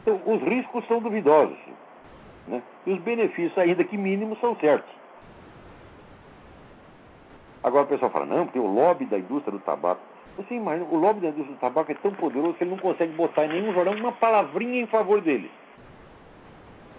Então, 0.01 0.19
os 0.25 0.41
riscos 0.41 0.87
são 0.87 0.99
duvidosos. 0.99 1.55
Né? 2.47 2.63
E 2.87 2.93
os 2.93 2.99
benefícios, 3.01 3.55
ainda 3.59 3.83
que 3.83 3.95
mínimos, 3.95 4.39
são 4.39 4.55
certos. 4.55 4.91
Agora 7.63 7.83
o 7.83 7.87
pessoal 7.87 8.09
fala, 8.09 8.25
não, 8.25 8.45
porque 8.45 8.57
o 8.57 8.65
lobby 8.65 9.05
da 9.05 9.19
indústria 9.19 9.51
do 9.51 9.63
tabaco. 9.63 10.01
Você 10.37 10.55
imagina, 10.55 10.87
o 10.89 10.97
lobby 10.97 11.19
da 11.19 11.27
indústria 11.27 11.55
do 11.55 11.59
tabaco 11.59 11.91
é 11.91 11.95
tão 11.95 12.11
poderoso 12.11 12.55
que 12.55 12.63
ele 12.63 12.71
não 12.71 12.79
consegue 12.79 13.13
botar 13.13 13.45
em 13.45 13.49
nenhum 13.49 13.71
jornal 13.71 13.93
uma 13.93 14.13
palavrinha 14.13 14.81
em 14.81 14.87
favor 14.87 15.21
dele. 15.21 15.51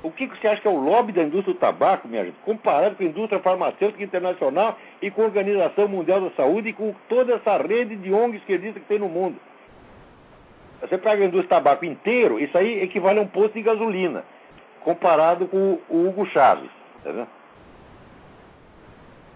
O 0.07 0.13
que, 0.13 0.29
que 0.29 0.41
você 0.41 0.47
acha 0.47 0.63
que 0.63 0.69
é 0.69 0.71
o 0.71 0.79
lobby 0.79 1.11
da 1.11 1.25
indústria 1.25 1.53
do 1.53 1.59
tabaco, 1.59 2.07
minha 2.07 2.25
gente, 2.25 2.37
comparado 2.45 2.95
com 2.95 3.03
a 3.03 3.07
indústria 3.07 3.41
farmacêutica 3.41 4.05
internacional 4.05 4.79
e 5.03 5.11
com 5.11 5.23
a 5.23 5.25
Organização 5.25 5.89
Mundial 5.89 6.21
da 6.21 6.31
Saúde 6.37 6.69
e 6.69 6.73
com 6.73 6.95
toda 7.09 7.35
essa 7.35 7.57
rede 7.57 7.97
de 7.97 8.13
ONGs 8.13 8.41
esquerdistas 8.41 8.81
que 8.81 8.89
tem 8.89 9.01
no 9.01 9.09
mundo? 9.09 9.37
Você 10.81 10.97
pega 10.97 11.25
a 11.25 11.27
indústria 11.27 11.43
do 11.43 11.49
tabaco 11.49 11.85
inteiro, 11.85 12.39
isso 12.39 12.57
aí 12.57 12.85
equivale 12.85 13.19
a 13.19 13.23
um 13.23 13.27
posto 13.27 13.55
de 13.55 13.63
gasolina, 13.63 14.23
comparado 14.85 15.49
com 15.49 15.81
o 15.89 16.09
Hugo 16.09 16.25
Chaves. 16.27 16.71
Tá? 17.03 17.27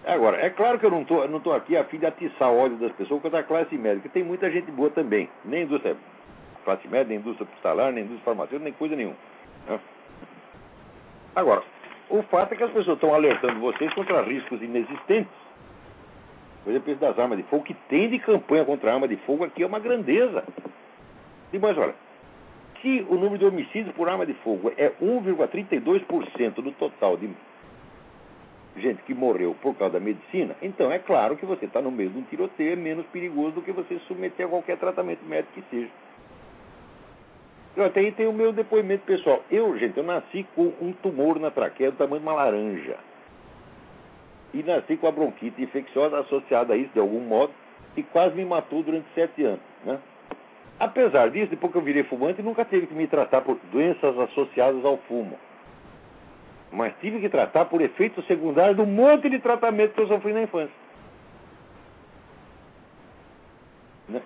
Agora, 0.05 0.37
é 0.37 0.49
claro 0.49 0.79
que 0.79 0.85
eu 0.85 0.91
não 0.91 1.01
estou 1.01 1.27
não 1.27 1.53
aqui 1.53 1.75
a 1.75 1.83
fim 1.83 1.97
de 1.97 2.05
atiçar 2.05 2.49
o 2.49 2.57
ódio 2.57 2.77
das 2.77 2.93
pessoas 2.93 3.21
contra 3.21 3.39
a 3.39 3.43
classe 3.43 3.77
médica. 3.77 4.07
Tem 4.07 4.23
muita 4.23 4.49
gente 4.49 4.71
boa 4.71 4.89
também. 4.89 5.29
Nem 5.43 5.63
indústria 5.63 5.97
classe 6.63 6.87
média, 6.87 7.07
nem 7.09 7.17
indústria 7.17 7.45
hospitalar, 7.45 7.91
nem 7.91 8.05
indústria 8.05 8.23
farmacêutica, 8.23 8.63
nem 8.63 8.73
coisa 8.73 8.95
nenhuma. 8.95 9.17
Né? 9.67 9.77
Agora, 11.35 11.63
o 12.09 12.21
fato 12.23 12.53
é 12.53 12.57
que 12.57 12.63
as 12.63 12.71
pessoas 12.71 12.97
estão 12.97 13.13
alertando 13.13 13.59
vocês 13.59 13.93
contra 13.93 14.21
riscos 14.21 14.61
inexistentes. 14.61 15.31
Por 16.63 16.71
exemplo, 16.71 16.95
das 16.95 17.17
armas 17.17 17.37
de 17.37 17.43
fogo, 17.45 17.63
que 17.63 17.73
tem 17.73 18.09
de 18.09 18.19
campanha 18.19 18.65
contra 18.65 18.91
a 18.91 18.93
arma 18.93 19.07
de 19.07 19.15
fogo 19.17 19.43
aqui 19.43 19.63
é 19.63 19.65
uma 19.65 19.79
grandeza. 19.79 20.43
E 21.51 21.57
mais, 21.57 21.77
olha, 21.77 21.95
se 22.81 23.05
o 23.09 23.15
número 23.15 23.37
de 23.37 23.45
homicídios 23.45 23.95
por 23.95 24.09
arma 24.09 24.25
de 24.25 24.33
fogo 24.35 24.71
é 24.77 24.91
1,32% 25.01 26.55
do 26.55 26.71
total 26.73 27.17
de 27.17 27.29
gente 28.77 29.01
que 29.03 29.13
morreu 29.13 29.55
por 29.61 29.75
causa 29.75 29.93
da 29.93 29.99
medicina, 29.99 30.55
então 30.61 30.91
é 30.91 30.99
claro 30.99 31.35
que 31.37 31.45
você 31.45 31.65
está 31.65 31.81
no 31.81 31.91
meio 31.91 32.09
de 32.09 32.19
um 32.19 32.23
tiroteio, 32.23 32.73
é 32.73 32.75
menos 32.75 33.05
perigoso 33.07 33.55
do 33.55 33.61
que 33.61 33.71
você 33.71 33.99
submeter 34.07 34.45
a 34.45 34.49
qualquer 34.49 34.77
tratamento 34.77 35.23
médico 35.25 35.53
que 35.53 35.63
seja. 35.69 35.89
Eu 37.75 37.85
até 37.85 38.01
aí 38.01 38.11
tenho 38.11 38.31
o 38.31 38.33
meu 38.33 38.51
depoimento 38.51 39.05
pessoal. 39.05 39.43
Eu, 39.49 39.77
gente, 39.77 39.97
eu 39.97 40.03
nasci 40.03 40.45
com 40.55 40.73
um 40.81 40.91
tumor 40.91 41.39
na 41.39 41.49
traqueia 41.49 41.91
do 41.91 41.97
tamanho 41.97 42.19
de 42.19 42.27
uma 42.27 42.33
laranja. 42.35 42.97
E 44.53 44.61
nasci 44.61 44.97
com 44.97 45.07
a 45.07 45.11
bronquite 45.11 45.61
infecciosa 45.61 46.19
associada 46.19 46.73
a 46.73 46.77
isso, 46.77 46.91
de 46.93 46.99
algum 46.99 47.21
modo, 47.21 47.53
e 47.95 48.03
quase 48.03 48.35
me 48.35 48.43
matou 48.43 48.83
durante 48.83 49.07
sete 49.15 49.43
anos. 49.45 49.61
Né? 49.85 49.97
Apesar 50.79 51.29
disso, 51.29 51.51
depois 51.51 51.71
que 51.71 51.77
eu 51.77 51.81
virei 51.81 52.03
fumante, 52.03 52.41
nunca 52.41 52.65
teve 52.65 52.87
que 52.87 52.93
me 52.93 53.07
tratar 53.07 53.41
por 53.41 53.57
doenças 53.71 54.17
associadas 54.19 54.83
ao 54.83 54.97
fumo 54.97 55.37
mas 56.71 56.93
tive 57.01 57.19
que 57.19 57.29
tratar 57.29 57.65
por 57.65 57.81
efeitos 57.81 58.25
secundários 58.25 58.77
do 58.77 58.85
monte 58.85 59.29
de 59.29 59.39
tratamento 59.39 59.93
que 59.93 60.01
eu 60.01 60.07
sofri 60.07 60.31
na 60.31 60.43
infância. 60.43 60.73
Né? 64.07 64.21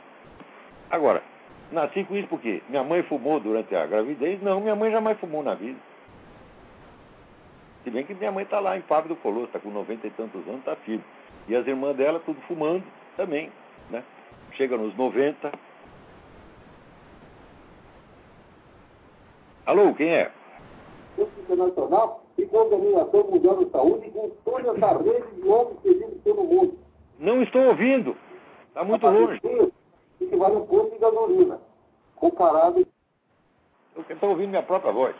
Agora, 0.91 1.23
nasci 1.71 2.03
com 2.03 2.15
isso 2.15 2.27
porque 2.27 2.61
minha 2.69 2.83
mãe 2.83 3.03
fumou 3.03 3.39
durante 3.39 3.75
a 3.75 3.85
gravidez? 3.85 4.41
Não, 4.41 4.59
minha 4.59 4.75
mãe 4.75 4.91
jamais 4.91 5.19
fumou 5.19 5.43
na 5.43 5.55
vida. 5.55 5.79
Se 7.83 7.91
bem 7.91 8.03
que 8.03 8.13
minha 8.15 8.31
mãe 8.31 8.43
está 8.43 8.59
lá 8.59 8.77
em 8.77 8.81
Fábio 8.81 9.09
do 9.09 9.15
Colosso, 9.15 9.45
está 9.45 9.59
com 9.59 9.69
90 9.69 10.07
e 10.07 10.09
tantos 10.11 10.41
anos, 10.47 10.59
está 10.59 10.75
firme. 10.77 11.03
E 11.47 11.55
as 11.55 11.67
irmãs 11.67 11.95
dela, 11.95 12.19
tudo 12.25 12.41
fumando 12.47 12.83
também. 13.15 13.51
Né? 13.91 14.03
Chega 14.53 14.75
nos 14.75 14.95
90. 14.95 15.51
Alô, 19.67 19.93
quem 19.93 20.09
é? 20.09 20.31
Internacional 21.17 22.23
e 22.37 22.45
com 22.45 22.57
a 22.57 22.63
Organização 22.63 23.23
Mundial 23.29 23.63
da 23.63 23.71
Saúde 23.71 24.09
com 24.09 24.29
toda 24.43 24.71
essa 24.71 24.97
rede 24.97 25.41
de 25.41 25.47
homens 25.47 25.79
que 25.81 26.19
todo 26.23 26.43
mundo. 26.43 26.77
Não 27.19 27.41
estou 27.41 27.61
ouvindo. 27.67 28.15
Está 28.67 28.83
muito 28.83 29.05
longe. 29.05 29.39
E 30.19 30.25
que 30.25 30.35
vale 30.35 30.55
um 30.55 30.65
posto 30.65 30.93
de 30.93 30.99
gasolina, 30.99 31.59
comparado. 32.15 32.85
Eu 33.95 34.05
estou 34.09 34.29
ouvindo 34.29 34.49
minha 34.49 34.63
própria 34.63 34.91
voz. 34.91 35.15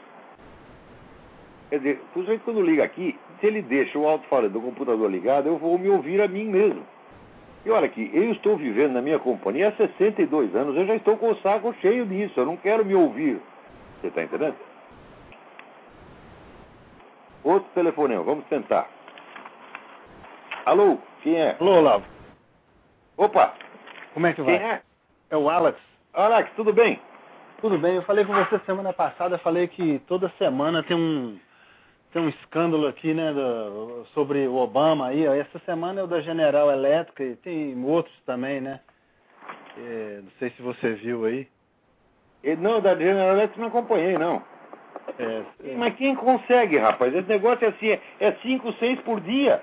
Quer 1.70 1.80
dizer, 1.80 2.02
o 2.12 2.20
sujeito 2.20 2.44
quando 2.44 2.62
liga 2.62 2.84
aqui, 2.84 3.18
se 3.40 3.48
ele 3.48 3.62
deixa 3.62 3.98
o 3.98 4.08
alto-falante 4.08 4.54
do 4.54 4.62
computador 4.62 5.10
ligado, 5.10 5.48
eu 5.48 5.58
vou 5.58 5.78
me 5.78 5.90
ouvir 5.90 6.22
a 6.22 6.28
mim 6.28 6.46
mesmo. 6.46 6.86
E 7.66 7.72
olha 7.72 7.88
aqui, 7.88 8.12
eu 8.14 8.32
estou 8.32 8.56
vivendo 8.56 8.94
na 8.94 9.02
minha 9.02 9.18
companhia 9.18 9.70
há 9.70 9.72
62 9.76 10.56
anos, 10.56 10.76
eu 10.78 10.86
já 10.86 10.96
estou 10.96 11.18
com 11.18 11.32
o 11.32 11.36
saco 11.38 11.74
cheio 11.82 12.06
disso, 12.06 12.40
eu 12.40 12.46
não 12.46 12.56
quero 12.56 12.86
me 12.86 12.94
ouvir. 12.94 13.42
Você 14.00 14.08
está 14.08 14.22
entendendo? 14.22 14.56
Outro 17.44 17.68
telefonema, 17.74 18.24
vamos 18.24 18.46
tentar. 18.46 18.88
Alô, 20.66 20.98
quem 21.24 21.36
é? 21.36 21.58
Alô, 21.60 21.80
Olavo. 21.80 22.06
Opa, 23.18 23.54
Como 24.16 24.26
é 24.28 24.32
que 24.34 24.42
quem 24.42 24.46
vai? 24.46 24.56
é? 24.56 24.82
É 25.30 25.36
o 25.38 25.50
Alex. 25.50 25.78
Alex, 26.14 26.50
tudo 26.56 26.72
bem? 26.72 27.00
Tudo 27.60 27.78
bem, 27.78 27.96
eu 27.96 28.02
falei 28.04 28.24
com 28.24 28.34
você 28.34 28.58
semana 28.60 28.94
passada, 28.94 29.38
falei 29.40 29.68
que 29.68 30.00
toda 30.08 30.30
semana 30.38 30.82
tem 30.82 30.96
um 30.96 31.38
tem 32.14 32.22
um 32.22 32.30
escândalo 32.30 32.88
aqui, 32.88 33.14
né, 33.14 33.34
do- 33.34 34.06
sobre 34.14 34.48
o 34.48 34.56
Obama 34.56 35.08
aí, 35.08 35.28
ó. 35.28 35.34
essa 35.34 35.60
semana 35.66 36.00
é 36.00 36.04
o 36.04 36.08
da 36.08 36.22
General 36.22 36.72
Elétrica 36.72 37.22
e 37.26 37.36
tem 37.36 37.84
outros 37.84 38.16
também, 38.26 38.62
né? 38.62 38.80
É, 39.78 40.22
não 40.24 40.32
sei 40.40 40.50
se 40.52 40.62
você 40.62 40.94
viu 40.94 41.26
aí. 41.26 41.46
E, 42.42 42.56
não, 42.56 42.80
da 42.80 42.96
General 42.96 43.32
Electric 43.34 43.60
não 43.60 43.68
acompanhei, 43.68 44.18
não. 44.18 44.42
É, 45.20 45.44
é, 45.66 45.76
Mas 45.76 45.94
quem 45.96 46.16
consegue, 46.16 46.78
rapaz? 46.78 47.14
Esse 47.14 47.28
negócio 47.28 47.66
é 47.66 47.70
assim, 47.70 47.90
é- 47.90 48.02
é 48.22 48.32
cinco, 48.42 48.72
seis 48.74 48.98
por 49.02 49.20
dia. 49.20 49.62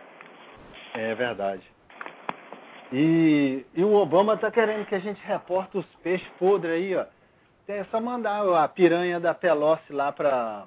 é 0.93 1.15
verdade. 1.15 1.63
E, 2.93 3.65
e 3.75 3.83
o 3.83 3.95
Obama 3.95 4.37
tá 4.37 4.51
querendo 4.51 4.85
que 4.87 4.95
a 4.95 4.99
gente 4.99 5.21
reporte 5.25 5.79
os 5.79 5.87
peixes 6.03 6.29
podres 6.39 6.73
aí, 6.75 6.95
ó. 6.95 7.05
É 7.69 7.85
só 7.85 8.01
mandar 8.01 8.43
a 8.63 8.69
piranha 8.69 9.19
da 9.19 9.33
Pelosi 9.33 9.91
lá 9.91 10.13
pra, 10.13 10.65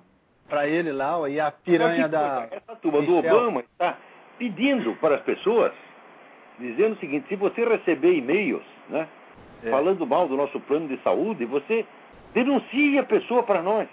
pra 0.50 0.68
ele 0.68 0.92
lá, 0.92 1.20
ó, 1.20 1.28
e 1.28 1.40
a 1.40 1.52
piranha 1.52 2.08
da... 2.08 2.48
coisa, 2.48 2.56
Essa 2.56 2.76
turma 2.78 3.02
do. 3.04 3.18
Obama 3.18 3.60
está 3.62 3.98
pedindo 4.40 4.96
para 4.96 5.16
as 5.16 5.22
pessoas, 5.22 5.72
dizendo 6.58 6.94
o 6.94 7.00
seguinte, 7.00 7.28
se 7.28 7.36
você 7.36 7.64
receber 7.64 8.16
e-mails, 8.16 8.64
né, 8.90 9.08
É. 9.64 9.70
falando 9.70 10.06
mal 10.08 10.28
do 10.28 10.36
nosso 10.36 10.60
plano 10.62 10.88
de 10.88 10.98
saúde, 11.04 11.46
você 11.46 11.86
denuncie 12.34 12.98
a 12.98 13.04
pessoa 13.04 13.44
para 13.44 13.62
nós. 13.62 13.88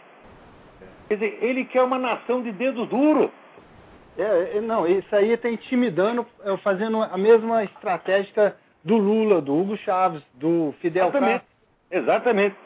Quer 1.09 1.15
dizer, 1.17 1.39
ele 1.43 1.65
quer 1.67 1.83
uma 1.83 1.99
nação 1.99 2.41
de 2.43 2.51
dedo 2.53 2.87
duro. 2.87 3.31
É, 4.19 4.57
é, 4.57 4.61
não, 4.61 4.87
isso 4.87 5.15
aí 5.15 5.37
tá 5.37 5.49
intimidando, 5.49 6.27
é, 6.45 6.57
fazendo 6.59 7.03
a 7.03 7.17
mesma 7.17 7.65
estratégia 7.65 8.55
do 8.85 8.97
Lula, 8.97 9.41
do 9.41 9.57
Hugo 9.57 9.77
Chaves, 9.79 10.23
do 10.35 10.75
Fidel 10.81 11.09
Exatamente. 11.09 11.33
Castro. 11.33 11.49
Exatamente. 11.91 12.57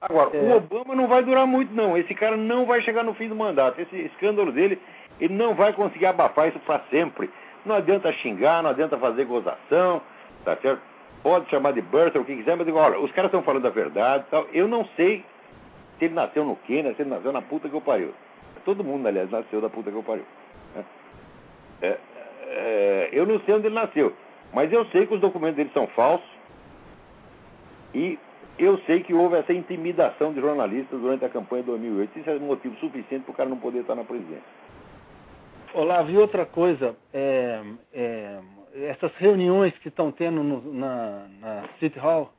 Agora, 0.00 0.36
É. 0.36 0.40
o 0.40 0.56
Obama 0.56 0.94
não 0.94 1.06
vai 1.06 1.22
durar 1.22 1.46
muito, 1.46 1.74
não. 1.74 1.96
Esse 1.96 2.14
cara 2.14 2.36
não 2.36 2.64
vai 2.64 2.80
chegar 2.82 3.02
no 3.02 3.14
fim 3.14 3.28
do 3.28 3.34
mandato. 3.34 3.80
Esse 3.80 3.96
escândalo 3.96 4.50
dele, 4.50 4.80
ele 5.20 5.34
não 5.34 5.54
vai 5.54 5.72
conseguir 5.72 6.06
abafar 6.06 6.48
isso 6.48 6.58
para 6.60 6.80
sempre. 6.90 7.30
Não 7.64 7.74
adianta 7.76 8.10
xingar, 8.14 8.62
não 8.62 8.70
adianta 8.70 8.96
fazer 8.96 9.24
gozação, 9.26 10.00
tá 10.44 10.56
certo? 10.56 10.80
Pode 11.22 11.50
chamar 11.50 11.72
de 11.72 11.82
Bertha, 11.82 12.18
o 12.18 12.24
que 12.24 12.34
quiser, 12.34 12.56
mas 12.56 12.64
digo, 12.64 12.78
olha, 12.78 12.98
os 12.98 13.12
caras 13.12 13.28
estão 13.28 13.42
falando 13.42 13.66
a 13.66 13.70
verdade 13.70 14.24
e 14.26 14.30
tal. 14.30 14.46
Eu 14.54 14.66
não 14.66 14.86
sei 14.96 15.22
se 15.98 16.06
ele 16.06 16.14
nasceu 16.14 16.44
no 16.46 16.56
Quênia, 16.56 16.94
se 16.94 17.02
ele 17.02 17.10
nasceu 17.10 17.30
na 17.30 17.42
puta 17.42 17.68
que 17.68 17.74
eu 17.74 17.80
pariu. 17.82 18.14
Todo 18.70 18.84
mundo, 18.84 19.08
aliás, 19.08 19.28
nasceu 19.28 19.60
da 19.60 19.68
puta 19.68 19.90
que 19.90 19.96
eu 19.96 20.02
pariu. 20.04 20.24
né? 20.76 20.84
É, 21.82 21.98
é, 22.46 23.08
eu 23.12 23.26
não 23.26 23.40
sei 23.40 23.54
onde 23.54 23.66
ele 23.66 23.74
nasceu, 23.74 24.14
mas 24.52 24.72
eu 24.72 24.84
sei 24.92 25.08
que 25.08 25.14
os 25.14 25.20
documentos 25.20 25.56
dele 25.56 25.70
são 25.74 25.88
falsos 25.88 26.28
e 27.92 28.16
eu 28.56 28.78
sei 28.86 29.02
que 29.02 29.12
houve 29.12 29.34
essa 29.34 29.52
intimidação 29.52 30.32
de 30.32 30.40
jornalistas 30.40 31.00
durante 31.00 31.24
a 31.24 31.28
campanha 31.28 31.64
de 31.64 31.68
2008. 31.70 32.16
Isso 32.20 32.30
é 32.30 32.38
motivo 32.38 32.76
suficiente 32.76 33.24
para 33.24 33.32
o 33.32 33.34
cara 33.34 33.48
não 33.48 33.58
poder 33.58 33.80
estar 33.80 33.96
na 33.96 34.04
presidência. 34.04 34.44
Olavo, 35.74 36.08
e 36.12 36.16
outra 36.16 36.46
coisa, 36.46 36.94
é, 37.12 37.60
é, 37.92 38.38
essas 38.84 39.12
reuniões 39.16 39.76
que 39.78 39.88
estão 39.88 40.12
tendo 40.12 40.44
no- 40.44 40.72
na, 40.72 41.26
na 41.40 41.64
City 41.80 41.98
Hall, 41.98 42.30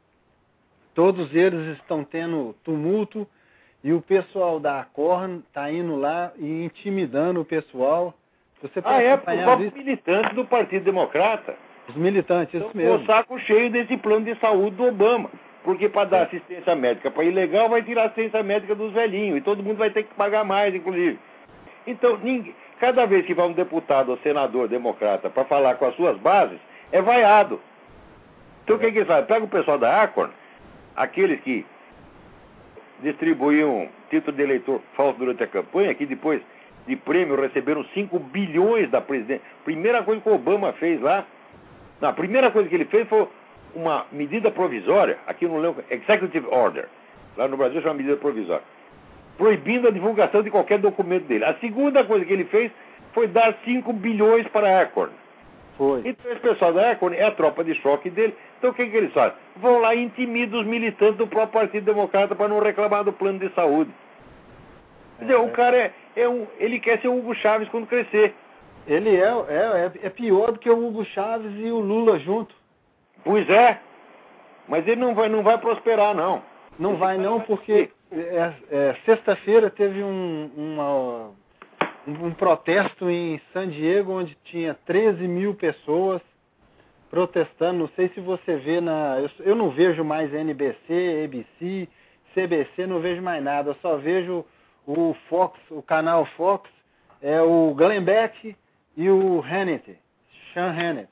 todos 0.96 1.36
eles 1.36 1.78
estão 1.78 2.06
tendo 2.06 2.56
tumulto 2.64 3.28
e 3.84 3.92
o 3.94 4.02
pessoal 4.02 4.60
da 4.60 4.86
Corn 4.94 5.44
está 5.48 5.72
indo 5.72 5.96
lá 5.96 6.32
e 6.38 6.66
intimidando 6.66 7.42
o 7.42 7.46
pessoal. 7.46 8.14
Você 8.62 8.80
Ah, 8.80 8.82
pode 8.84 8.96
é, 9.04 9.10
por 9.10 9.14
acompanhar 9.16 9.44
próprio 9.46 9.68
isso? 9.68 9.78
militante 9.78 10.36
do 10.36 10.46
Partido 10.46 10.84
Democrata. 10.86 11.56
Os 11.90 11.96
militantes, 11.96 12.54
isso 12.54 12.70
com 12.70 12.78
mesmo. 12.78 12.96
o 12.96 13.06
saco 13.06 13.40
cheio 13.40 13.72
desse 13.72 13.98
plano 13.98 14.24
de 14.26 14.36
saúde 14.40 14.76
do 14.76 14.86
Obama. 14.86 15.30
Porque 15.64 15.90
para 15.90 16.06
dar 16.10 16.18
É. 16.20 16.22
assistência 16.24 16.76
médica 16.76 17.10
para 17.12 17.24
ilegal, 17.24 17.70
vai 17.70 17.82
tirar 17.84 18.04
assistência 18.06 18.42
médica 18.44 18.74
dos 18.76 18.92
velhinhos. 18.94 19.38
E 19.38 19.42
todo 19.42 19.64
mundo 19.64 19.78
vai 19.78 19.90
ter 19.90 20.04
que 20.04 20.14
pagar 20.16 20.44
mais, 20.44 20.74
inclusive. 20.74 21.20
Então, 21.88 22.18
ninguém, 22.18 22.56
cada 22.80 23.06
vez 23.06 23.26
que 23.26 23.34
vai 23.34 23.48
um 23.48 23.54
deputado 23.54 24.10
ou 24.10 24.18
senador 24.20 24.68
democrata 24.68 25.30
para 25.30 25.44
falar 25.46 25.76
com 25.76 25.86
as 25.86 25.96
suas 25.96 26.18
bases, 26.18 26.60
é 26.92 27.02
vaiado. 27.02 27.60
Então, 28.64 28.76
o 28.76 28.80
que, 28.80 28.92
que 28.92 28.98
eles 29.00 29.08
fazem? 29.08 29.26
Pega 29.26 29.46
o 29.46 29.50
pessoal 29.50 29.78
da 29.80 30.02
Acorn, 30.04 30.32
aqueles 30.96 31.40
que 31.42 31.66
distribuíam 33.02 33.90
título 34.10 34.36
de 34.36 34.44
eleitor 34.44 34.82
falso 34.96 35.18
durante 35.20 35.44
a 35.44 35.48
campanha, 35.48 35.94
que 35.94 36.06
depois 36.06 36.42
de 36.88 36.96
prêmio 36.96 37.40
receberam 37.40 37.84
5 37.94 38.20
bilhões 38.20 38.90
da 38.90 39.02
presidência. 39.02 39.44
Primeira 39.64 40.04
coisa 40.04 40.22
que 40.22 40.30
o 40.30 40.34
Obama 40.34 40.74
fez 40.74 41.00
lá, 41.02 41.26
não, 42.02 42.10
a 42.10 42.14
primeira 42.14 42.50
coisa 42.52 42.68
que 42.68 42.76
ele 42.76 42.86
fez 42.86 43.08
foi 43.08 43.28
uma 43.76 44.06
medida 44.12 44.52
provisória, 44.52 45.18
aqui 45.28 45.48
não 45.48 45.60
lembro, 45.60 45.84
Executive 45.90 46.48
Order, 46.48 46.88
lá 47.38 47.48
no 47.48 47.56
Brasil 47.56 47.82
chama 47.82 47.96
medida 47.96 48.18
provisória, 48.18 48.64
proibindo 49.38 49.88
a 49.88 49.92
divulgação 49.92 50.42
de 50.42 50.50
qualquer 50.50 50.80
documento 50.80 51.26
dele. 51.26 51.46
A 51.46 51.54
segunda 51.56 52.04
coisa 52.04 52.26
que 52.26 52.34
ele 52.34 52.46
fez 52.46 52.72
foi 53.14 53.28
dar 53.28 53.56
5 53.64 53.94
bilhões 53.94 54.48
para 54.48 54.68
a 54.68 54.82
Acorn. 54.82 55.14
Foi. 55.78 56.02
Então 56.06 56.32
esse 56.32 56.42
pessoal 56.42 56.74
da 56.74 56.92
Acorn 56.92 57.16
é 57.16 57.26
a 57.26 57.32
tropa 57.32 57.64
de 57.64 57.76
choque 57.76 58.10
dele. 58.10 58.36
Então 58.62 58.70
o 58.70 58.74
que, 58.76 58.86
que 58.86 58.96
eles 58.96 59.12
fazem? 59.12 59.36
Vão 59.56 59.80
lá 59.80 59.96
e 59.96 60.04
intimidam 60.04 60.60
os 60.60 60.68
militantes 60.68 61.18
do 61.18 61.26
próprio 61.26 61.62
Partido 61.62 61.84
Democrata 61.84 62.36
para 62.36 62.48
não 62.48 62.60
reclamar 62.60 63.04
do 63.04 63.12
plano 63.12 63.40
de 63.40 63.50
saúde. 63.56 63.90
Quer 65.18 65.26
dizer, 65.26 65.40
o 65.40 65.50
cara 65.50 65.76
é, 65.76 65.94
é 66.16 66.30
um. 66.30 66.46
Ele 66.60 66.80
quer 66.80 67.02
ser 67.02 67.08
o 67.08 67.18
Hugo 67.18 67.34
Chaves 67.34 67.68
quando 67.70 67.88
crescer. 67.88 68.36
Ele 68.86 69.16
é, 69.16 69.24
é, 69.24 69.92
é 70.04 70.10
pior 70.12 70.52
do 70.52 70.60
que 70.60 70.70
o 70.70 70.88
Hugo 70.88 71.04
Chaves 71.06 71.52
e 71.58 71.72
o 71.72 71.80
Lula 71.80 72.20
junto. 72.20 72.54
Pois 73.24 73.50
é. 73.50 73.80
Mas 74.68 74.88
ele 74.88 75.02
não 75.02 75.16
vai, 75.16 75.28
não 75.28 75.42
vai 75.42 75.58
prosperar, 75.58 76.14
não. 76.14 76.44
Não 76.78 76.92
Esse 76.92 77.00
vai 77.00 77.18
não, 77.18 77.40
vai 77.40 77.48
porque 77.48 77.90
é, 78.12 78.54
é, 78.70 78.96
sexta-feira 79.06 79.72
teve 79.72 80.04
um, 80.04 80.52
uma, 80.56 81.32
um, 82.08 82.28
um 82.28 82.32
protesto 82.32 83.10
em 83.10 83.42
San 83.54 83.70
Diego, 83.70 84.20
onde 84.20 84.38
tinha 84.44 84.76
13 84.86 85.28
mil 85.28 85.56
pessoas 85.56 86.22
protestando. 87.12 87.80
Não 87.80 87.90
sei 87.90 88.10
se 88.10 88.22
você 88.22 88.56
vê 88.56 88.80
na. 88.80 89.18
Eu, 89.42 89.56
não 89.56 89.70
vejo 89.70 90.04
mais 90.04 90.34
NBC, 90.34 91.26
ABC, 91.26 91.88
CBC, 92.34 92.88
não 92.88 93.02
vejo 93.02 93.22
mais 93.22 93.44
nada. 93.44 93.72
Eu 93.72 93.76
só 93.82 93.98
vejo 93.98 94.46
o 94.88 95.14
Fox, 95.30 95.60
o 95.70 95.84
canal 95.84 96.26
Fox, 96.38 96.70
é 97.22 97.40
o 97.42 97.76
Glenn 97.76 98.04
Beck 98.04 98.56
e 98.96 99.10
o 99.10 99.42
Hannity, 99.42 99.98
Sean 100.54 100.72
Hannity. 100.72 101.12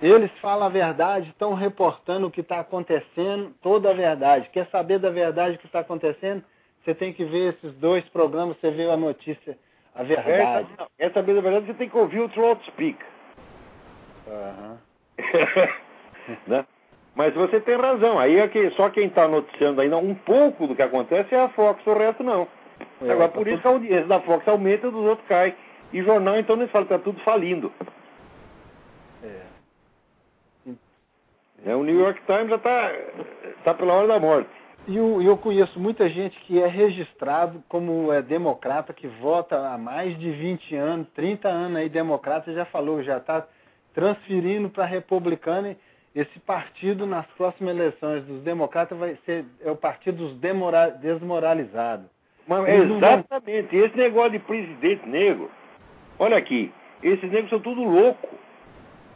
Eles 0.00 0.30
falam 0.40 0.66
a 0.66 0.70
verdade, 0.70 1.28
estão 1.28 1.54
reportando 1.54 2.28
o 2.28 2.30
que 2.30 2.40
está 2.40 2.60
acontecendo, 2.60 3.52
toda 3.60 3.90
a 3.90 3.94
verdade. 3.94 4.48
Quer 4.50 4.68
saber 4.70 5.00
da 5.00 5.10
verdade 5.10 5.58
que 5.58 5.66
está 5.66 5.80
acontecendo? 5.80 6.42
Você 6.84 6.94
tem 6.94 7.12
que 7.12 7.24
ver 7.24 7.54
esses 7.54 7.72
dois 7.78 8.04
programas, 8.08 8.56
você 8.58 8.70
vê 8.70 8.88
a 8.88 8.96
notícia, 8.96 9.58
a 9.94 10.02
verdade. 10.04 10.68
Essa 10.98 11.20
vez, 11.20 11.36
na 11.36 11.42
verdade, 11.42 11.66
você 11.66 11.74
tem 11.74 11.88
que 11.88 11.96
ouvir 11.96 12.20
o 12.20 12.28
Throat 12.28 12.64
Speak. 12.66 12.98
Aham. 14.28 14.78
né? 16.46 16.66
Mas 17.14 17.34
você 17.34 17.60
tem 17.60 17.76
razão. 17.76 18.18
Aí 18.18 18.38
é 18.38 18.48
que 18.48 18.70
só 18.70 18.88
quem 18.88 19.06
está 19.06 19.28
noticiando 19.28 19.80
ainda 19.80 19.98
um 19.98 20.14
pouco 20.14 20.66
do 20.66 20.74
que 20.74 20.82
acontece 20.82 21.34
é 21.34 21.40
a 21.40 21.48
Fox, 21.50 21.86
o 21.86 21.92
resto 21.94 22.22
não. 22.22 22.48
É, 23.02 23.10
Agora, 23.12 23.28
tá 23.28 23.34
por 23.36 23.46
isso 23.46 23.56
tudo- 23.56 23.62
que 23.62 23.68
a 23.68 23.70
audiência 23.70 24.06
da 24.06 24.20
Fox 24.20 24.46
aumenta 24.48 24.86
e 24.86 24.90
dos 24.90 25.04
outros 25.04 25.26
cai. 25.28 25.54
E 25.92 26.02
jornal, 26.02 26.38
então, 26.38 26.56
eles 26.56 26.70
falam 26.70 26.86
que 26.86 26.94
está 26.94 27.04
tudo 27.04 27.20
falindo. 27.20 27.70
É. 29.22 29.42
Né? 31.64 31.76
O 31.76 31.84
New 31.84 31.98
York 32.00 32.20
Times 32.26 32.48
já 32.48 32.56
está 32.56 32.92
tá 33.64 33.74
pela 33.74 33.94
hora 33.94 34.08
da 34.08 34.18
morte. 34.18 34.48
E 34.88 34.96
eu, 34.96 35.22
eu 35.22 35.36
conheço 35.36 35.78
muita 35.78 36.08
gente 36.08 36.36
que 36.40 36.60
é 36.60 36.66
registrado 36.66 37.62
como 37.68 38.12
é 38.12 38.20
democrata, 38.20 38.92
que 38.92 39.06
vota 39.06 39.56
há 39.68 39.78
mais 39.78 40.18
de 40.18 40.30
20 40.30 40.74
anos, 40.74 41.06
30 41.14 41.48
anos 41.48 41.76
aí, 41.76 41.88
democrata, 41.88 42.52
já 42.52 42.64
falou 42.64 43.02
já 43.02 43.18
está 43.18 43.46
transferindo 43.94 44.68
para 44.68 44.84
republicano. 44.84 45.74
Esse 46.14 46.38
partido, 46.40 47.06
nas 47.06 47.24
próximas 47.38 47.74
eleições 47.74 48.22
dos 48.24 48.42
democratas, 48.42 48.98
vai 48.98 49.16
ser 49.24 49.46
é 49.64 49.70
o 49.70 49.76
partido 49.76 50.28
dos 50.28 50.36
desmoralizados. 51.00 52.06
Vão- 52.46 52.66
exatamente. 52.66 53.74
Esse 53.74 53.96
negócio 53.96 54.32
de 54.32 54.38
presidente 54.40 55.08
negro. 55.08 55.50
Olha 56.18 56.36
aqui. 56.36 56.70
Esses 57.02 57.30
negros 57.30 57.48
são 57.50 57.60
tudo 57.60 57.82
louco. 57.82 58.28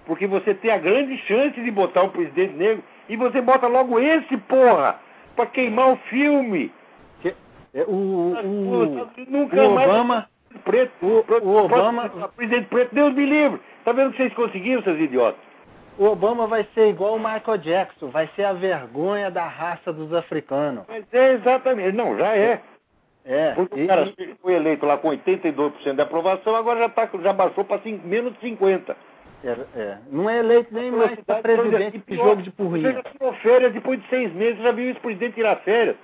Porque 0.07 0.27
você 0.27 0.55
tem 0.55 0.71
a 0.71 0.79
grande 0.79 1.19
chance 1.27 1.61
de 1.61 1.71
botar 1.71 2.05
um 2.05 2.09
presidente 2.09 2.55
negro 2.55 2.83
e 3.09 3.17
você 3.17 3.41
bota 3.41 3.67
logo 3.67 3.99
esse, 4.01 4.37
porra. 4.37 4.99
para 5.35 5.47
queimar 5.47 5.93
o 5.93 5.97
filme. 6.09 6.73
Que, 7.21 7.35
é, 7.75 7.83
o, 7.87 8.35
o, 8.43 9.11
Nunca 9.29 9.67
o 9.69 9.75
mais 9.75 9.91
Obama, 9.91 10.29
preto. 10.65 10.93
o, 11.05 11.25
o 11.43 11.57
Obama, 11.65 12.09
Presidente 12.37 12.69
preto, 12.69 12.95
Deus 12.95 13.13
me 13.15 13.27
livre. 13.27 13.61
Tá 13.87 13.93
vendo 13.93 14.11
que 14.11 14.17
vocês 14.17 14.35
conseguiram, 14.35 14.83
seus 14.83 14.99
idiotas? 14.99 15.41
o 15.97 16.05
Obama 16.07 16.47
vai 16.49 16.67
ser 16.75 16.89
igual 16.89 17.15
o 17.15 17.19
Michael 17.19 17.57
Jackson, 17.59 18.09
vai 18.09 18.29
ser 18.35 18.45
a 18.45 18.53
vergonha 18.53 19.31
da 19.31 19.47
raça 19.47 19.93
dos 19.93 20.13
africanos. 20.13 20.85
Mas 20.89 21.05
é 21.13 21.35
exatamente. 21.35 21.97
Não, 21.97 22.19
já 22.19 22.37
é. 22.37 22.61
É, 23.25 23.53
Porque 23.53 23.81
e- 23.81 23.85
o 23.85 23.87
cara 23.87 24.13
e- 24.19 24.35
foi 24.43 24.55
eleito 24.55 24.85
lá 24.85 24.99
com 24.99 25.09
82% 25.09 25.95
de 25.95 26.03
aprovação, 26.03 26.55
agora 26.57 26.81
já, 26.81 26.89
tá, 26.89 27.09
já 27.23 27.33
baixou 27.33 27.65
para 27.65 27.81
menos 28.05 28.35
de 28.35 28.41
50%. 28.41 28.95
é, 29.45 29.57
é. 29.77 29.99
não 30.11 30.29
é 30.29 30.41
eleito 30.41 30.75
nem 30.75 30.91
mais 30.91 31.19
para 31.21 31.37
presidente 31.41 32.03
de 32.07 32.17
jogo 32.17 32.43
de 32.43 32.51
Você 32.51 32.57
porrinha. 32.57 32.93
já 32.93 33.03
tirou 33.05 33.33
férias 33.35 33.73
depois 33.73 34.03
de 34.03 34.09
seis 34.09 34.33
meses, 34.35 34.61
já 34.63 34.73
viu 34.73 34.91
esse 34.91 35.01
presidente 35.01 35.35
tirar 35.35 35.57
férias. 35.61 35.97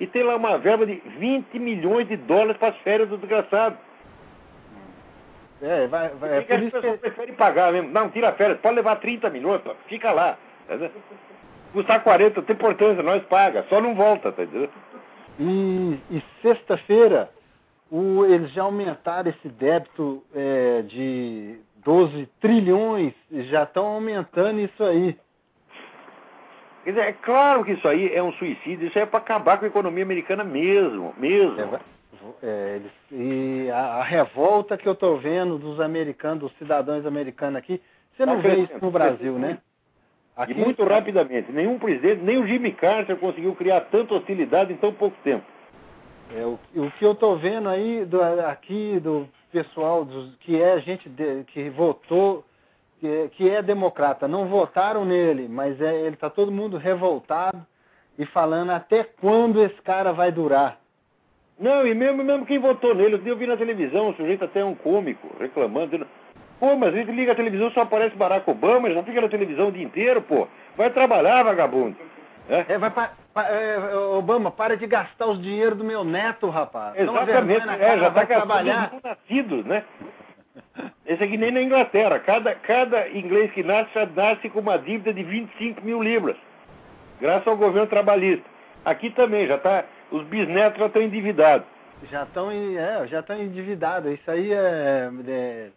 E 0.00 0.06
tem 0.08 0.24
lá 0.24 0.34
uma 0.36 0.58
verba 0.58 0.84
de 0.84 0.96
20 1.18 1.58
milhões 1.58 2.06
de 2.08 2.16
dólares 2.16 2.56
para 2.58 2.68
as 2.68 2.76
férias 2.78 3.08
do 3.08 3.16
desgraçado. 3.16 3.78
É, 5.60 5.86
vai, 5.88 6.08
vai, 6.10 6.38
é 6.38 6.40
Por 6.42 6.54
as 6.54 6.70
pessoas 6.70 6.84
que 6.84 6.98
preferem 6.98 7.34
pagar 7.34 7.72
mesmo? 7.72 7.90
Não, 7.90 8.08
tira 8.10 8.32
férias, 8.32 8.60
pode 8.60 8.76
levar 8.76 8.96
30 8.96 9.28
milhões, 9.30 9.60
pô, 9.62 9.74
fica 9.86 10.12
lá. 10.12 10.38
tá? 10.68 10.90
Custar 11.72 12.02
40, 12.02 12.40
não 12.40 12.46
tem 12.46 12.54
importância, 12.54 13.02
nós 13.02 13.22
paga, 13.24 13.64
só 13.68 13.80
não 13.80 13.94
volta, 13.94 14.32
tá 14.32 14.42
entendendo? 14.42 14.70
E, 15.38 16.00
e 16.10 16.22
sexta-feira, 16.42 17.30
eles 18.28 18.50
já 18.52 18.62
aumentaram 18.62 19.30
esse 19.30 19.48
débito 19.48 20.22
é, 20.34 20.82
de 20.82 21.58
12 21.84 22.26
trilhões, 22.40 23.12
já 23.30 23.64
estão 23.64 23.86
aumentando 23.86 24.60
isso 24.60 24.82
aí. 24.82 25.16
Quer 26.84 26.90
dizer, 26.90 27.06
é 27.06 27.12
claro 27.12 27.64
que 27.64 27.72
isso 27.72 27.86
aí 27.86 28.12
é 28.14 28.22
um 28.22 28.32
suicídio, 28.32 28.88
isso 28.88 28.98
aí 28.98 29.02
é 29.02 29.06
para 29.06 29.18
acabar 29.18 29.58
com 29.58 29.64
a 29.64 29.68
economia 29.68 30.02
americana 30.04 30.42
mesmo, 30.42 31.14
mesmo. 31.18 31.60
É, 31.60 31.80
é, 32.42 32.80
e 33.10 33.70
a, 33.70 33.78
a 33.96 34.02
revolta 34.02 34.76
que 34.76 34.86
eu 34.88 34.92
estou 34.92 35.18
vendo 35.18 35.58
dos 35.58 35.80
americanos, 35.80 36.40
dos 36.44 36.58
cidadãos 36.58 37.04
americanos 37.06 37.56
aqui, 37.56 37.80
você 38.16 38.26
não 38.26 38.36
Tá 38.36 38.42
vê 38.42 38.54
isso 38.56 38.72
no 38.80 38.90
Brasil, 38.90 39.38
né? 39.38 39.58
E 40.48 40.54
muito 40.54 40.84
rapidamente. 40.84 41.50
Nenhum 41.50 41.78
presidente, 41.78 42.22
nem 42.22 42.38
o 42.38 42.46
Jimmy 42.46 42.72
Carter 42.72 43.16
conseguiu 43.16 43.54
criar 43.56 43.80
tanta 43.82 44.14
hostilidade 44.14 44.72
em 44.72 44.76
tão 44.76 44.92
pouco 44.92 45.16
tempo. 45.24 45.44
É, 46.36 46.44
o, 46.44 46.58
o 46.76 46.90
que 46.92 47.04
eu 47.04 47.12
estou 47.12 47.36
vendo 47.36 47.68
aí 47.68 48.04
do, 48.04 48.22
aqui 48.22 49.00
do 49.00 49.28
pessoal 49.50 50.04
dos, 50.04 50.36
que 50.36 50.60
é 50.60 50.78
gente 50.80 51.08
de- 51.08 51.42
que 51.44 51.70
votou, 51.70 52.44
que 53.00 53.06
é, 53.08 53.28
que 53.28 53.48
é 53.48 53.62
democrata, 53.62 54.28
não 54.28 54.46
votaram 54.46 55.04
nele, 55.04 55.48
mas 55.48 55.80
é, 55.80 56.00
ele 56.02 56.14
está 56.14 56.28
todo 56.30 56.52
mundo 56.52 56.76
revoltado 56.76 57.66
e 58.18 58.26
falando 58.26 58.70
até 58.70 59.04
quando 59.04 59.62
esse 59.62 59.80
cara 59.82 60.12
vai 60.12 60.30
durar. 60.30 60.78
Não, 61.58 61.86
e 61.86 61.94
mesmo, 61.94 62.22
mesmo 62.22 62.46
quem 62.46 62.58
votou 62.58 62.94
nele, 62.94 63.20
eu 63.24 63.36
vi 63.36 63.46
na 63.46 63.56
televisão, 63.56 64.10
o 64.10 64.14
sujeito 64.14 64.44
até 64.44 64.60
é 64.60 64.64
um 64.64 64.74
cômico, 64.76 65.28
reclamando, 65.40 65.86
dizendo, 65.86 66.06
pô, 66.60 66.76
mas 66.76 66.94
a 66.94 66.96
gente 66.98 67.10
liga 67.10 67.32
a 67.32 67.34
televisão, 67.36 67.70
só 67.72 67.80
aparece 67.80 68.14
Barack 68.14 68.48
Obama, 68.48 68.90
já 68.90 69.02
fica 69.02 69.20
na 69.20 69.28
televisão 69.28 69.68
o 69.68 69.72
dia 69.72 69.82
inteiro, 69.84 70.22
pô. 70.22 70.46
Vai 70.76 70.90
trabalhar, 70.90 71.42
vagabundo. 71.42 71.96
É? 72.48 72.64
É, 72.68 72.78
vai 72.78 72.90
pa- 72.90 73.10
pa- 73.34 73.48
é, 73.48 73.94
Obama, 74.16 74.50
para 74.50 74.76
de 74.76 74.86
gastar 74.86 75.26
os 75.26 75.42
dinheiro 75.42 75.74
do 75.74 75.84
meu 75.84 76.04
neto, 76.04 76.48
rapaz. 76.48 76.94
Exatamente, 76.96 77.68
é, 77.68 77.98
já 77.98 78.08
está 78.08 78.24
gastando 78.24 79.00
nascidos, 79.04 79.64
né? 79.66 79.84
Esse 81.06 81.22
aqui 81.24 81.36
nem 81.36 81.50
na 81.50 81.60
Inglaterra. 81.62 82.18
Cada, 82.20 82.54
cada 82.54 83.08
inglês 83.08 83.50
que 83.52 83.62
nasce 83.62 83.90
já 83.94 84.06
nasce 84.06 84.48
com 84.48 84.60
uma 84.60 84.78
dívida 84.78 85.12
de 85.12 85.22
25 85.22 85.84
mil 85.84 86.02
libras. 86.02 86.36
Graças 87.20 87.46
ao 87.48 87.56
governo 87.56 87.86
trabalhista. 87.88 88.44
Aqui 88.84 89.10
também, 89.10 89.46
já 89.46 89.58
tá. 89.58 89.84
Os 90.10 90.24
bisnetos 90.26 90.78
já 90.78 90.86
estão 90.86 91.02
endividados. 91.02 91.66
Já 92.10 92.22
estão 92.22 92.50
é, 92.50 93.06
já 93.08 93.20
estão 93.20 93.40
endividados. 93.40 94.12
Isso 94.12 94.30
aí 94.30 94.52
é, 94.52 95.10
é- 95.26 95.70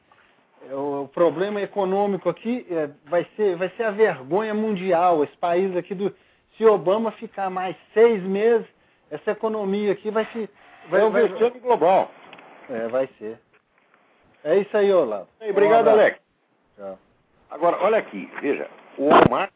é 0.69 0.75
o 0.75 1.09
problema 1.13 1.59
econômico 1.61 2.29
aqui 2.29 2.65
é, 2.69 2.89
vai 3.05 3.25
ser 3.35 3.55
vai 3.55 3.69
ser 3.69 3.83
a 3.83 3.91
vergonha 3.91 4.53
mundial. 4.53 5.23
Esse 5.23 5.35
país 5.37 5.75
aqui 5.75 5.95
do 5.95 6.13
se 6.57 6.65
Obama 6.65 7.11
ficar 7.13 7.49
mais 7.49 7.75
seis 7.93 8.21
meses, 8.23 8.67
essa 9.09 9.31
economia 9.31 9.91
aqui 9.91 10.11
vai 10.11 10.25
se 10.31 10.49
vai, 10.89 11.01
o 11.01 11.09
vai, 11.09 11.27
global. 11.59 12.11
é, 12.69 12.87
vai 12.87 13.09
ser. 13.17 13.39
É 14.43 14.57
isso 14.57 14.75
aí, 14.77 14.91
Olavo. 14.93 15.27
Obrigado, 15.41 15.87
Um 15.87 15.91
abraço. 15.91 15.99
Alex. 15.99 16.19
Tchau. 16.77 16.99
Agora, 17.49 17.77
olha 17.81 17.97
aqui, 17.97 18.29
veja, 18.41 18.67
o 18.97 19.09
Walmart, 19.09 19.51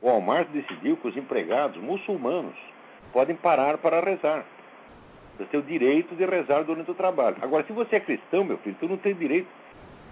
o 0.00 0.06
Walmart 0.06 0.48
decidiu 0.48 0.96
que 0.96 1.08
os 1.08 1.16
empregados 1.16 1.76
muçulmanos 1.82 2.54
podem 3.12 3.36
parar 3.36 3.78
para 3.78 4.00
rezar. 4.00 4.44
Você 5.36 5.44
tem 5.46 5.60
o 5.60 5.62
direito 5.62 6.14
de 6.14 6.24
rezar 6.24 6.64
durante 6.64 6.90
o 6.90 6.94
trabalho. 6.94 7.36
Agora, 7.40 7.64
se 7.64 7.72
você 7.72 7.96
é 7.96 8.00
cristão, 8.00 8.44
meu 8.44 8.58
filho, 8.58 8.76
tu 8.78 8.88
não 8.88 8.96
tem 8.96 9.14
direito 9.14 9.48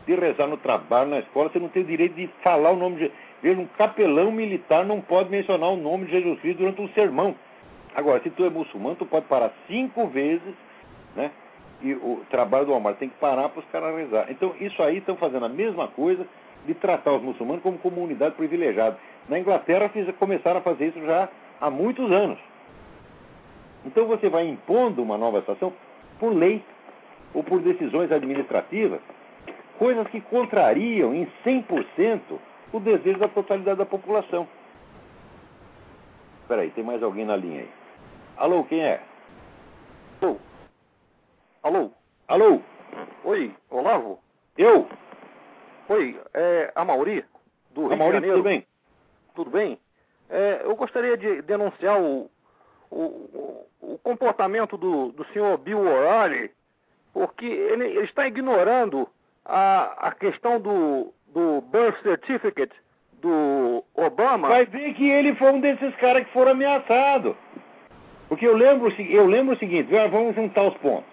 de 0.07 0.15
rezar 0.15 0.47
no 0.47 0.57
trabalho, 0.57 1.11
na 1.11 1.19
escola, 1.19 1.51
você 1.51 1.59
não 1.59 1.69
tem 1.69 1.85
direito 1.85 2.15
de 2.15 2.29
falar 2.43 2.71
o 2.71 2.77
nome 2.77 2.97
de 2.97 3.13
Veja, 3.43 3.61
um 3.61 3.67
capelão 3.67 4.33
militar 4.33 4.85
não 4.85 5.01
pode 5.01 5.31
mencionar 5.31 5.71
o 5.71 5.77
nome 5.77 6.07
de 6.07 6.13
Jesus 6.13 6.41
Cristo 6.41 6.59
durante 6.59 6.81
um 6.81 6.89
sermão. 6.89 7.37
Agora, 7.95 8.21
se 8.21 8.31
tu 8.31 8.45
é 8.45 8.51
muçulmano, 8.51 8.97
tu 8.97 9.07
pode 9.07 9.27
parar 9.27 9.53
cinco 9.67 10.07
vezes, 10.09 10.55
né? 11.15 11.31
E 11.81 11.93
o 11.95 12.23
trabalho 12.29 12.67
do 12.67 12.73
Walmart 12.73 12.99
tem 12.99 13.09
que 13.09 13.17
parar 13.19 13.49
para 13.49 13.61
os 13.61 13.67
caras 13.67 13.97
rezar. 13.97 14.27
Então, 14.31 14.55
isso 14.61 14.83
aí 14.83 14.99
estão 14.99 15.17
fazendo 15.17 15.47
a 15.47 15.49
mesma 15.49 15.87
coisa 15.89 16.27
de 16.67 16.75
tratar 16.75 17.13
os 17.13 17.23
muçulmanos 17.23 17.63
como 17.63 17.79
comunidade 17.79 18.35
privilegiada. 18.35 18.99
Na 19.29 19.39
Inglaterra 19.39 19.89
fiz, 19.89 20.09
começaram 20.17 20.59
a 20.59 20.63
fazer 20.63 20.89
isso 20.89 21.01
já 21.05 21.29
há 21.61 21.71
muitos 21.71 22.11
anos. 22.11 22.39
Então 23.85 24.07
você 24.07 24.29
vai 24.29 24.47
impondo 24.47 25.03
uma 25.03 25.17
nova 25.17 25.39
estação 25.39 25.73
por 26.19 26.35
lei 26.35 26.63
ou 27.33 27.43
por 27.43 27.61
decisões 27.61 28.11
administrativas, 28.11 29.01
coisas 29.79 30.07
que 30.09 30.21
contrariam 30.21 31.15
em 31.15 31.27
100% 31.45 32.21
o 32.73 32.81
desejo 32.81 33.19
da 33.19 33.29
totalidade 33.29 33.79
da 33.79 33.87
população. 33.87 34.47
Espera 36.43 36.63
aí, 36.63 36.71
tem 36.71 36.85
mais 36.85 37.03
alguém 37.03 37.25
na 37.25 37.37
linha 37.37 37.61
aí. 37.61 37.71
Alô, 38.37 38.65
quem 38.65 38.81
é? 38.81 39.01
Alô? 40.21 40.37
Alô? 41.63 41.91
Alô? 42.27 42.61
Oi, 43.25 43.55
Olavo? 43.71 44.19
Eu? 44.57 44.89
Oi, 45.89 46.21
é 46.35 46.73
a 46.75 46.85
Mauri, 46.85 47.25
do 47.73 47.83
Rio 47.83 47.93
A 47.93 47.97
Maurício, 47.97 48.21
de 48.21 48.27
Janeiro. 48.27 48.37
tudo 48.37 48.45
bem? 48.45 48.67
Tudo 49.35 49.51
bem? 49.51 49.79
É, 50.31 50.63
eu 50.65 50.77
gostaria 50.77 51.17
de 51.17 51.43
denunciar 51.43 52.01
o, 52.01 52.31
o, 52.91 53.67
o- 53.83 53.99
comportamento 54.03 54.77
do, 54.77 55.13
do 55.13 55.25
senhor 55.33 55.59
Bill 55.59 55.81
O'Reilly, 55.81 56.51
porque 57.13 57.47
ele, 57.47 57.85
ele 57.87 58.05
está 58.05 58.27
ignorando 58.27 59.09
a, 59.45 60.09
a 60.09 60.13
questão 60.13 60.61
do, 60.61 61.13
do 61.35 61.61
birth 61.63 62.01
certificate 62.03 62.73
do 63.21 63.85
Obama. 63.95 64.49
Vai 64.49 64.67
ver 64.67 64.95
que 64.95 65.09
ele 65.11 65.35
foi 65.35 65.53
um 65.53 65.61
desses 65.61 65.95
caras 65.97 66.25
que 66.25 66.33
foram 66.33 66.53
ameaçados. 66.53 67.35
Porque 68.29 68.47
eu 68.47 68.57
lembro, 68.57 68.93
eu 68.99 69.27
lembro 69.27 69.55
o 69.55 69.59
seguinte, 69.59 69.91
vamos 70.11 70.35
juntar 70.35 70.63
os 70.65 70.75
pontos. 70.79 71.11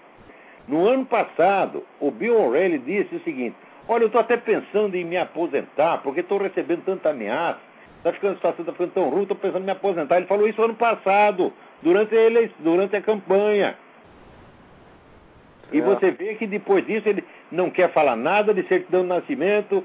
No 0.67 0.87
ano 0.87 1.05
passado, 1.05 1.85
o 1.99 2.11
Bill 2.11 2.39
O'Reilly 2.39 2.79
disse 2.79 3.15
o 3.15 3.23
seguinte, 3.23 3.55
olha, 3.87 4.03
eu 4.03 4.07
estou 4.07 4.19
até 4.21 4.35
pensando 4.37 4.95
em 4.95 5.05
me 5.05 5.15
aposentar, 5.17 5.99
porque 6.03 6.19
estou 6.21 6.37
recebendo 6.37 6.83
tanta 6.83 7.09
ameaça, 7.11 7.59
está 8.05 8.13
ficando, 8.13 8.33
a 8.33 8.35
situação 8.35 8.61
está 8.61 8.71
ficando 8.71 8.91
tão 8.91 9.09
ruim, 9.09 9.23
estou 9.23 9.35
pensando 9.35 9.63
em 9.63 9.65
me 9.65 9.71
aposentar. 9.71 10.17
Ele 10.17 10.27
falou 10.27 10.47
isso 10.47 10.61
ano 10.61 10.75
passado, 10.75 11.51
durante 11.81 12.15
a, 12.15 12.21
ele, 12.21 12.51
durante 12.59 12.95
a 12.95 13.01
campanha. 13.01 13.75
E 15.71 15.81
Certo. 15.81 15.85
você 15.85 16.11
vê 16.11 16.35
que 16.35 16.45
depois 16.45 16.85
disso 16.85 17.09
ele 17.09 17.23
não 17.51 17.71
quer 17.71 17.91
falar 17.91 18.15
nada 18.15 18.53
de 18.53 18.61
certidão 18.67 19.01
de 19.01 19.07
nascimento 19.07 19.83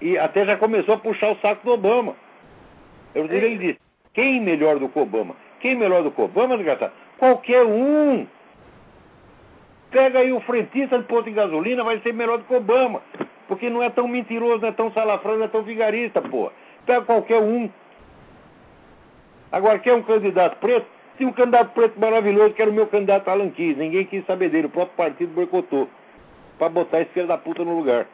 e 0.00 0.16
até 0.16 0.44
já 0.44 0.56
começou 0.56 0.94
a 0.94 0.98
puxar 0.98 1.32
o 1.32 1.36
saco 1.40 1.64
do 1.64 1.72
Obama. 1.72 2.14
Eu 3.12 3.26
digo, 3.26 3.44
ele 3.44 3.58
disse, 3.58 3.80
quem 4.14 4.40
melhor 4.40 4.78
do 4.78 4.88
que 4.88 4.98
o 4.98 5.02
Obama? 5.02 5.34
Quem 5.58 5.74
melhor 5.74 6.04
do 6.04 6.12
que 6.12 6.20
o 6.20 6.24
Obama, 6.24 6.56
desgraçado? 6.56 6.92
Qualquer 7.18 7.64
um. 7.64 8.26
Pega 9.90 10.20
aí 10.20 10.32
o 10.32 10.40
frentista 10.40 10.98
de 10.98 11.04
posto 11.04 11.24
de 11.24 11.32
gasolina, 11.32 11.82
vai 11.82 11.98
ser 12.00 12.12
melhor 12.12 12.38
do 12.38 12.44
que 12.44 12.54
o 12.54 12.58
Obama. 12.58 13.02
Porque 13.48 13.68
não 13.68 13.82
é 13.82 13.90
tão 13.90 14.06
mentiroso, 14.06 14.60
não 14.60 14.68
é 14.68 14.72
tão 14.72 14.92
salafrão, 14.92 15.38
não 15.38 15.46
é 15.46 15.48
tão 15.48 15.62
vigarista, 15.62 16.20
pô. 16.20 16.52
Pega 16.86 17.02
qualquer 17.02 17.40
um. 17.40 17.68
Agora, 19.52 19.78
quer 19.78 19.94
um 19.94 20.02
candidato 20.02 20.56
preto? 20.58 20.86
Tinha 21.16 21.28
um 21.28 21.32
candidato 21.32 21.72
preto 21.72 21.98
maravilhoso, 21.98 22.54
que 22.54 22.62
era 22.62 22.70
o 22.70 22.74
meu 22.74 22.86
candidato 22.86 23.28
Alan 23.28 23.50
Keyes. 23.50 23.76
Ninguém 23.76 24.04
quis 24.04 24.24
saber 24.26 24.50
dele, 24.50 24.66
o 24.66 24.70
próprio 24.70 24.96
partido 24.96 25.32
boicotou. 25.34 25.88
Pra 26.58 26.68
botar 26.68 27.00
esse 27.00 27.10
filho 27.10 27.26
da 27.26 27.36
puta 27.36 27.64
no 27.64 27.76
lugar. 27.76 28.06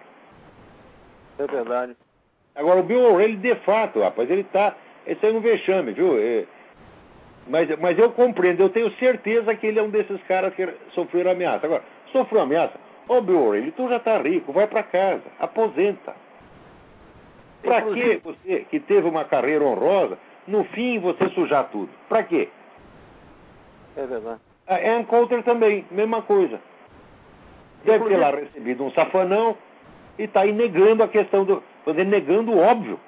É 1.38 1.46
verdade. 1.46 1.96
Agora, 2.54 2.80
o 2.80 2.82
Bill 2.82 3.12
O'Reilly, 3.12 3.36
de 3.36 3.54
fato, 3.56 4.00
rapaz, 4.00 4.30
ele 4.30 4.44
tá. 4.44 4.74
Esse 5.06 5.26
é 5.26 5.30
um 5.30 5.40
vexame, 5.40 5.92
viu? 5.92 6.18
É, 6.18 6.44
mas, 7.48 7.68
mas 7.78 7.98
eu 7.98 8.10
compreendo, 8.12 8.62
eu 8.62 8.68
tenho 8.68 8.90
certeza 8.92 9.54
que 9.54 9.66
ele 9.66 9.78
é 9.78 9.82
um 9.82 9.90
desses 9.90 10.22
caras 10.24 10.54
que 10.54 10.68
sofreram 10.90 11.32
ameaça. 11.32 11.66
Agora, 11.66 11.82
sofreu 12.12 12.42
ameaça? 12.42 12.74
Ô, 13.08 13.20
Bill 13.20 13.46
O'Reilly, 13.46 13.72
tu 13.72 13.88
já 13.88 13.98
tá 13.98 14.18
rico, 14.18 14.52
vai 14.52 14.66
pra 14.66 14.82
casa, 14.82 15.24
aposenta. 15.40 16.14
Pra 17.62 17.82
que 17.82 18.20
você, 18.24 18.66
que 18.70 18.80
teve 18.80 19.08
uma 19.08 19.24
carreira 19.24 19.64
honrosa, 19.64 20.18
no 20.46 20.64
fim 20.64 20.98
você 20.98 21.28
sujar 21.30 21.68
tudo. 21.70 21.88
Pra 22.08 22.22
quê? 22.22 22.48
É 23.96 24.06
verdade. 24.06 24.40
A 24.66 24.76
Ann 24.76 25.04
Coulter 25.04 25.42
também, 25.42 25.84
mesma 25.90 26.22
coisa. 26.22 26.60
Deve 27.84 28.08
ter 28.08 28.16
lá 28.16 28.30
recebido 28.30 28.84
um 28.84 28.90
safanão 28.92 29.56
e 30.18 30.24
está 30.24 30.42
aí 30.42 30.52
negando 30.52 31.02
a 31.02 31.08
questão 31.08 31.44
do. 31.44 31.62
Quer 31.84 31.90
dizer, 31.92 32.06
negando 32.06 32.52
o 32.52 32.58
óbvio. 32.58 32.98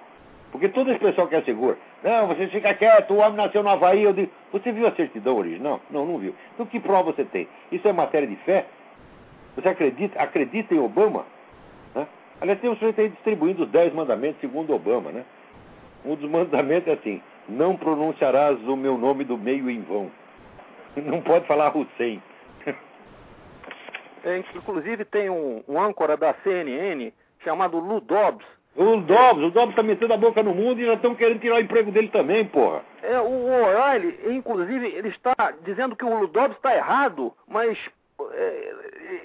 Porque 0.50 0.68
todo 0.68 0.90
esse 0.90 1.00
pessoal 1.00 1.26
que 1.26 1.34
assegura, 1.34 1.76
não, 2.02 2.28
você 2.28 2.46
fica 2.46 2.72
quieto, 2.74 3.12
o 3.12 3.16
homem 3.16 3.34
nasceu 3.34 3.60
no 3.60 3.70
Havaí, 3.70 4.04
eu 4.04 4.12
digo, 4.12 4.30
você 4.52 4.70
viu 4.70 4.86
a 4.86 4.92
certidão 4.92 5.36
original? 5.36 5.80
Não, 5.90 6.06
não 6.06 6.16
viu. 6.16 6.32
Então 6.54 6.64
que 6.64 6.78
prova 6.78 7.12
você 7.12 7.24
tem? 7.24 7.48
Isso 7.72 7.88
é 7.88 7.92
matéria 7.92 8.28
de 8.28 8.36
fé? 8.36 8.66
Você 9.56 9.68
acredita, 9.68 10.20
acredita 10.20 10.72
em 10.72 10.78
Obama? 10.78 11.24
Aliás, 12.40 12.60
tem 12.60 12.70
um 12.70 12.74
sujeito 12.74 13.00
aí 13.00 13.08
distribuindo 13.08 13.64
os 13.64 13.70
dez 13.70 13.92
mandamentos 13.92 14.40
segundo 14.40 14.74
Obama, 14.74 15.10
né? 15.10 15.24
Um 16.04 16.14
dos 16.14 16.28
mandamentos 16.30 16.88
é 16.88 16.92
assim, 16.92 17.22
não 17.48 17.76
pronunciarás 17.76 18.58
o 18.66 18.76
meu 18.76 18.98
nome 18.98 19.24
do 19.24 19.38
meio 19.38 19.70
em 19.70 19.80
vão. 19.82 20.10
Não 20.96 21.20
pode 21.20 21.46
falar 21.46 21.76
Hussein. 21.76 22.22
É, 24.24 24.38
inclusive 24.54 25.04
tem 25.04 25.28
um, 25.28 25.62
um 25.68 25.78
âncora 25.78 26.16
da 26.16 26.32
CNN 26.42 27.12
chamado 27.40 27.78
Lou 27.78 28.00
Dobbs. 28.00 28.46
O 28.74 28.96
Dobbs, 28.96 29.44
o 29.44 29.50
Dobbs 29.50 29.76
tá 29.76 29.82
metendo 29.82 30.14
a 30.14 30.16
boca 30.16 30.42
no 30.42 30.54
mundo 30.54 30.80
e 30.80 30.86
já 30.86 30.94
estão 30.94 31.14
querendo 31.14 31.40
tirar 31.40 31.56
o 31.56 31.60
emprego 31.60 31.92
dele 31.92 32.08
também, 32.08 32.44
porra. 32.44 32.82
É, 33.02 33.20
o 33.20 33.46
O'Reilly, 33.46 34.34
inclusive, 34.34 34.86
ele 34.86 35.08
está 35.08 35.34
dizendo 35.62 35.94
que 35.94 36.04
o 36.04 36.08
Lou 36.08 36.26
Dobbs 36.26 36.56
está 36.56 36.74
errado, 36.74 37.32
mas 37.46 37.78
é, 38.32 38.74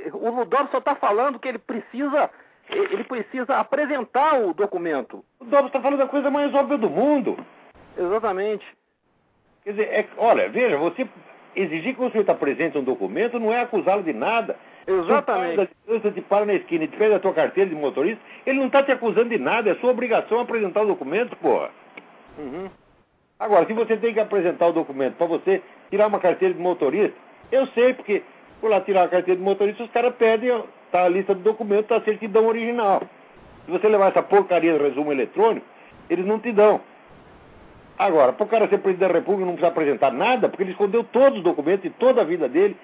é, 0.06 0.10
o 0.14 0.30
Lou 0.36 0.46
Dobbs 0.46 0.70
só 0.70 0.80
está 0.80 0.96
falando 0.96 1.40
que 1.40 1.48
ele 1.48 1.60
precisa 1.60 2.30
ele 2.72 3.04
precisa 3.04 3.58
apresentar 3.58 4.40
o 4.42 4.54
documento. 4.54 5.24
O 5.40 5.46
Dobbs 5.46 5.68
está 5.68 5.82
falando 5.82 6.02
a 6.02 6.08
coisa 6.08 6.30
mais 6.30 6.54
óbvia 6.54 6.78
do 6.78 6.90
mundo. 6.90 7.38
Exatamente. 7.98 8.66
Quer 9.64 9.72
dizer, 9.72 9.88
é, 9.92 10.08
olha, 10.18 10.50
veja, 10.50 10.78
você 10.78 11.08
exigir 11.56 11.96
que 11.96 12.02
o 12.02 12.08
sujeito 12.08 12.30
apresente 12.30 12.78
um 12.78 12.84
documento 12.84 13.40
não 13.40 13.54
é 13.54 13.62
acusá-lo 13.62 14.04
de 14.04 14.14
nada. 14.14 14.56
Exatamente. 14.88 15.70
Se 15.86 16.08
o 16.08 16.12
te 16.12 16.22
para 16.22 16.46
na 16.46 16.54
esquina 16.54 16.84
e 16.84 16.88
te 16.88 16.98
pede 16.98 17.14
a 17.14 17.20
tua 17.20 17.34
carteira 17.34 17.70
de 17.70 17.76
motorista, 17.76 18.22
ele 18.46 18.60
não 18.60 18.68
está 18.68 18.82
te 18.82 18.92
acusando 18.92 19.30
de 19.30 19.38
nada, 19.38 19.70
é 19.70 19.76
sua 19.76 19.92
obrigação 19.92 20.40
apresentar 20.40 20.82
o 20.82 20.88
documento, 20.88 21.36
porra. 21.38 21.70
Uhum. 22.38 22.70
Agora, 23.40 23.66
se 23.66 23.74
você 23.74 23.98
tem 23.98 24.14
que 24.14 24.20
apresentar 24.20 24.68
o 24.68 24.74
documento 24.74 25.16
para 25.16 25.28
você 25.28 25.62
tirar 25.90 26.08
uma 26.08 26.20
carteira 26.20 26.54
de 26.54 26.60
motorista, 26.60 27.16
eu 27.52 27.66
sei, 27.68 27.94
porque 27.94 28.24
por 28.60 28.70
lá 28.70 28.82
tirar 28.82 29.04
a 29.04 29.08
carteira 29.08 29.38
de 29.38 29.44
motorista, 29.44 29.84
os 29.84 29.92
caras 29.92 30.14
pedem, 30.16 30.64
tá 30.92 31.04
a 31.04 31.10
lista 31.10 31.34
do 31.34 31.42
documento, 31.42 31.88
tá 31.88 31.98
a 31.98 32.02
certidão 32.02 32.48
original. 32.48 33.02
Se 33.66 33.72
você 33.72 33.88
levar 33.88 34.10
essa 34.10 34.24
porcaria 34.24 34.74
de 34.78 34.84
resumo 34.84 35.12
eletrônico, 35.12 35.66
eles 36.10 36.26
não 36.26 36.40
te 36.40 36.52
dão. 36.52 36.82
Agora, 37.98 38.32
para 38.32 38.46
o 38.46 38.48
cara 38.48 38.68
ser 38.70 38.80
presidente 38.80 39.08
da 39.08 39.14
República 39.14 39.46
não 39.46 39.54
precisa 39.54 39.68
apresentar 39.68 40.12
nada, 40.12 40.48
porque 40.48 40.64
ele 40.64 40.72
escondeu 40.72 41.04
todos 41.04 41.40
os 41.40 41.44
documentos 41.44 41.86
e 41.86 41.90
toda 41.90 42.22
a 42.22 42.24
vida 42.24 42.48
dele, 42.48 42.78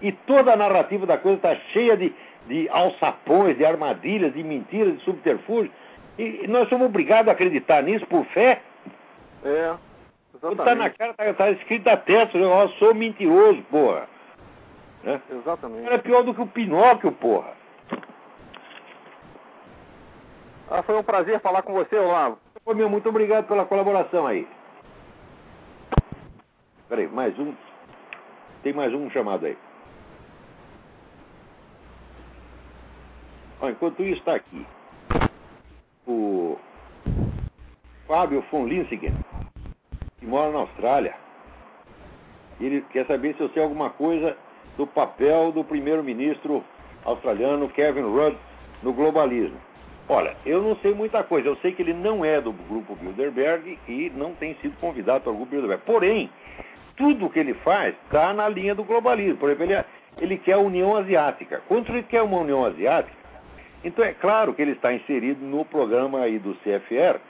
e 0.00 0.12
toda 0.12 0.52
a 0.52 0.56
narrativa 0.56 1.04
da 1.04 1.18
coisa 1.18 1.36
está 1.36 1.56
cheia 1.72 1.96
de, 1.96 2.12
de 2.46 2.68
alçapões, 2.70 3.56
de 3.56 3.64
armadilhas, 3.64 4.32
de 4.32 4.42
mentiras, 4.42 4.96
de 4.96 5.04
subterfúgios. 5.04 5.74
E 6.18 6.46
nós 6.48 6.68
somos 6.68 6.86
obrigados 6.86 7.28
a 7.28 7.32
acreditar 7.32 7.82
nisso 7.82 8.06
por 8.06 8.24
fé. 8.26 8.60
É. 9.44 9.74
Quando 10.40 10.60
está 10.60 10.74
na 10.74 10.88
cara, 10.88 11.10
está 11.18 11.32
tá 11.34 11.50
escrito 11.50 11.88
a 11.88 11.96
testa, 11.96 12.38
eu 12.38 12.68
sou 12.78 12.94
mentiroso, 12.94 13.60
porra. 13.70 14.08
Né? 15.02 15.20
Exatamente. 15.30 15.86
Era 15.86 15.98
pior 15.98 16.22
do 16.22 16.34
que 16.34 16.40
o 16.40 16.46
Pinóquio, 16.46 17.12
porra. 17.12 17.54
Ah, 20.70 20.82
foi 20.82 20.96
um 20.96 21.02
prazer 21.02 21.40
falar 21.40 21.62
com 21.62 21.72
você, 21.72 21.96
Olavo. 21.96 22.38
Foi 22.64 22.74
meu, 22.74 22.88
muito 22.88 23.08
obrigado 23.08 23.48
pela 23.48 23.64
colaboração 23.64 24.26
aí. 24.26 24.46
Peraí, 26.88 27.08
mais 27.08 27.36
um. 27.38 27.54
Tem 28.62 28.72
mais 28.72 28.92
um 28.92 29.10
chamado 29.10 29.46
aí. 29.46 29.56
Ó, 33.60 33.68
enquanto 33.68 34.02
isso 34.02 34.18
está 34.18 34.34
aqui. 34.34 34.66
O 36.06 36.58
Fábio 38.06 38.44
von 38.50 38.66
Linsingen, 38.66 39.14
que 40.18 40.26
mora 40.26 40.52
na 40.52 40.58
Austrália. 40.60 41.14
Ele 42.60 42.82
quer 42.90 43.06
saber 43.06 43.34
se 43.34 43.40
eu 43.40 43.48
sei 43.50 43.62
alguma 43.62 43.90
coisa 43.90 44.36
do 44.80 44.86
papel 44.86 45.52
do 45.52 45.62
primeiro-ministro 45.62 46.64
australiano 47.04 47.68
Kevin 47.68 48.00
Rudd 48.00 48.34
no 48.82 48.94
globalismo. 48.94 49.58
Olha, 50.08 50.34
eu 50.46 50.62
não 50.62 50.74
sei 50.76 50.94
muita 50.94 51.22
coisa. 51.22 51.48
Eu 51.48 51.56
sei 51.56 51.72
que 51.72 51.82
ele 51.82 51.92
não 51.92 52.24
é 52.24 52.40
do 52.40 52.50
grupo 52.50 52.96
Bilderberg 52.96 53.78
e 53.86 54.10
não 54.16 54.32
tem 54.34 54.54
sido 54.62 54.74
convidado 54.80 55.20
para 55.20 55.32
o 55.32 55.36
grupo 55.36 55.50
Bilderberg. 55.50 55.82
Porém, 55.84 56.30
tudo 56.96 57.28
que 57.28 57.38
ele 57.38 57.52
faz 57.54 57.94
está 58.06 58.32
na 58.32 58.48
linha 58.48 58.74
do 58.74 58.82
globalismo. 58.82 59.36
Por 59.36 59.50
exemplo, 59.50 59.66
ele, 59.66 59.74
é, 59.74 59.84
ele 60.16 60.38
quer 60.38 60.54
a 60.54 60.58
União 60.58 60.96
Asiática. 60.96 61.62
Quando 61.68 61.90
ele 61.90 62.02
quer 62.02 62.22
uma 62.22 62.38
União 62.38 62.64
Asiática, 62.64 63.14
então 63.84 64.02
é 64.02 64.14
claro 64.14 64.54
que 64.54 64.62
ele 64.62 64.72
está 64.72 64.94
inserido 64.94 65.44
no 65.44 65.62
programa 65.62 66.20
aí 66.20 66.38
do 66.38 66.54
CFR 66.54 67.20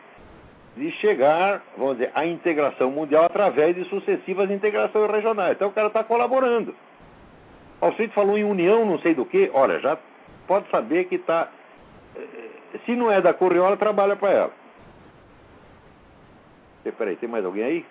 de 0.76 0.92
chegar, 0.92 1.64
vamos 1.76 1.98
dizer, 1.98 2.12
à 2.14 2.24
integração 2.24 2.92
mundial 2.92 3.24
através 3.24 3.74
de 3.74 3.84
sucessivas 3.86 4.48
integrações 4.52 5.10
regionais. 5.10 5.56
Então 5.56 5.68
o 5.68 5.72
cara 5.72 5.88
está 5.88 6.04
colaborando. 6.04 6.72
Sujeito 7.80 8.12
falou 8.12 8.36
em 8.36 8.44
união, 8.44 8.84
não 8.84 8.98
sei 8.98 9.14
do 9.14 9.24
que, 9.24 9.50
olha, 9.54 9.80
já 9.80 9.98
pode 10.46 10.68
saber 10.70 11.04
que 11.04 11.14
está 11.14 11.48
se 12.84 12.94
não 12.96 13.10
é 13.10 13.20
da 13.20 13.34
Corriola, 13.34 13.76
trabalha 13.76 14.16
para 14.16 14.30
ela. 14.30 14.52
Peraí, 16.96 17.16
tem 17.16 17.28
mais 17.28 17.44
alguém 17.44 17.62
aí? 17.62 17.86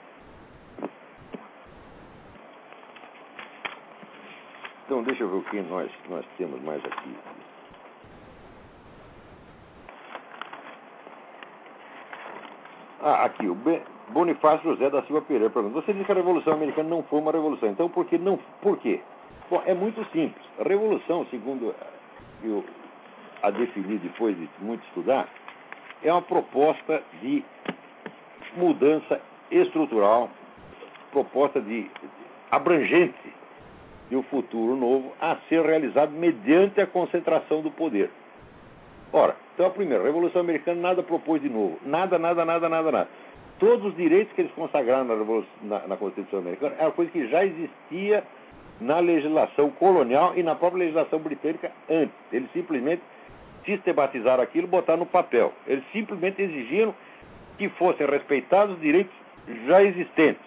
Então, 4.86 5.04
deixa 5.04 5.24
eu 5.24 5.30
ver 5.30 5.38
o 5.38 5.44
que 5.44 5.62
nós, 5.62 5.92
nós 6.10 6.26
temos 6.38 6.62
mais 6.64 6.84
aqui. 6.84 7.16
Ah, 13.02 13.26
aqui, 13.26 13.48
o 13.48 13.56
Bonifácio 14.10 14.72
José 14.72 14.90
da 14.90 15.04
Silva 15.04 15.22
Pereira 15.22 15.50
pergunta: 15.50 15.82
Você 15.82 15.94
diz 15.94 16.06
que 16.06 16.12
a 16.12 16.16
Revolução 16.16 16.54
Americana 16.54 16.90
não 16.90 17.04
foi 17.04 17.20
uma 17.20 17.32
revolução, 17.32 17.70
então 17.70 17.88
por 17.88 18.06
que 18.06 18.18
não? 18.18 18.38
Por 18.62 18.78
quê? 18.78 19.00
Bom, 19.50 19.64
é 19.66 19.74
muito 19.74 20.04
simples. 20.12 20.46
A 20.60 20.64
revolução, 20.64 21.26
segundo 21.32 21.74
eu, 22.44 22.64
a 23.42 23.50
definir 23.50 23.98
depois 24.00 24.38
de 24.38 24.48
muito 24.60 24.86
estudar, 24.88 25.28
é 26.04 26.12
uma 26.12 26.22
proposta 26.22 27.02
de 27.22 27.44
mudança 28.56 29.20
estrutural, 29.50 30.30
proposta 31.12 31.60
de 31.60 31.90
abrangente 32.52 33.34
de 34.10 34.16
um 34.16 34.24
futuro 34.24 34.76
novo 34.76 35.14
a 35.20 35.38
ser 35.48 35.64
realizado 35.66 36.12
mediante 36.12 36.80
a 36.80 36.88
concentração 36.88 37.62
do 37.62 37.72
poder. 37.72 38.10
Ora, 39.12 39.36
então 39.54 39.66
a 39.66 39.72
primeira, 39.72 40.04
a 40.04 40.06
Revolução 40.06 40.42
Americana 40.42 40.80
nada 40.80 41.02
propôs 41.02 41.42
de 41.42 41.50
novo. 41.50 41.80
Nada, 41.84 42.20
nada, 42.20 42.46
nada, 42.46 42.70
nada, 42.70 42.92
nada. 42.92 43.10
Todos 43.60 43.88
os 43.88 43.96
direitos 43.96 44.34
que 44.34 44.42
eles 44.42 44.54
consagraram 44.54 45.06
na, 45.06 45.16
na, 45.64 45.88
na 45.88 45.98
Constituição 45.98 46.40
Americana 46.40 46.76
era 46.78 46.92
coisa 46.92 47.12
que 47.12 47.28
já 47.28 47.44
existia 47.44 48.24
na 48.80 49.00
legislação 49.00 49.70
colonial 49.72 50.34
e 50.36 50.44
na 50.44 50.56
própria 50.56 50.80
legislação 50.80 51.20
britânica 51.20 51.72
antes. 51.90 52.16
Eles 52.32 52.50
simplesmente 52.52 53.02
sistematizaram 53.66 54.44
aquilo 54.44 54.68
botaram 54.68 55.00
no 55.00 55.06
papel. 55.06 55.54
Eles 55.68 55.84
simplesmente 55.92 56.42
exigiram 56.42 56.94
que 57.58 57.70
fossem 57.70 58.08
respeitados 58.08 58.76
os 58.76 58.82
direitos 58.82 59.14
já 59.68 59.84
existentes. 59.84 60.42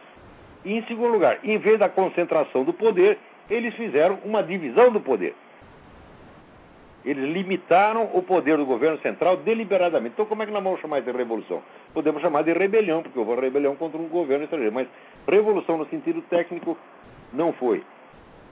E, 0.65 0.75
em 0.75 0.83
segundo 0.87 1.13
lugar, 1.13 1.39
em 1.43 1.59
vez 1.59 1.79
da 1.79 1.89
concentração 1.89 2.65
do 2.65 2.73
poder, 2.73 3.19
eles 3.51 3.75
fizeram 3.75 4.19
uma 4.25 4.43
divisão 4.43 4.91
do 4.91 5.01
poder. 5.01 5.35
Eles 7.05 7.33
limitaram 7.33 8.09
o 8.15 8.23
poder 8.23 8.57
do 8.57 8.65
governo 8.65 8.97
central 9.01 9.37
deliberadamente. 9.39 10.15
Então, 10.15 10.25
como 10.25 10.43
é 10.43 10.47
que 10.47 10.53
nós 10.53 10.63
vamos 10.63 10.81
chamar 10.81 11.03
de 11.03 11.11
revolução? 11.11 11.61
Podemos 11.93 12.23
chamar 12.23 12.43
de 12.43 12.53
rebelião, 12.53 13.03
porque 13.03 13.19
houve 13.19 13.41
rebelião 13.41 13.75
contra 13.75 14.01
um 14.01 14.09
governo 14.09 14.45
estrangeiro. 14.45 14.73
Mas 14.73 14.87
revolução 15.27 15.77
no 15.77 15.87
sentido 15.87 16.23
técnico 16.23 16.79
não 17.33 17.53
foi. 17.53 17.83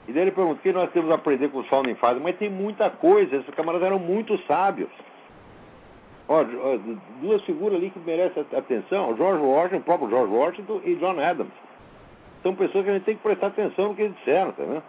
E 0.09 0.13
daí 0.13 0.23
ele 0.23 0.33
pergunta, 0.33 0.59
o 0.59 0.63
que 0.63 0.73
nós 0.73 0.91
temos 0.91 1.11
a 1.11 1.15
aprender 1.15 1.49
com 1.51 1.59
os 1.59 1.69
Fathers? 1.69 1.99
Mas 2.23 2.37
tem 2.37 2.51
muita 2.51 2.91
coisa, 2.91 3.37
esses 3.37 3.55
camaradas 3.55 3.87
eram 3.87 3.99
muito 3.99 4.37
sábios. 4.47 4.91
Ó, 6.29 6.45
duas 7.21 7.43
figuras 7.43 7.77
ali 7.77 7.91
que 7.91 7.99
merecem 7.99 8.45
atenção, 8.57 9.17
George 9.17 9.43
Washington, 9.43 9.77
o 9.79 9.83
próprio 9.83 10.11
George 10.11 10.33
Washington 10.33 10.81
e 10.85 10.95
John 10.97 11.19
Adams. 11.21 11.53
São 12.43 12.55
pessoas 12.55 12.85
que 12.85 12.91
a 12.91 12.95
gente 12.95 13.05
tem 13.05 13.17
que 13.17 13.23
prestar 13.23 13.49
atenção 13.49 13.89
no 13.89 13.95
que 13.95 14.03
eles 14.03 14.17
disseram, 14.17 14.53
tá 14.53 14.63
vendo? 14.63 14.83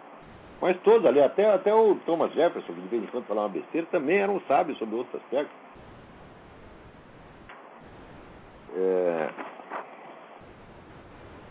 Mas 0.60 0.76
todos 0.82 1.04
ali, 1.04 1.20
até, 1.20 1.52
até 1.52 1.74
o 1.74 1.96
Thomas 2.06 2.32
Jefferson, 2.32 2.72
que 2.72 2.80
de 2.80 2.86
vez 2.86 3.02
em 3.02 3.06
quando 3.08 3.26
falava 3.26 3.48
uma 3.48 3.52
besteira, 3.52 3.86
também 3.90 4.18
eram 4.18 4.40
sábios 4.46 4.78
sobre 4.78 4.94
outros 4.94 5.20
aspectos. 5.20 5.56
É... 8.76 9.28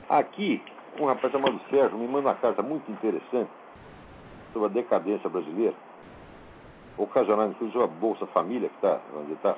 Aqui, 0.07 0.61
um 0.99 1.05
rapaz 1.05 1.31
chamado 1.31 1.59
Sérgio 1.69 1.97
me 1.97 2.07
manda 2.07 2.29
uma 2.29 2.35
carta 2.35 2.61
muito 2.61 2.91
interessante 2.91 3.49
sobre 4.53 4.67
a 4.67 4.71
decadência 4.71 5.29
brasileira, 5.29 5.75
ocasionada 6.97 7.51
inclusive 7.51 7.83
a 7.83 7.87
Bolsa 7.87 8.25
Família, 8.27 8.69
que 8.69 8.75
está 8.75 8.99
está. 9.31 9.55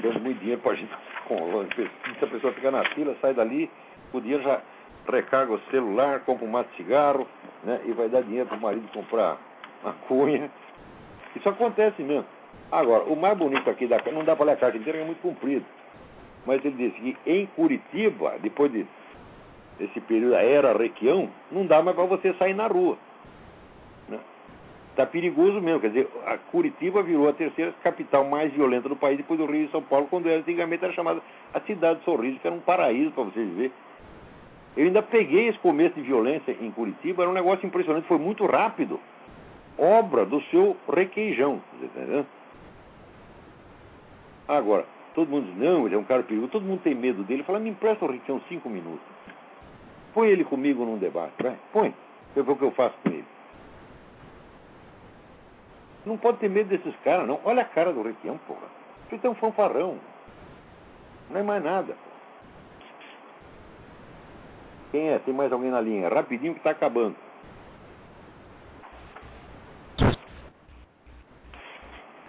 ganhando 0.00 0.20
muito 0.20 0.40
dinheiro 0.40 0.60
para 0.60 0.72
a 0.72 0.74
gente. 0.74 0.92
Se 2.18 2.24
a 2.24 2.28
pessoa 2.28 2.52
fica 2.52 2.70
na 2.70 2.84
fila, 2.90 3.16
sai 3.20 3.34
dali, 3.34 3.70
o 4.12 4.20
dinheiro 4.20 4.42
já 4.42 4.60
recarga 5.08 5.52
o 5.52 5.60
celular, 5.70 6.20
compra 6.20 6.44
um 6.44 6.50
mato 6.50 6.70
de 6.70 6.76
cigarro, 6.76 7.26
né? 7.64 7.80
E 7.84 7.92
vai 7.92 8.08
dar 8.08 8.22
dinheiro 8.22 8.46
para 8.48 8.56
o 8.56 8.60
marido 8.60 8.88
comprar 8.92 9.36
uma 9.82 9.92
cunha. 10.08 10.50
Isso 11.34 11.48
acontece 11.48 12.02
mesmo. 12.02 12.24
Agora, 12.70 13.04
o 13.04 13.16
mais 13.16 13.36
bonito 13.36 13.68
aqui 13.68 13.86
da 13.86 14.00
não 14.12 14.24
dá 14.24 14.34
para 14.34 14.46
ler 14.46 14.52
a 14.52 14.56
carta 14.56 14.76
inteira, 14.78 14.98
é 14.98 15.04
muito 15.04 15.20
comprido. 15.20 15.64
Mas 16.44 16.64
ele 16.64 16.76
disse 16.76 17.00
que 17.00 17.30
em 17.30 17.46
Curitiba, 17.46 18.34
depois 18.40 18.70
de, 18.72 18.86
desse 19.78 20.00
período 20.00 20.32
da 20.32 20.42
era 20.42 20.76
Requião, 20.76 21.28
não 21.50 21.66
dá 21.66 21.82
mais 21.82 21.96
para 21.96 22.06
você 22.06 22.32
sair 22.34 22.54
na 22.54 22.66
rua. 22.66 22.96
Está 24.90 25.04
né? 25.04 25.10
perigoso 25.10 25.60
mesmo. 25.60 25.80
Quer 25.80 25.88
dizer, 25.88 26.08
a 26.26 26.38
Curitiba 26.38 27.02
virou 27.02 27.28
a 27.28 27.32
terceira 27.32 27.74
capital 27.82 28.24
mais 28.24 28.52
violenta 28.52 28.88
do 28.88 28.96
país 28.96 29.16
depois 29.16 29.38
do 29.38 29.46
Rio 29.46 29.66
e 29.66 29.70
São 29.70 29.82
Paulo, 29.82 30.06
quando 30.08 30.28
ela 30.28 30.38
antigamente 30.38 30.84
era 30.84 30.92
chamada 30.94 31.20
a 31.52 31.60
cidade 31.60 31.98
de 31.98 32.04
Sorriso, 32.04 32.38
que 32.38 32.46
era 32.46 32.56
um 32.56 32.60
paraíso 32.60 33.10
para 33.10 33.24
você 33.24 33.40
viver. 33.40 33.72
Eu 34.76 34.84
ainda 34.84 35.02
peguei 35.02 35.48
esse 35.48 35.58
começo 35.58 35.94
de 35.94 36.02
violência 36.02 36.54
em 36.60 36.70
Curitiba, 36.70 37.22
era 37.22 37.30
um 37.30 37.34
negócio 37.34 37.66
impressionante, 37.66 38.06
foi 38.06 38.18
muito 38.18 38.44
rápido. 38.44 39.00
Obra 39.78 40.24
do 40.24 40.40
seu 40.44 40.76
requeijão, 40.90 41.62
entendeu? 41.82 42.26
Agora, 44.48 44.86
todo 45.14 45.28
mundo 45.28 45.46
diz, 45.46 45.56
não, 45.56 45.86
ele 45.86 45.94
é 45.94 45.98
um 45.98 46.04
cara 46.04 46.22
perigoso, 46.22 46.52
todo 46.52 46.64
mundo 46.64 46.80
tem 46.82 46.94
medo 46.94 47.22
dele. 47.24 47.42
Fala, 47.42 47.58
me 47.58 47.70
empresta 47.70 48.04
o 48.04 48.08
requeijão 48.08 48.40
cinco 48.48 48.68
minutos. 48.68 49.15
Põe 50.16 50.30
ele 50.30 50.44
comigo 50.44 50.82
num 50.82 50.96
debate, 50.96 51.34
vai, 51.42 51.58
põe. 51.74 51.94
Eu 52.34 52.42
ver 52.42 52.52
o 52.52 52.56
que 52.56 52.64
eu 52.64 52.70
faço 52.70 52.96
com 53.02 53.10
ele. 53.10 53.26
Não 56.06 56.16
pode 56.16 56.38
ter 56.38 56.48
medo 56.48 56.70
desses 56.70 56.98
caras, 57.00 57.28
não. 57.28 57.38
Olha 57.44 57.60
a 57.60 57.66
cara 57.66 57.92
do 57.92 58.00
Requião, 58.00 58.38
porra. 58.46 58.66
Ele 59.10 59.20
tem 59.20 59.30
um 59.30 59.34
fanfarrão. 59.34 59.98
Não 61.28 61.38
é 61.38 61.42
mais 61.42 61.62
nada. 61.62 61.94
Quem 64.90 65.10
é? 65.10 65.18
Tem 65.18 65.34
mais 65.34 65.52
alguém 65.52 65.70
na 65.70 65.82
linha? 65.82 66.08
Rapidinho 66.08 66.54
que 66.54 66.60
está 66.60 66.70
acabando. 66.70 67.14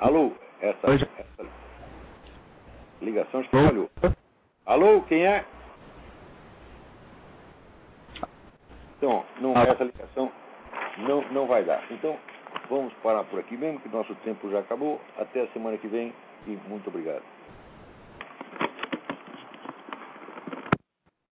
Alô? 0.01 0.33
Essa, 0.59 0.87
essa 0.93 1.49
ligação 3.01 3.45
falhou. 3.45 3.89
Alô? 4.65 5.03
Quem 5.03 5.25
é? 5.25 5.45
Então, 8.97 9.23
não, 9.39 9.55
ah. 9.55 9.63
essa 9.63 9.83
ligação 9.83 10.31
não, 10.97 11.21
não 11.31 11.47
vai 11.47 11.63
dar. 11.63 11.83
Então, 11.91 12.17
vamos 12.69 12.93
parar 13.03 13.23
por 13.25 13.39
aqui 13.39 13.55
mesmo, 13.55 13.79
que 13.79 13.89
nosso 13.89 14.13
tempo 14.15 14.49
já 14.49 14.59
acabou. 14.59 14.99
Até 15.17 15.41
a 15.41 15.47
semana 15.47 15.77
que 15.77 15.87
vem 15.87 16.13
e 16.45 16.57
muito 16.67 16.87
obrigado. 16.89 17.23